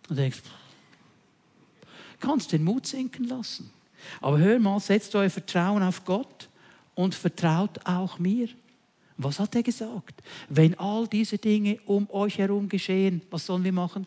Und 0.08 0.16
denkst, 0.16 0.42
kannst 2.20 2.52
den 2.52 2.62
Mut 2.62 2.86
sinken 2.86 3.24
lassen. 3.24 3.68
Aber 4.20 4.38
hör 4.38 4.60
mal, 4.60 4.78
setzt 4.78 5.16
euer 5.16 5.28
Vertrauen 5.28 5.82
auf 5.82 6.04
Gott 6.04 6.48
und 6.94 7.16
vertraut 7.16 7.80
auch 7.84 8.20
mir. 8.20 8.48
Was 9.16 9.40
hat 9.40 9.56
er 9.56 9.64
gesagt? 9.64 10.22
Wenn 10.48 10.78
all 10.78 11.08
diese 11.08 11.38
Dinge 11.38 11.80
um 11.84 12.08
euch 12.10 12.38
herum 12.38 12.68
geschehen, 12.68 13.22
was 13.28 13.44
sollen 13.44 13.64
wir 13.64 13.72
machen? 13.72 14.06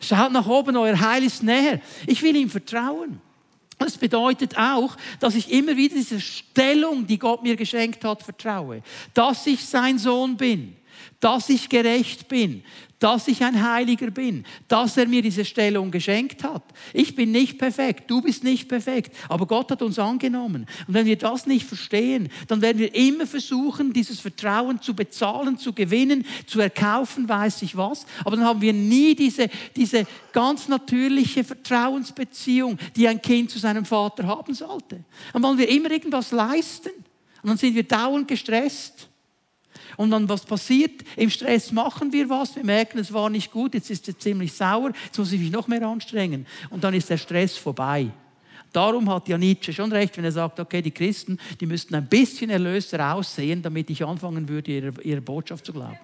Schaut 0.00 0.32
nach 0.32 0.46
oben, 0.46 0.76
euer 0.76 0.98
Heil 1.00 1.24
ist 1.24 1.42
näher. 1.42 1.80
Ich 2.06 2.22
will 2.22 2.36
ihm 2.36 2.50
vertrauen. 2.50 3.20
Das 3.78 3.96
bedeutet 3.96 4.58
auch, 4.58 4.96
dass 5.20 5.36
ich 5.36 5.52
immer 5.52 5.76
wieder 5.76 5.94
diese 5.94 6.20
Stellung, 6.20 7.06
die 7.06 7.18
Gott 7.18 7.42
mir 7.42 7.54
geschenkt 7.54 8.04
hat, 8.04 8.22
vertraue. 8.22 8.82
Dass 9.14 9.46
ich 9.46 9.64
sein 9.64 9.98
Sohn 9.98 10.36
bin, 10.36 10.76
dass 11.20 11.48
ich 11.48 11.68
gerecht 11.68 12.28
bin, 12.28 12.62
dass 12.98 13.28
ich 13.28 13.44
ein 13.44 13.62
Heiliger 13.62 14.10
bin, 14.10 14.44
dass 14.66 14.96
er 14.96 15.06
mir 15.06 15.22
diese 15.22 15.44
Stellung 15.44 15.90
geschenkt 15.90 16.42
hat. 16.42 16.62
Ich 16.92 17.14
bin 17.14 17.30
nicht 17.30 17.58
perfekt, 17.58 18.10
du 18.10 18.20
bist 18.20 18.42
nicht 18.42 18.68
perfekt, 18.68 19.14
aber 19.28 19.46
Gott 19.46 19.70
hat 19.70 19.82
uns 19.82 19.98
angenommen. 19.98 20.66
Und 20.86 20.94
wenn 20.94 21.06
wir 21.06 21.16
das 21.16 21.46
nicht 21.46 21.66
verstehen, 21.66 22.28
dann 22.48 22.60
werden 22.60 22.78
wir 22.78 22.94
immer 22.94 23.26
versuchen, 23.26 23.92
dieses 23.92 24.20
Vertrauen 24.20 24.82
zu 24.82 24.94
bezahlen, 24.94 25.58
zu 25.58 25.72
gewinnen, 25.72 26.24
zu 26.46 26.60
erkaufen, 26.60 27.28
weiß 27.28 27.62
ich 27.62 27.76
was. 27.76 28.04
Aber 28.24 28.36
dann 28.36 28.44
haben 28.44 28.60
wir 28.60 28.72
nie 28.72 29.14
diese, 29.14 29.48
diese 29.76 30.06
ganz 30.32 30.68
natürliche 30.68 31.44
Vertrauensbeziehung, 31.44 32.78
die 32.96 33.06
ein 33.06 33.22
Kind 33.22 33.50
zu 33.50 33.58
seinem 33.58 33.84
Vater 33.84 34.26
haben 34.26 34.54
sollte. 34.54 35.04
Dann 35.32 35.42
wollen 35.42 35.58
wir 35.58 35.68
immer 35.68 35.90
irgendwas 35.90 36.32
leisten. 36.32 36.90
Und 37.42 37.50
dann 37.50 37.56
sind 37.56 37.76
wir 37.76 37.84
dauernd 37.84 38.26
gestresst. 38.26 39.07
Und 39.98 40.12
dann 40.12 40.28
was 40.28 40.44
passiert? 40.44 41.02
Im 41.16 41.28
Stress 41.28 41.72
machen 41.72 42.12
wir 42.12 42.30
was, 42.30 42.54
wir 42.54 42.64
merken, 42.64 43.00
es 43.00 43.12
war 43.12 43.28
nicht 43.28 43.50
gut, 43.50 43.74
jetzt 43.74 43.90
ist 43.90 44.08
es 44.08 44.16
ziemlich 44.16 44.52
sauer, 44.52 44.92
jetzt 45.04 45.18
muss 45.18 45.32
ich 45.32 45.40
mich 45.40 45.50
noch 45.50 45.66
mehr 45.66 45.82
anstrengen. 45.82 46.46
Und 46.70 46.84
dann 46.84 46.94
ist 46.94 47.10
der 47.10 47.18
Stress 47.18 47.56
vorbei. 47.56 48.08
Darum 48.72 49.10
hat 49.10 49.26
ja 49.28 49.36
Nietzsche 49.36 49.72
schon 49.72 49.90
recht, 49.90 50.16
wenn 50.16 50.24
er 50.24 50.30
sagt, 50.30 50.60
okay, 50.60 50.82
die 50.82 50.92
Christen, 50.92 51.36
die 51.58 51.66
müssten 51.66 51.96
ein 51.96 52.06
bisschen 52.06 52.48
erlöser 52.48 53.12
aussehen, 53.12 53.60
damit 53.60 53.90
ich 53.90 54.04
anfangen 54.04 54.48
würde, 54.48 54.70
ihre, 54.70 55.02
ihre 55.02 55.20
Botschaft 55.20 55.66
zu 55.66 55.72
glauben. 55.72 55.98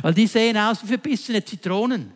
Weil 0.00 0.14
die 0.14 0.26
sehen 0.26 0.56
aus 0.56 0.82
wie 0.82 0.88
verbissene 0.88 1.44
Zitronen. 1.44 2.12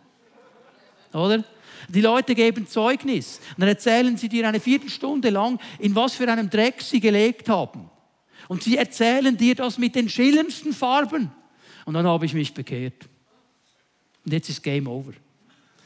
Oder? 1.13 1.43
Die 1.89 2.01
Leute 2.01 2.33
geben 2.33 2.65
Zeugnis 2.67 3.39
dann 3.55 3.69
erzählen 3.69 4.17
sie 4.17 4.29
dir 4.29 4.47
eine 4.47 4.59
Viertelstunde 4.59 5.29
lang, 5.29 5.59
in 5.77 5.93
was 5.93 6.15
für 6.15 6.27
einem 6.27 6.49
Dreck 6.49 6.81
sie 6.81 6.99
gelegt 6.99 7.49
haben. 7.49 7.87
Und 8.49 8.63
sie 8.63 8.77
erzählen 8.77 9.37
dir 9.37 9.53
das 9.53 9.77
mit 9.77 9.93
den 9.93 10.09
schillerndsten 10.09 10.73
Farben. 10.73 11.31
Und 11.85 11.93
dann 11.93 12.07
habe 12.07 12.25
ich 12.25 12.33
mich 12.33 12.51
bekehrt. 12.51 13.07
Und 14.25 14.33
jetzt 14.33 14.49
ist 14.49 14.63
Game 14.63 14.87
Over. 14.87 15.13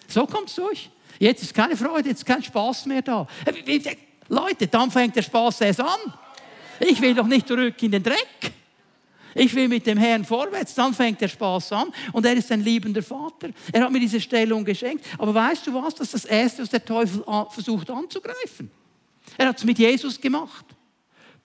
So 0.07 0.25
kommt 0.25 0.47
es 0.47 0.55
durch. 0.55 0.89
Jetzt 1.19 1.43
ist 1.43 1.53
keine 1.53 1.75
Freude, 1.75 2.07
jetzt 2.09 2.19
ist 2.19 2.25
kein 2.25 2.41
Spaß 2.41 2.85
mehr 2.85 3.01
da. 3.01 3.27
Leute, 4.29 4.67
dann 4.67 4.89
fängt 4.89 5.15
der 5.17 5.23
Spaß 5.23 5.59
erst 5.59 5.81
an. 5.81 6.13
Ich 6.79 7.01
will 7.01 7.13
doch 7.13 7.27
nicht 7.27 7.49
zurück 7.49 7.75
in 7.83 7.91
den 7.91 8.01
Dreck. 8.01 8.53
Ich 9.35 9.53
will 9.53 9.67
mit 9.67 9.85
dem 9.85 9.97
Herrn 9.97 10.23
vorwärts, 10.23 10.73
dann 10.73 10.93
fängt 10.93 11.19
der 11.19 11.27
Spaß 11.27 11.73
an 11.73 11.91
und 12.13 12.25
er 12.25 12.33
ist 12.33 12.49
ein 12.51 12.61
liebender 12.61 13.03
Vater. 13.03 13.49
Er 13.73 13.83
hat 13.83 13.91
mir 13.91 13.99
diese 13.99 14.21
Stellung 14.21 14.63
geschenkt. 14.63 15.05
Aber 15.17 15.33
weißt 15.33 15.67
du 15.67 15.73
was? 15.73 15.95
Das 15.95 16.13
ist 16.13 16.13
das 16.13 16.25
Erste, 16.25 16.61
was 16.61 16.69
der 16.69 16.85
Teufel 16.85 17.25
versucht 17.49 17.89
anzugreifen. 17.89 18.71
Er 19.37 19.47
hat 19.49 19.57
es 19.57 19.65
mit 19.65 19.79
Jesus 19.79 20.21
gemacht. 20.21 20.65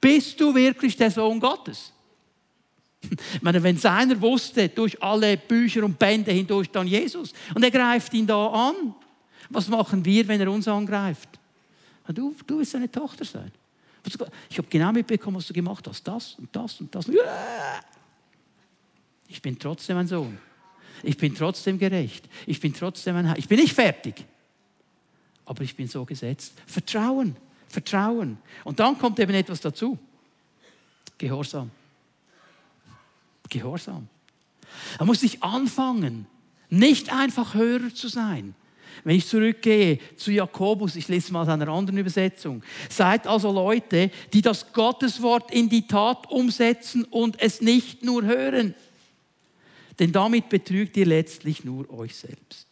Bist 0.01 0.40
du 0.40 0.55
wirklich 0.55 0.96
der 0.96 1.11
Sohn 1.11 1.40
Gottes? 1.40 1.92
Ich 3.01 3.42
meine, 3.42 3.62
wenn 3.62 3.76
es 3.76 3.84
einer 3.84 4.20
wusste, 4.20 4.68
durch 4.68 5.01
alle 5.03 5.36
Bücher 5.36 5.84
und 5.84 5.99
Bände 5.99 6.32
hindurch, 6.32 6.68
dann 6.70 6.86
Jesus. 6.86 7.32
Und 7.55 7.62
er 7.62 7.70
greift 7.70 8.12
ihn 8.14 8.26
da 8.26 8.46
an. 8.46 8.94
Was 9.51 9.68
machen 9.68 10.05
wir, 10.05 10.26
wenn 10.28 10.40
er 10.40 10.51
uns 10.51 10.68
angreift? 10.68 11.28
Du, 12.09 12.34
du 12.46 12.59
willst 12.59 12.72
seine 12.72 12.90
Tochter 12.90 13.24
sein. 13.24 13.53
Ich 14.49 14.59
habe 14.59 14.68
genau 14.68 14.92
mitbekommen, 14.92 15.36
was 15.36 15.46
du 15.46 15.53
gemacht 15.53 15.86
hast. 15.86 16.07
Das 16.07 16.34
und 16.38 16.55
das 16.55 16.80
und 16.80 16.94
das. 16.94 17.07
Ich 19.28 19.42
bin 19.42 19.59
trotzdem 19.59 19.96
ein 19.99 20.07
Sohn. 20.07 20.38
Ich 21.03 21.16
bin 21.16 21.34
trotzdem 21.34 21.78
gerecht. 21.78 22.28
Ich 22.46 22.61
bin 22.61 22.74
trotzdem 22.74 23.16
ein 23.16 23.28
Heil. 23.28 23.38
Ich 23.38 23.49
bin 23.49 23.61
nicht 23.61 23.74
fertig. 23.74 24.24
Aber 25.44 25.62
ich 25.62 25.76
bin 25.76 25.86
so 25.86 26.05
gesetzt. 26.05 26.55
Vertrauen. 26.66 27.36
Vertrauen. 27.69 28.39
Und 28.64 28.81
dann 28.81 28.99
kommt 28.99 29.19
eben 29.19 29.35
etwas 29.35 29.61
dazu. 29.61 29.99
Gehorsam. 31.19 31.71
Gehorsam. 33.49 34.09
Da 34.99 35.05
muss 35.05 35.23
ich 35.23 35.43
anfangen, 35.43 36.27
nicht 36.71 37.12
einfach 37.12 37.55
Hörer 37.55 37.95
zu 37.95 38.09
sein. 38.09 38.55
Wenn 39.05 39.16
ich 39.16 39.27
zurückgehe 39.27 39.99
zu 40.16 40.33
Jakobus, 40.33 40.97
ich 40.97 41.09
lese 41.09 41.33
mal 41.33 41.43
aus 41.43 41.49
einer 41.49 41.69
anderen 41.69 41.99
Übersetzung. 41.99 42.62
Seid 42.89 43.27
also 43.27 43.53
Leute, 43.53 44.11
die 44.33 44.43
das 44.43 44.73
Gotteswort 44.73 45.51
in 45.53 45.69
die 45.69 45.87
Tat 45.87 46.31
umsetzen 46.31 47.05
und 47.05 47.41
es 47.41 47.61
nicht 47.61 48.03
nur 48.03 48.25
hören. 48.25 48.75
Denn 49.99 50.12
damit 50.12 50.49
betrügt 50.49 50.97
ihr 50.97 51.07
letztlich 51.07 51.64
nur 51.64 51.91
euch 51.91 52.16
selbst. 52.16 52.68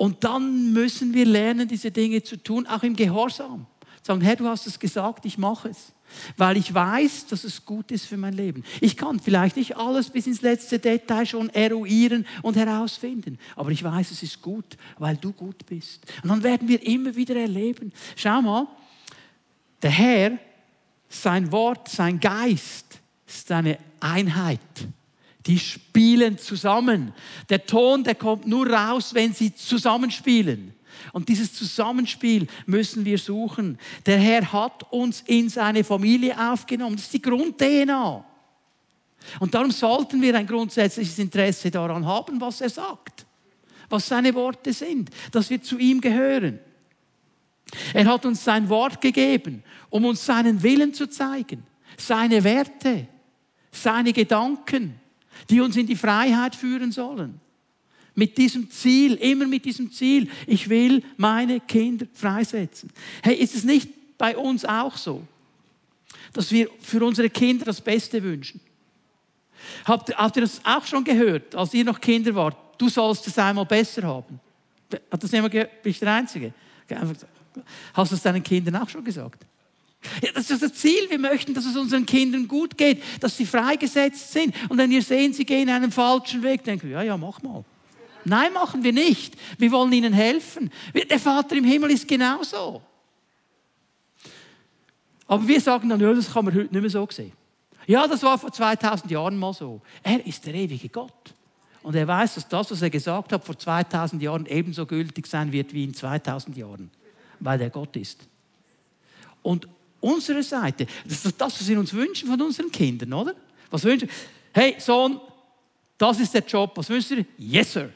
Und 0.00 0.24
dann 0.24 0.72
müssen 0.72 1.12
wir 1.12 1.26
lernen, 1.26 1.68
diese 1.68 1.90
Dinge 1.90 2.22
zu 2.22 2.42
tun, 2.42 2.66
auch 2.66 2.82
im 2.82 2.96
Gehorsam. 2.96 3.66
Sagen, 4.02 4.22
Herr, 4.22 4.34
du 4.34 4.46
hast 4.46 4.66
es 4.66 4.78
gesagt, 4.78 5.26
ich 5.26 5.36
mache 5.36 5.68
es. 5.68 5.92
Weil 6.38 6.56
ich 6.56 6.72
weiß, 6.72 7.26
dass 7.26 7.44
es 7.44 7.66
gut 7.66 7.90
ist 7.90 8.06
für 8.06 8.16
mein 8.16 8.32
Leben. 8.32 8.64
Ich 8.80 8.96
kann 8.96 9.20
vielleicht 9.20 9.58
nicht 9.58 9.76
alles 9.76 10.08
bis 10.08 10.26
ins 10.26 10.40
letzte 10.40 10.78
Detail 10.78 11.26
schon 11.26 11.50
eruieren 11.50 12.26
und 12.40 12.56
herausfinden. 12.56 13.38
Aber 13.56 13.72
ich 13.72 13.84
weiß, 13.84 14.10
es 14.10 14.22
ist 14.22 14.40
gut, 14.40 14.78
weil 14.98 15.18
du 15.18 15.34
gut 15.34 15.66
bist. 15.66 16.06
Und 16.22 16.30
dann 16.30 16.42
werden 16.42 16.66
wir 16.66 16.82
immer 16.82 17.14
wieder 17.14 17.36
erleben. 17.36 17.92
Schau 18.16 18.40
mal, 18.40 18.68
der 19.82 19.90
Herr, 19.90 20.38
sein 21.10 21.52
Wort, 21.52 21.90
sein 21.90 22.18
Geist 22.18 22.86
ist 23.26 23.52
eine 23.52 23.76
Einheit. 24.00 24.60
Die 25.46 25.58
spielen 25.58 26.38
zusammen. 26.38 27.12
Der 27.48 27.64
Ton, 27.64 28.04
der 28.04 28.14
kommt 28.14 28.46
nur 28.46 28.68
raus, 28.68 29.14
wenn 29.14 29.32
sie 29.32 29.54
zusammenspielen. 29.54 30.74
Und 31.12 31.28
dieses 31.28 31.54
Zusammenspiel 31.54 32.46
müssen 32.66 33.04
wir 33.04 33.18
suchen. 33.18 33.78
Der 34.06 34.18
Herr 34.18 34.52
hat 34.52 34.92
uns 34.92 35.22
in 35.26 35.48
seine 35.48 35.82
Familie 35.82 36.36
aufgenommen. 36.38 36.96
Das 36.96 37.06
ist 37.06 37.14
die 37.14 37.22
Grund-DNA. 37.22 38.24
Und 39.38 39.54
darum 39.54 39.70
sollten 39.70 40.20
wir 40.20 40.34
ein 40.34 40.46
grundsätzliches 40.46 41.18
Interesse 41.18 41.70
daran 41.70 42.06
haben, 42.06 42.40
was 42.40 42.60
er 42.60 42.70
sagt, 42.70 43.26
was 43.88 44.08
seine 44.08 44.34
Worte 44.34 44.72
sind, 44.72 45.10
dass 45.30 45.50
wir 45.50 45.62
zu 45.62 45.78
ihm 45.78 46.00
gehören. 46.00 46.58
Er 47.94 48.06
hat 48.06 48.26
uns 48.26 48.42
sein 48.42 48.68
Wort 48.68 49.00
gegeben, 49.00 49.62
um 49.90 50.04
uns 50.04 50.24
seinen 50.24 50.62
Willen 50.62 50.92
zu 50.92 51.08
zeigen, 51.08 51.64
seine 51.96 52.42
Werte, 52.42 53.06
seine 53.70 54.12
Gedanken 54.12 54.98
die 55.48 55.60
uns 55.60 55.76
in 55.76 55.86
die 55.86 55.96
Freiheit 55.96 56.54
führen 56.54 56.92
sollen. 56.92 57.40
Mit 58.14 58.36
diesem 58.36 58.70
Ziel, 58.70 59.14
immer 59.14 59.46
mit 59.46 59.64
diesem 59.64 59.90
Ziel, 59.92 60.28
ich 60.46 60.68
will 60.68 61.02
meine 61.16 61.60
Kinder 61.60 62.06
freisetzen. 62.12 62.90
Hey, 63.22 63.36
ist 63.36 63.54
es 63.54 63.64
nicht 63.64 63.88
bei 64.18 64.36
uns 64.36 64.64
auch 64.64 64.96
so, 64.96 65.22
dass 66.32 66.50
wir 66.50 66.68
für 66.80 67.04
unsere 67.04 67.30
Kinder 67.30 67.64
das 67.64 67.80
Beste 67.80 68.22
wünschen? 68.22 68.60
Habt, 69.84 70.14
habt 70.16 70.36
ihr 70.36 70.42
das 70.42 70.60
auch 70.64 70.84
schon 70.84 71.04
gehört, 71.04 71.54
als 71.54 71.72
ihr 71.74 71.84
noch 71.84 72.00
Kinder 72.00 72.34
wart? 72.34 72.56
Du 72.78 72.88
sollst 72.88 73.26
es 73.26 73.38
einmal 73.38 73.66
besser 73.66 74.02
haben. 74.02 74.40
Hat 75.10 75.22
das 75.22 75.30
jemand 75.30 75.52
gehört? 75.52 75.82
Bist 75.82 76.00
du 76.00 76.06
der 76.06 76.14
Einzige? 76.14 76.52
Hast 77.92 78.10
du 78.10 78.16
es 78.16 78.22
deinen 78.22 78.42
Kindern 78.42 78.76
auch 78.76 78.88
schon 78.88 79.04
gesagt? 79.04 79.46
Ja, 80.22 80.30
das 80.34 80.50
ist 80.50 80.62
das 80.62 80.74
Ziel. 80.74 81.08
Wir 81.08 81.18
möchten, 81.18 81.54
dass 81.54 81.66
es 81.66 81.76
unseren 81.76 82.06
Kindern 82.06 82.48
gut 82.48 82.78
geht, 82.78 83.02
dass 83.20 83.36
sie 83.36 83.46
freigesetzt 83.46 84.32
sind. 84.32 84.54
Und 84.68 84.78
wenn 84.78 84.90
wir 84.90 85.02
sehen, 85.02 85.32
sie 85.32 85.44
gehen 85.44 85.68
einen 85.68 85.92
falschen 85.92 86.42
Weg, 86.42 86.64
denken 86.64 86.88
wir, 86.88 86.96
ja, 86.96 87.02
ja, 87.02 87.16
mach 87.16 87.42
mal. 87.42 87.64
Nein, 88.24 88.52
machen 88.52 88.82
wir 88.82 88.92
nicht. 88.92 89.36
Wir 89.58 89.70
wollen 89.72 89.92
ihnen 89.92 90.12
helfen. 90.12 90.70
Der 91.08 91.18
Vater 91.18 91.56
im 91.56 91.64
Himmel 91.64 91.90
ist 91.90 92.06
genauso. 92.06 92.82
Aber 95.26 95.46
wir 95.46 95.60
sagen 95.60 95.88
dann, 95.88 96.00
ja, 96.00 96.12
das 96.12 96.32
kann 96.32 96.44
man 96.44 96.54
heute 96.54 96.72
nicht 96.72 96.80
mehr 96.80 96.90
so 96.90 97.06
sehen. 97.10 97.32
Ja, 97.86 98.06
das 98.06 98.22
war 98.22 98.38
vor 98.38 98.52
2000 98.52 99.10
Jahren 99.10 99.38
mal 99.38 99.54
so. 99.54 99.80
Er 100.02 100.24
ist 100.26 100.44
der 100.46 100.54
ewige 100.54 100.88
Gott. 100.88 101.34
Und 101.82 101.94
er 101.94 102.06
weiß, 102.06 102.34
dass 102.34 102.48
das, 102.48 102.70
was 102.70 102.82
er 102.82 102.90
gesagt 102.90 103.32
hat, 103.32 103.44
vor 103.44 103.58
2000 103.58 104.22
Jahren 104.22 104.46
ebenso 104.46 104.86
gültig 104.86 105.26
sein 105.26 105.50
wird 105.52 105.72
wie 105.72 105.84
in 105.84 105.94
2000 105.94 106.56
Jahren, 106.56 106.90
weil 107.38 107.60
er 107.60 107.70
Gott 107.70 107.96
ist. 107.96 108.28
Und 109.42 109.66
unsere 110.00 110.42
Seite, 110.42 110.86
das 111.04 111.24
ist 111.24 111.40
das, 111.40 111.60
was 111.60 111.68
wir 111.68 111.78
uns 111.78 111.92
wünschen 111.92 112.28
von 112.28 112.40
unseren 112.40 112.70
Kindern, 112.70 113.12
oder? 113.12 113.34
Was 113.70 113.84
wünschen 113.84 114.08
Hey, 114.52 114.76
Sohn, 114.78 115.20
das 115.96 116.18
ist 116.18 116.34
der 116.34 116.42
Job. 116.42 116.72
Was 116.74 116.88
wünschst 116.88 117.10
du? 117.12 117.24
Yes, 117.38 117.72
sir. 117.72 117.90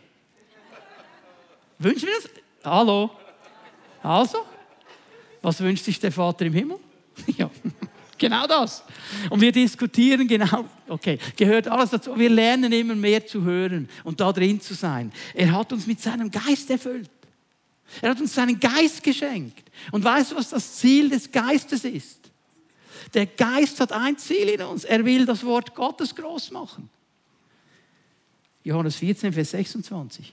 Wünschen 1.78 2.06
wir 2.06 2.14
das? 2.22 2.30
Hallo? 2.64 3.10
Also? 4.02 4.38
Was 5.42 5.60
wünscht 5.60 5.84
sich 5.84 5.98
der 5.98 6.12
Vater 6.12 6.46
im 6.46 6.52
Himmel? 6.52 6.78
ja, 7.36 7.50
genau 8.16 8.46
das. 8.46 8.84
Und 9.30 9.40
wir 9.40 9.52
diskutieren 9.52 10.28
genau, 10.28 10.66
okay, 10.88 11.18
gehört 11.36 11.68
alles 11.68 11.90
dazu. 11.90 12.18
Wir 12.18 12.30
lernen 12.30 12.72
immer 12.72 12.94
mehr 12.94 13.26
zu 13.26 13.42
hören 13.42 13.88
und 14.04 14.20
da 14.20 14.32
drin 14.32 14.60
zu 14.60 14.74
sein. 14.74 15.12
Er 15.34 15.52
hat 15.52 15.72
uns 15.72 15.86
mit 15.86 16.00
seinem 16.00 16.30
Geist 16.30 16.70
erfüllt. 16.70 17.10
Er 18.00 18.10
hat 18.10 18.20
uns 18.20 18.34
seinen 18.34 18.58
Geist 18.58 19.02
geschenkt. 19.02 19.70
Und 19.92 20.04
weißt 20.04 20.32
du, 20.32 20.36
was 20.36 20.50
das 20.50 20.76
Ziel 20.76 21.08
des 21.08 21.30
Geistes 21.30 21.84
ist? 21.84 22.30
Der 23.12 23.26
Geist 23.26 23.80
hat 23.80 23.92
ein 23.92 24.18
Ziel 24.18 24.48
in 24.48 24.62
uns. 24.62 24.84
Er 24.84 25.04
will 25.04 25.26
das 25.26 25.44
Wort 25.44 25.74
Gottes 25.74 26.14
groß 26.14 26.50
machen. 26.50 26.88
Johannes 28.64 28.96
14, 28.96 29.32
Vers 29.32 29.50
26. 29.50 30.32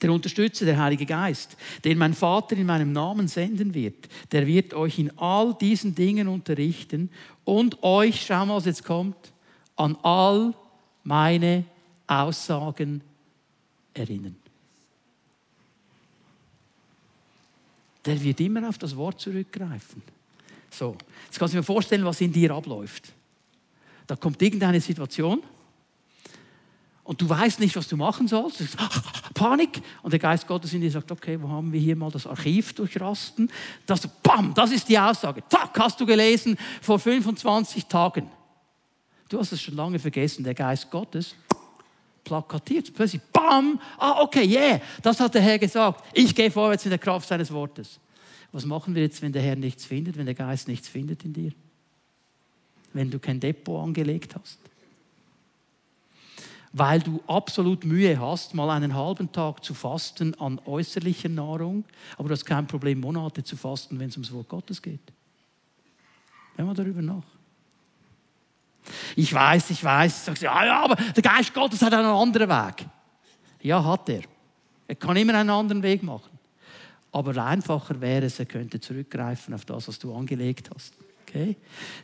Der 0.00 0.12
Unterstützer, 0.12 0.64
der 0.64 0.78
Heilige 0.78 1.04
Geist, 1.04 1.56
den 1.84 1.98
mein 1.98 2.14
Vater 2.14 2.56
in 2.56 2.66
meinem 2.66 2.92
Namen 2.92 3.26
senden 3.26 3.74
wird, 3.74 4.08
der 4.30 4.46
wird 4.46 4.72
euch 4.74 4.98
in 4.98 5.16
all 5.18 5.54
diesen 5.54 5.94
Dingen 5.94 6.28
unterrichten 6.28 7.10
und 7.44 7.82
euch, 7.82 8.24
schau 8.24 8.46
mal, 8.46 8.56
was 8.56 8.66
jetzt 8.66 8.84
kommt, 8.84 9.16
an 9.74 9.96
all 10.02 10.54
meine 11.02 11.64
Aussagen 12.06 13.02
erinnern. 13.92 14.36
Der 18.04 18.22
wird 18.22 18.40
immer 18.40 18.68
auf 18.68 18.78
das 18.78 18.96
Wort 18.96 19.20
zurückgreifen. 19.20 20.02
So, 20.70 20.96
jetzt 21.26 21.38
kannst 21.38 21.54
du 21.54 21.58
dir 21.58 21.64
vorstellen, 21.64 22.04
was 22.04 22.20
in 22.20 22.32
dir 22.32 22.52
abläuft. 22.52 23.12
Da 24.06 24.16
kommt 24.16 24.40
irgendeine 24.40 24.80
Situation 24.80 25.42
und 27.04 27.20
du 27.20 27.28
weißt 27.28 27.60
nicht, 27.60 27.74
was 27.74 27.88
du 27.88 27.96
machen 27.96 28.28
sollst. 28.28 28.76
Panik. 29.34 29.80
Und 30.02 30.12
der 30.12 30.20
Geist 30.20 30.46
Gottes 30.46 30.72
in 30.74 30.80
dir 30.80 30.90
sagt, 30.90 31.10
okay, 31.10 31.40
wo 31.40 31.48
haben 31.48 31.72
wir 31.72 31.80
hier 31.80 31.96
mal 31.96 32.10
das 32.10 32.26
Archiv 32.26 32.74
durchrasten? 32.74 33.50
Das, 33.86 34.06
bam, 34.22 34.52
das 34.54 34.72
ist 34.72 34.88
die 34.88 34.98
Aussage. 34.98 35.42
Zack, 35.48 35.78
hast 35.78 36.00
du 36.00 36.06
gelesen 36.06 36.56
vor 36.82 36.98
25 36.98 37.86
Tagen. 37.86 38.30
Du 39.28 39.38
hast 39.38 39.52
es 39.52 39.62
schon 39.62 39.74
lange 39.74 39.98
vergessen, 39.98 40.44
der 40.44 40.54
Geist 40.54 40.90
Gottes 40.90 41.34
plakatiert. 42.28 42.94
Plötzlich, 42.94 43.22
bam, 43.32 43.80
ah, 43.98 44.22
okay, 44.22 44.44
yeah, 44.44 44.80
das 45.02 45.18
hat 45.20 45.34
der 45.34 45.42
Herr 45.42 45.58
gesagt. 45.58 46.04
Ich 46.12 46.34
gehe 46.34 46.50
vorwärts 46.50 46.84
in 46.84 46.90
der 46.90 46.98
Kraft 46.98 47.28
seines 47.28 47.52
Wortes. 47.52 47.98
Was 48.52 48.64
machen 48.64 48.94
wir 48.94 49.02
jetzt, 49.02 49.20
wenn 49.22 49.32
der 49.32 49.42
Herr 49.42 49.56
nichts 49.56 49.84
findet, 49.84 50.16
wenn 50.16 50.26
der 50.26 50.34
Geist 50.34 50.68
nichts 50.68 50.88
findet 50.88 51.24
in 51.24 51.32
dir? 51.32 51.52
Wenn 52.92 53.10
du 53.10 53.18
kein 53.18 53.40
Depot 53.40 53.82
angelegt 53.82 54.34
hast? 54.34 54.58
weil 56.72 57.00
du 57.00 57.22
absolut 57.26 57.84
Mühe 57.84 58.20
hast, 58.20 58.54
mal 58.54 58.70
einen 58.70 58.94
halben 58.94 59.32
Tag 59.32 59.64
zu 59.64 59.74
fasten 59.74 60.34
an 60.34 60.60
äußerlicher 60.64 61.28
Nahrung, 61.28 61.84
aber 62.16 62.28
du 62.28 62.34
hast 62.34 62.44
kein 62.44 62.66
Problem, 62.66 63.00
Monate 63.00 63.42
zu 63.42 63.56
fasten, 63.56 63.98
wenn 63.98 64.08
es 64.08 64.16
ums 64.16 64.32
Wort 64.32 64.48
Gottes 64.48 64.82
geht. 64.82 65.00
Denken 66.56 66.70
wir 66.70 66.74
darüber 66.74 67.02
nach. 67.02 67.37
Ich 69.16 69.32
weiß, 69.32 69.70
ich 69.70 69.82
weiß, 69.82 70.26
sagst 70.26 70.42
du, 70.42 70.46
ja, 70.46 70.64
ja, 70.64 70.82
aber 70.84 70.96
der 70.96 71.22
Geist 71.22 71.52
Gottes 71.54 71.82
hat 71.82 71.92
einen 71.92 72.06
anderen 72.06 72.48
Weg. 72.48 72.86
Ja, 73.62 73.84
hat 73.84 74.08
er. 74.08 74.22
Er 74.86 74.94
kann 74.94 75.16
immer 75.16 75.34
einen 75.34 75.50
anderen 75.50 75.82
Weg 75.82 76.02
machen. 76.02 76.38
Aber 77.12 77.36
einfacher 77.42 78.00
wäre 78.00 78.26
es, 78.26 78.38
er 78.38 78.46
könnte 78.46 78.80
zurückgreifen 78.80 79.54
auf 79.54 79.64
das, 79.64 79.88
was 79.88 79.98
du 79.98 80.14
angelegt 80.14 80.70
hast. 80.74 80.94
Okay? 81.26 81.56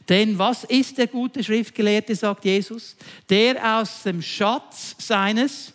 Denn 0.09 0.39
was 0.39 0.65
ist 0.65 0.99
der 0.99 1.07
gute 1.07 1.43
Schriftgelehrte, 1.43 2.15
sagt 2.15 2.45
Jesus? 2.45 2.97
Der 3.29 3.79
aus 3.79 4.03
dem 4.03 4.21
Schatz 4.21 4.95
seines 4.99 5.73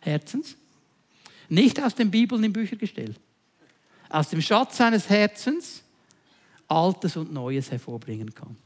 Herzens, 0.00 0.56
nicht 1.48 1.82
aus 1.82 1.94
den 1.94 2.10
Bibeln 2.10 2.44
in 2.44 2.52
Bücher 2.52 2.76
gestellt, 2.76 3.18
aus 4.08 4.28
dem 4.28 4.42
Schatz 4.42 4.76
seines 4.76 5.08
Herzens 5.08 5.82
Altes 6.68 7.16
und 7.16 7.32
Neues 7.32 7.70
hervorbringen 7.70 8.34
kann. 8.34 8.56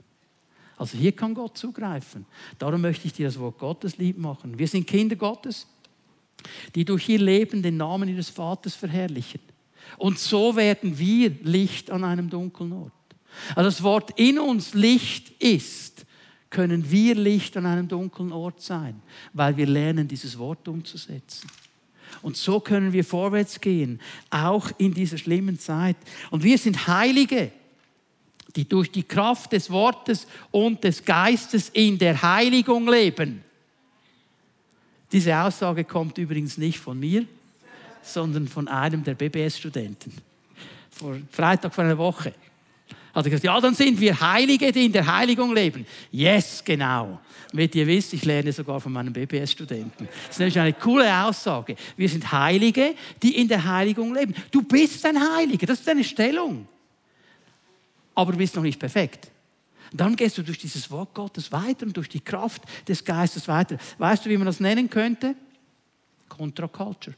Also 0.83 0.99
hier 0.99 1.13
kann 1.13 1.33
Gott 1.33 1.57
zugreifen. 1.57 2.27
Darum 2.59 2.81
möchte 2.81 3.07
ich 3.07 3.13
dir 3.13 3.27
das 3.27 3.39
Wort 3.39 3.57
Gottes 3.57 3.99
lieb 3.99 4.19
machen. 4.19 4.59
Wir 4.59 4.67
sind 4.67 4.85
Kinder 4.85 5.15
Gottes, 5.15 5.69
die 6.75 6.85
durch 6.85 7.09
ihr 7.09 7.21
Leben 7.21 7.63
den 7.63 7.77
Namen 7.77 8.09
ihres 8.09 8.29
Vaters 8.29 8.75
verherrlichen. 8.75 9.41
Und 9.97 10.19
so 10.19 10.57
werden 10.57 10.99
wir 10.99 11.31
Licht 11.45 11.89
an 11.93 12.03
einem 12.03 12.29
dunklen 12.29 12.73
Ort. 12.73 12.93
Also 13.51 13.71
das 13.71 13.83
Wort 13.85 14.19
in 14.19 14.41
uns 14.41 14.75
Licht 14.75 15.31
ist, 15.41 16.05
können 16.51 16.91
wir 16.91 17.15
Licht 17.15 17.57
an 17.57 17.67
einem 17.67 17.87
dunklen 17.87 18.33
Ort 18.33 18.61
sein, 18.61 19.01
weil 19.33 19.57
wir 19.57 19.69
lernen, 19.69 20.09
dieses 20.09 20.37
Wort 20.37 20.67
umzusetzen. 20.67 21.49
Und 22.23 22.37
so 22.37 22.59
können 22.59 22.93
wir 22.93 23.05
vorwärts 23.05 23.61
gehen, 23.61 24.01
auch 24.31 24.69
in 24.79 24.93
dieser 24.93 25.17
schlimmen 25.17 25.61
Zeit. 25.61 25.97
Und 26.33 26.43
wir 26.43 26.59
sind 26.59 26.89
Heilige, 26.89 27.53
die 28.55 28.69
durch 28.69 28.91
die 28.91 29.03
Kraft 29.03 29.53
des 29.53 29.71
Wortes 29.71 30.27
und 30.51 30.85
des 30.85 31.05
Geistes 31.05 31.71
in 31.71 31.99
der 31.99 32.21
Heiligung 32.23 32.89
leben. 32.89 33.43
Diese 35.11 35.37
Aussage 35.37 35.85
kommt 35.85 36.19
übrigens 36.19 36.57
nicht 36.59 36.79
von 36.79 36.99
mir, 36.99 37.27
sondern 38.03 38.49
von 38.49 38.69
einem 38.69 39.05
der 39.05 39.15
BBS-Studenten. 39.15 40.13
Vor 40.91 41.17
Freitag 41.31 41.75
vor 41.75 41.85
einer 41.85 41.99
Woche. 41.99 42.35
Hat 43.15 43.27
er 43.27 43.31
gesagt, 43.31 43.45
ja, 43.45 43.61
dann 43.61 43.75
sind 43.75 44.01
wir 44.01 44.19
Heilige, 44.19 44.73
die 44.73 44.87
in 44.87 44.93
der 44.93 45.07
Heiligung 45.07 45.55
leben. 45.55 45.85
Yes, 46.11 46.63
genau. 46.65 47.21
Damit 47.51 47.75
ihr 47.75 47.87
wisst, 47.87 48.15
ich 48.15 48.25
lerne 48.25 48.51
sogar 48.53 48.81
von 48.81 48.91
meinen 48.91 49.13
BBS-Studenten. 49.13 50.09
Das 50.09 50.31
ist 50.31 50.39
nämlich 50.39 50.59
eine 50.59 50.73
coole 50.73 51.25
Aussage. 51.25 51.77
Wir 51.95 52.09
sind 52.09 52.33
Heilige, 52.33 52.95
die 53.23 53.37
in 53.37 53.49
der 53.49 53.63
Heiligung 53.63 54.15
leben. 54.15 54.35
Du 54.51 54.63
bist 54.63 55.05
ein 55.05 55.19
Heiliger, 55.37 55.67
das 55.67 55.81
ist 55.81 55.89
deine 55.89 56.05
Stellung. 56.05 56.67
Aber 58.15 58.33
du 58.33 58.39
bist 58.39 58.55
noch 58.55 58.63
nicht 58.63 58.79
perfekt. 58.79 59.31
Dann 59.93 60.17
gehst 60.17 60.39
du 60.39 60.43
durch 60.43 60.59
dieses 60.59 60.91
Wort 60.91 61.15
Gottes 61.15 61.53
weiter 61.53 61.87
und 61.87 61.97
durch 61.97 62.09
die 62.09 62.21
Kraft 62.21 62.63
des 62.89 63.05
Geistes 63.05 63.47
weiter. 63.49 63.77
Weißt 63.99 64.25
du, 64.25 64.31
wie 64.31 64.37
man 64.37 64.47
das 64.47 64.61
nennen 64.61 64.89
könnte? 64.89 65.35
Contra 66.29 66.67
Culture. 66.67 67.15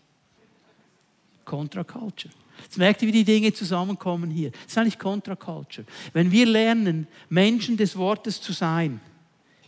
Contra 1.44 1.84
Culture. 1.84 2.32
Jetzt 2.62 2.78
merkt 2.78 3.02
ihr, 3.02 3.08
wie 3.08 3.12
die 3.12 3.24
Dinge 3.24 3.52
zusammenkommen 3.52 4.30
hier. 4.30 4.50
Das 4.50 4.66
ist 4.66 4.78
eigentlich 4.78 4.98
Contra-Culture. 4.98 5.86
Wenn 6.12 6.30
wir 6.30 6.46
lernen, 6.46 7.06
Menschen 7.28 7.76
des 7.76 7.96
Wortes 7.96 8.40
zu 8.40 8.52
sein, 8.52 9.00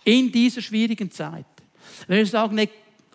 in 0.05 0.31
dieser 0.31 0.62
schwierigen 0.62 1.11
Zeit, 1.11 1.47
wenn 2.07 2.18
wir 2.18 2.27
sagen, 2.27 2.57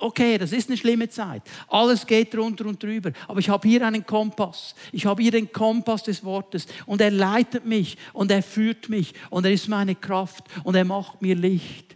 okay, 0.02 0.38
das 0.38 0.52
ist 0.52 0.70
eine 0.70 0.78
schlimme 0.78 1.10
Zeit, 1.10 1.44
alles 1.68 2.06
geht 2.06 2.34
drunter 2.34 2.66
und 2.66 2.82
drüber, 2.82 3.12
aber 3.28 3.40
ich 3.40 3.50
habe 3.50 3.68
hier 3.68 3.86
einen 3.86 4.06
Kompass, 4.06 4.76
ich 4.92 5.06
habe 5.06 5.22
hier 5.22 5.32
den 5.32 5.52
Kompass 5.52 6.04
des 6.04 6.24
Wortes 6.24 6.68
und 6.86 7.02
er 7.02 7.12
leitet 7.12 7.66
mich 7.66 7.98
und 8.14 8.32
er 8.32 8.44
führt 8.44 8.90
mich 8.90 9.14
und 9.30 9.46
er 9.46 9.54
ist 9.54 9.68
meine 9.68 9.96
Kraft 9.96 10.46
und 10.64 10.76
er 10.76 10.86
macht 10.86 11.22
mir 11.22 11.36
Licht 11.36 11.96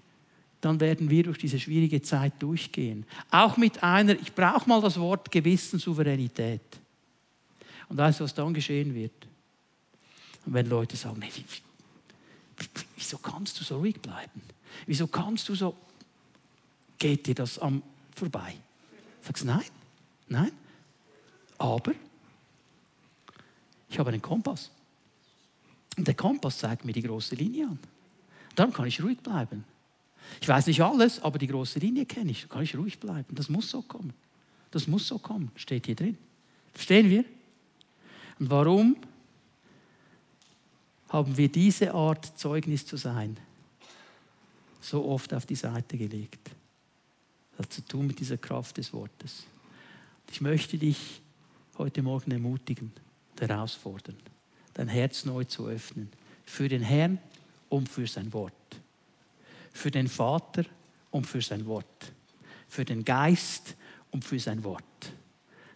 dann 0.65 0.79
werden 0.79 1.11
wir 1.11 1.21
durch 1.21 1.37
diese 1.37 1.59
schwierige 1.59 2.01
Zeit 2.01 2.33
durchgehen. 2.39 3.05
Auch 3.29 3.55
mit 3.55 3.83
einer, 3.83 4.13
ich 4.13 4.33
brauche 4.33 4.67
mal 4.67 4.81
das 4.81 4.99
Wort 4.99 5.29
Gewissenssouveränität. 5.29 6.59
Und 7.87 7.97
weißt 7.97 8.19
du, 8.19 8.23
was 8.23 8.33
dann 8.33 8.51
geschehen 8.51 8.95
wird? 8.95 9.13
Und 10.43 10.55
wenn 10.55 10.67
Leute 10.67 10.97
sagen, 10.97 11.21
hey, 11.21 11.45
wieso 12.95 13.19
kannst 13.19 13.59
du 13.59 13.63
so 13.63 13.77
ruhig 13.77 13.99
bleiben? 14.01 14.41
Wieso 14.87 15.05
kannst 15.05 15.47
du 15.49 15.53
so, 15.53 15.75
geht 16.97 17.27
dir 17.27 17.35
das 17.35 17.59
am 17.59 17.83
vorbei? 18.17 18.55
Sagst 19.21 19.43
du, 19.43 19.47
nein, 19.47 19.65
nein. 20.27 20.51
Aber 21.57 21.93
ich 23.89 23.99
habe 23.99 24.09
einen 24.09 24.21
Kompass. 24.21 24.71
Und 25.97 26.07
der 26.07 26.15
Kompass 26.15 26.57
zeigt 26.57 26.85
mir 26.85 26.93
die 26.93 27.01
große 27.01 27.35
Linie 27.35 27.67
an. 27.67 27.79
Dann 28.55 28.73
kann 28.73 28.85
ich 28.85 29.01
ruhig 29.01 29.19
bleiben. 29.19 29.63
Ich 30.41 30.47
weiß 30.47 30.67
nicht 30.67 30.81
alles, 30.81 31.21
aber 31.21 31.37
die 31.37 31.47
große 31.47 31.79
Linie 31.79 32.05
kenne 32.05 32.31
ich. 32.31 32.41
Dann 32.41 32.49
kann 32.49 32.63
ich 32.63 32.75
ruhig 32.75 32.99
bleiben. 32.99 33.35
Das 33.35 33.49
muss 33.49 33.69
so 33.69 33.81
kommen. 33.81 34.13
Das 34.71 34.87
muss 34.87 35.07
so 35.07 35.19
kommen. 35.19 35.51
Steht 35.55 35.85
hier 35.85 35.95
drin. 35.95 36.17
Verstehen 36.73 37.09
wir? 37.09 37.23
Und 38.39 38.49
warum? 38.49 38.97
haben 41.15 41.37
wir 41.37 41.49
diese 41.49 41.93
Art 41.93 42.37
Zeugnis 42.37 42.85
zu 42.85 42.97
sein 42.97 43.37
so 44.81 45.05
oft 45.05 45.33
auf 45.33 45.45
die 45.45 45.55
Seite 45.55 45.97
gelegt. 45.97 46.44
Hat 47.57 47.71
zu 47.71 47.81
tun 47.85 48.07
mit 48.07 48.19
dieser 48.19 48.37
Kraft 48.37 48.77
des 48.77 48.93
Wortes. 48.93 49.45
Ich 50.31 50.41
möchte 50.41 50.77
dich 50.77 51.21
heute 51.77 52.01
Morgen 52.01 52.31
ermutigen 52.31 52.91
herausfordern, 53.39 54.17
dein 54.73 54.87
Herz 54.87 55.25
neu 55.25 55.43
zu 55.43 55.67
öffnen 55.67 56.09
für 56.45 56.69
den 56.69 56.81
Herrn 56.81 57.19
und 57.69 57.89
für 57.89 58.07
sein 58.07 58.31
Wort. 58.33 58.53
Für 59.73 59.91
den 59.91 60.07
Vater 60.07 60.63
und 61.11 61.27
für 61.27 61.41
sein 61.41 61.65
Wort. 61.65 62.11
Für 62.67 62.85
den 62.85 63.03
Geist 63.03 63.75
und 64.11 64.23
für 64.23 64.39
sein 64.39 64.63
Wort. 64.63 64.83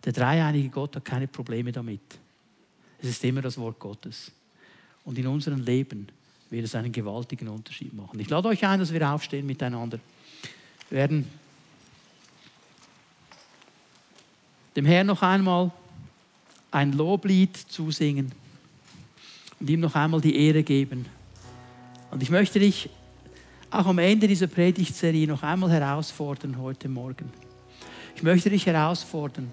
Der 0.06 0.14
dreieinige 0.14 0.70
Gott 0.70 0.96
hat 0.96 1.06
keine 1.06 1.28
Probleme 1.28 1.72
damit. 1.72 2.02
Es 3.02 3.10
ist 3.10 3.24
immer 3.24 3.42
das 3.42 3.58
Wort 3.58 3.80
Gottes. 3.80 4.32
Und 5.04 5.18
in 5.18 5.28
unserem 5.28 5.62
Leben 5.64 6.08
wird 6.50 6.66
es 6.66 6.76
einen 6.76 6.92
gewaltigen 6.92 7.48
Unterschied 7.48 7.94
machen. 7.94 8.20
Ich 8.20 8.30
lade 8.30 8.48
euch 8.48 8.66
ein, 8.66 8.80
dass 8.80 8.94
wir 8.94 9.10
aufstehen 9.10 9.46
miteinander. 9.46 10.00
Wir 10.90 11.00
werden 11.00 11.30
dem 14.76 14.86
Herrn 14.86 15.08
noch 15.08 15.22
einmal 15.22 15.72
ein 16.72 16.94
Loblied 16.94 17.58
zusingen 17.58 18.32
und 19.60 19.70
ihm 19.70 19.80
noch 19.80 19.96
einmal 19.96 20.22
die 20.22 20.36
Ehre 20.36 20.64
geben. 20.64 21.06
Und 22.12 22.24
ich 22.24 22.30
möchte 22.30 22.60
dich 22.60 22.90
auch 23.72 23.86
am 23.86 24.00
Ende 24.00 24.28
dieser 24.28 24.48
Predigtserie 24.48 25.28
noch 25.28 25.44
einmal 25.44 25.70
herausfordern 25.72 26.58
heute 26.58 26.90
Morgen. 26.90 27.32
Ich 28.16 28.24
möchte 28.24 28.50
dich 28.50 28.66
herausfordern, 28.66 29.52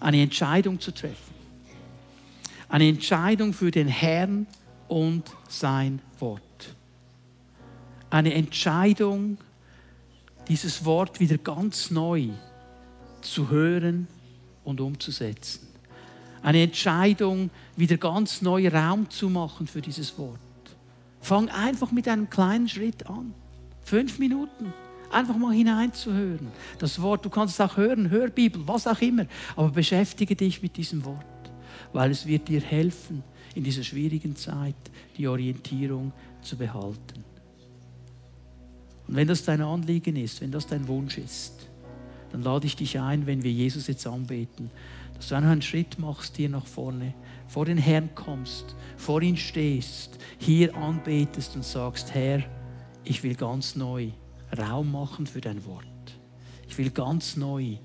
eine 0.00 0.22
Entscheidung 0.22 0.80
zu 0.80 0.92
treffen. 0.92 1.34
Eine 2.68 2.88
Entscheidung 2.88 3.52
für 3.52 3.70
den 3.70 3.88
Herrn 3.88 4.46
und 4.88 5.24
sein 5.48 6.00
Wort. 6.18 6.42
Eine 8.10 8.34
Entscheidung, 8.34 9.38
dieses 10.48 10.84
Wort 10.84 11.20
wieder 11.20 11.38
ganz 11.38 11.90
neu 11.90 12.30
zu 13.24 13.50
hören 13.50 14.06
und 14.64 14.80
umzusetzen. 14.80 15.68
Eine 16.42 16.62
Entscheidung, 16.62 17.50
wieder 17.76 17.96
ganz 17.96 18.42
neu 18.42 18.68
Raum 18.68 19.08
zu 19.08 19.30
machen 19.30 19.66
für 19.66 19.80
dieses 19.80 20.18
Wort. 20.18 20.38
Fang 21.20 21.48
einfach 21.48 21.90
mit 21.90 22.06
einem 22.06 22.28
kleinen 22.28 22.68
Schritt 22.68 23.06
an. 23.06 23.32
Fünf 23.82 24.18
Minuten. 24.18 24.72
Einfach 25.10 25.36
mal 25.36 25.54
hineinzuhören. 25.54 26.48
Das 26.78 27.00
Wort, 27.00 27.24
du 27.24 27.30
kannst 27.30 27.54
es 27.54 27.60
auch 27.60 27.76
hören, 27.76 28.10
hör 28.10 28.28
Bibel, 28.28 28.60
was 28.66 28.86
auch 28.86 29.00
immer. 29.00 29.26
Aber 29.56 29.70
beschäftige 29.70 30.36
dich 30.36 30.60
mit 30.60 30.76
diesem 30.76 31.04
Wort, 31.04 31.24
weil 31.92 32.10
es 32.10 32.26
wird 32.26 32.48
dir 32.48 32.60
helfen, 32.60 33.22
in 33.54 33.62
dieser 33.62 33.84
schwierigen 33.84 34.36
Zeit 34.36 34.74
die 35.16 35.28
Orientierung 35.28 36.12
zu 36.42 36.56
behalten. 36.56 37.24
Und 39.06 39.16
wenn 39.16 39.28
das 39.28 39.44
dein 39.44 39.62
Anliegen 39.62 40.16
ist, 40.16 40.40
wenn 40.40 40.50
das 40.50 40.66
dein 40.66 40.86
Wunsch 40.88 41.18
ist, 41.18 41.68
dann 42.34 42.42
lade 42.42 42.66
ich 42.66 42.74
dich 42.74 42.98
ein, 42.98 43.26
wenn 43.26 43.44
wir 43.44 43.52
Jesus 43.52 43.86
jetzt 43.86 44.08
anbeten, 44.08 44.68
dass 45.14 45.28
du 45.28 45.36
einen 45.36 45.62
Schritt 45.62 46.00
machst 46.00 46.36
hier 46.36 46.48
nach 46.48 46.66
vorne, 46.66 47.14
vor 47.46 47.64
den 47.64 47.78
Herrn 47.78 48.12
kommst, 48.16 48.74
vor 48.96 49.22
ihn 49.22 49.36
stehst, 49.36 50.18
hier 50.38 50.74
anbetest 50.74 51.54
und 51.54 51.64
sagst, 51.64 52.12
Herr, 52.12 52.42
ich 53.04 53.22
will 53.22 53.36
ganz 53.36 53.76
neu 53.76 54.08
Raum 54.58 54.90
machen 54.90 55.28
für 55.28 55.40
dein 55.40 55.64
Wort. 55.64 55.86
Ich 56.68 56.76
will 56.76 56.90
ganz 56.90 57.36
neu 57.36 57.76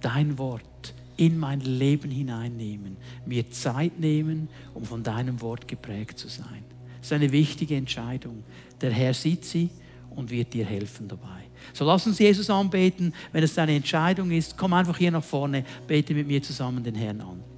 dein 0.00 0.38
Wort 0.38 0.94
in 1.18 1.36
mein 1.36 1.60
Leben 1.60 2.10
hineinnehmen, 2.10 2.96
mir 3.26 3.50
Zeit 3.50 4.00
nehmen, 4.00 4.48
um 4.72 4.86
von 4.86 5.02
deinem 5.02 5.42
Wort 5.42 5.68
geprägt 5.68 6.18
zu 6.18 6.28
sein. 6.28 6.64
Das 6.96 7.08
ist 7.08 7.12
eine 7.12 7.30
wichtige 7.30 7.76
Entscheidung. 7.76 8.42
Der 8.80 8.90
Herr 8.90 9.12
sieht 9.12 9.44
sie 9.44 9.68
und 10.08 10.30
wird 10.30 10.54
dir 10.54 10.64
helfen 10.64 11.08
dabei. 11.08 11.41
So 11.72 11.84
lass 11.84 12.06
uns 12.06 12.18
Jesus 12.18 12.50
anbeten. 12.50 13.14
Wenn 13.32 13.42
es 13.42 13.54
deine 13.54 13.74
Entscheidung 13.74 14.30
ist, 14.30 14.56
komm 14.56 14.72
einfach 14.72 14.96
hier 14.96 15.10
nach 15.10 15.24
vorne, 15.24 15.64
bete 15.86 16.14
mit 16.14 16.26
mir 16.26 16.42
zusammen 16.42 16.82
den 16.82 16.94
Herrn 16.94 17.20
an. 17.20 17.51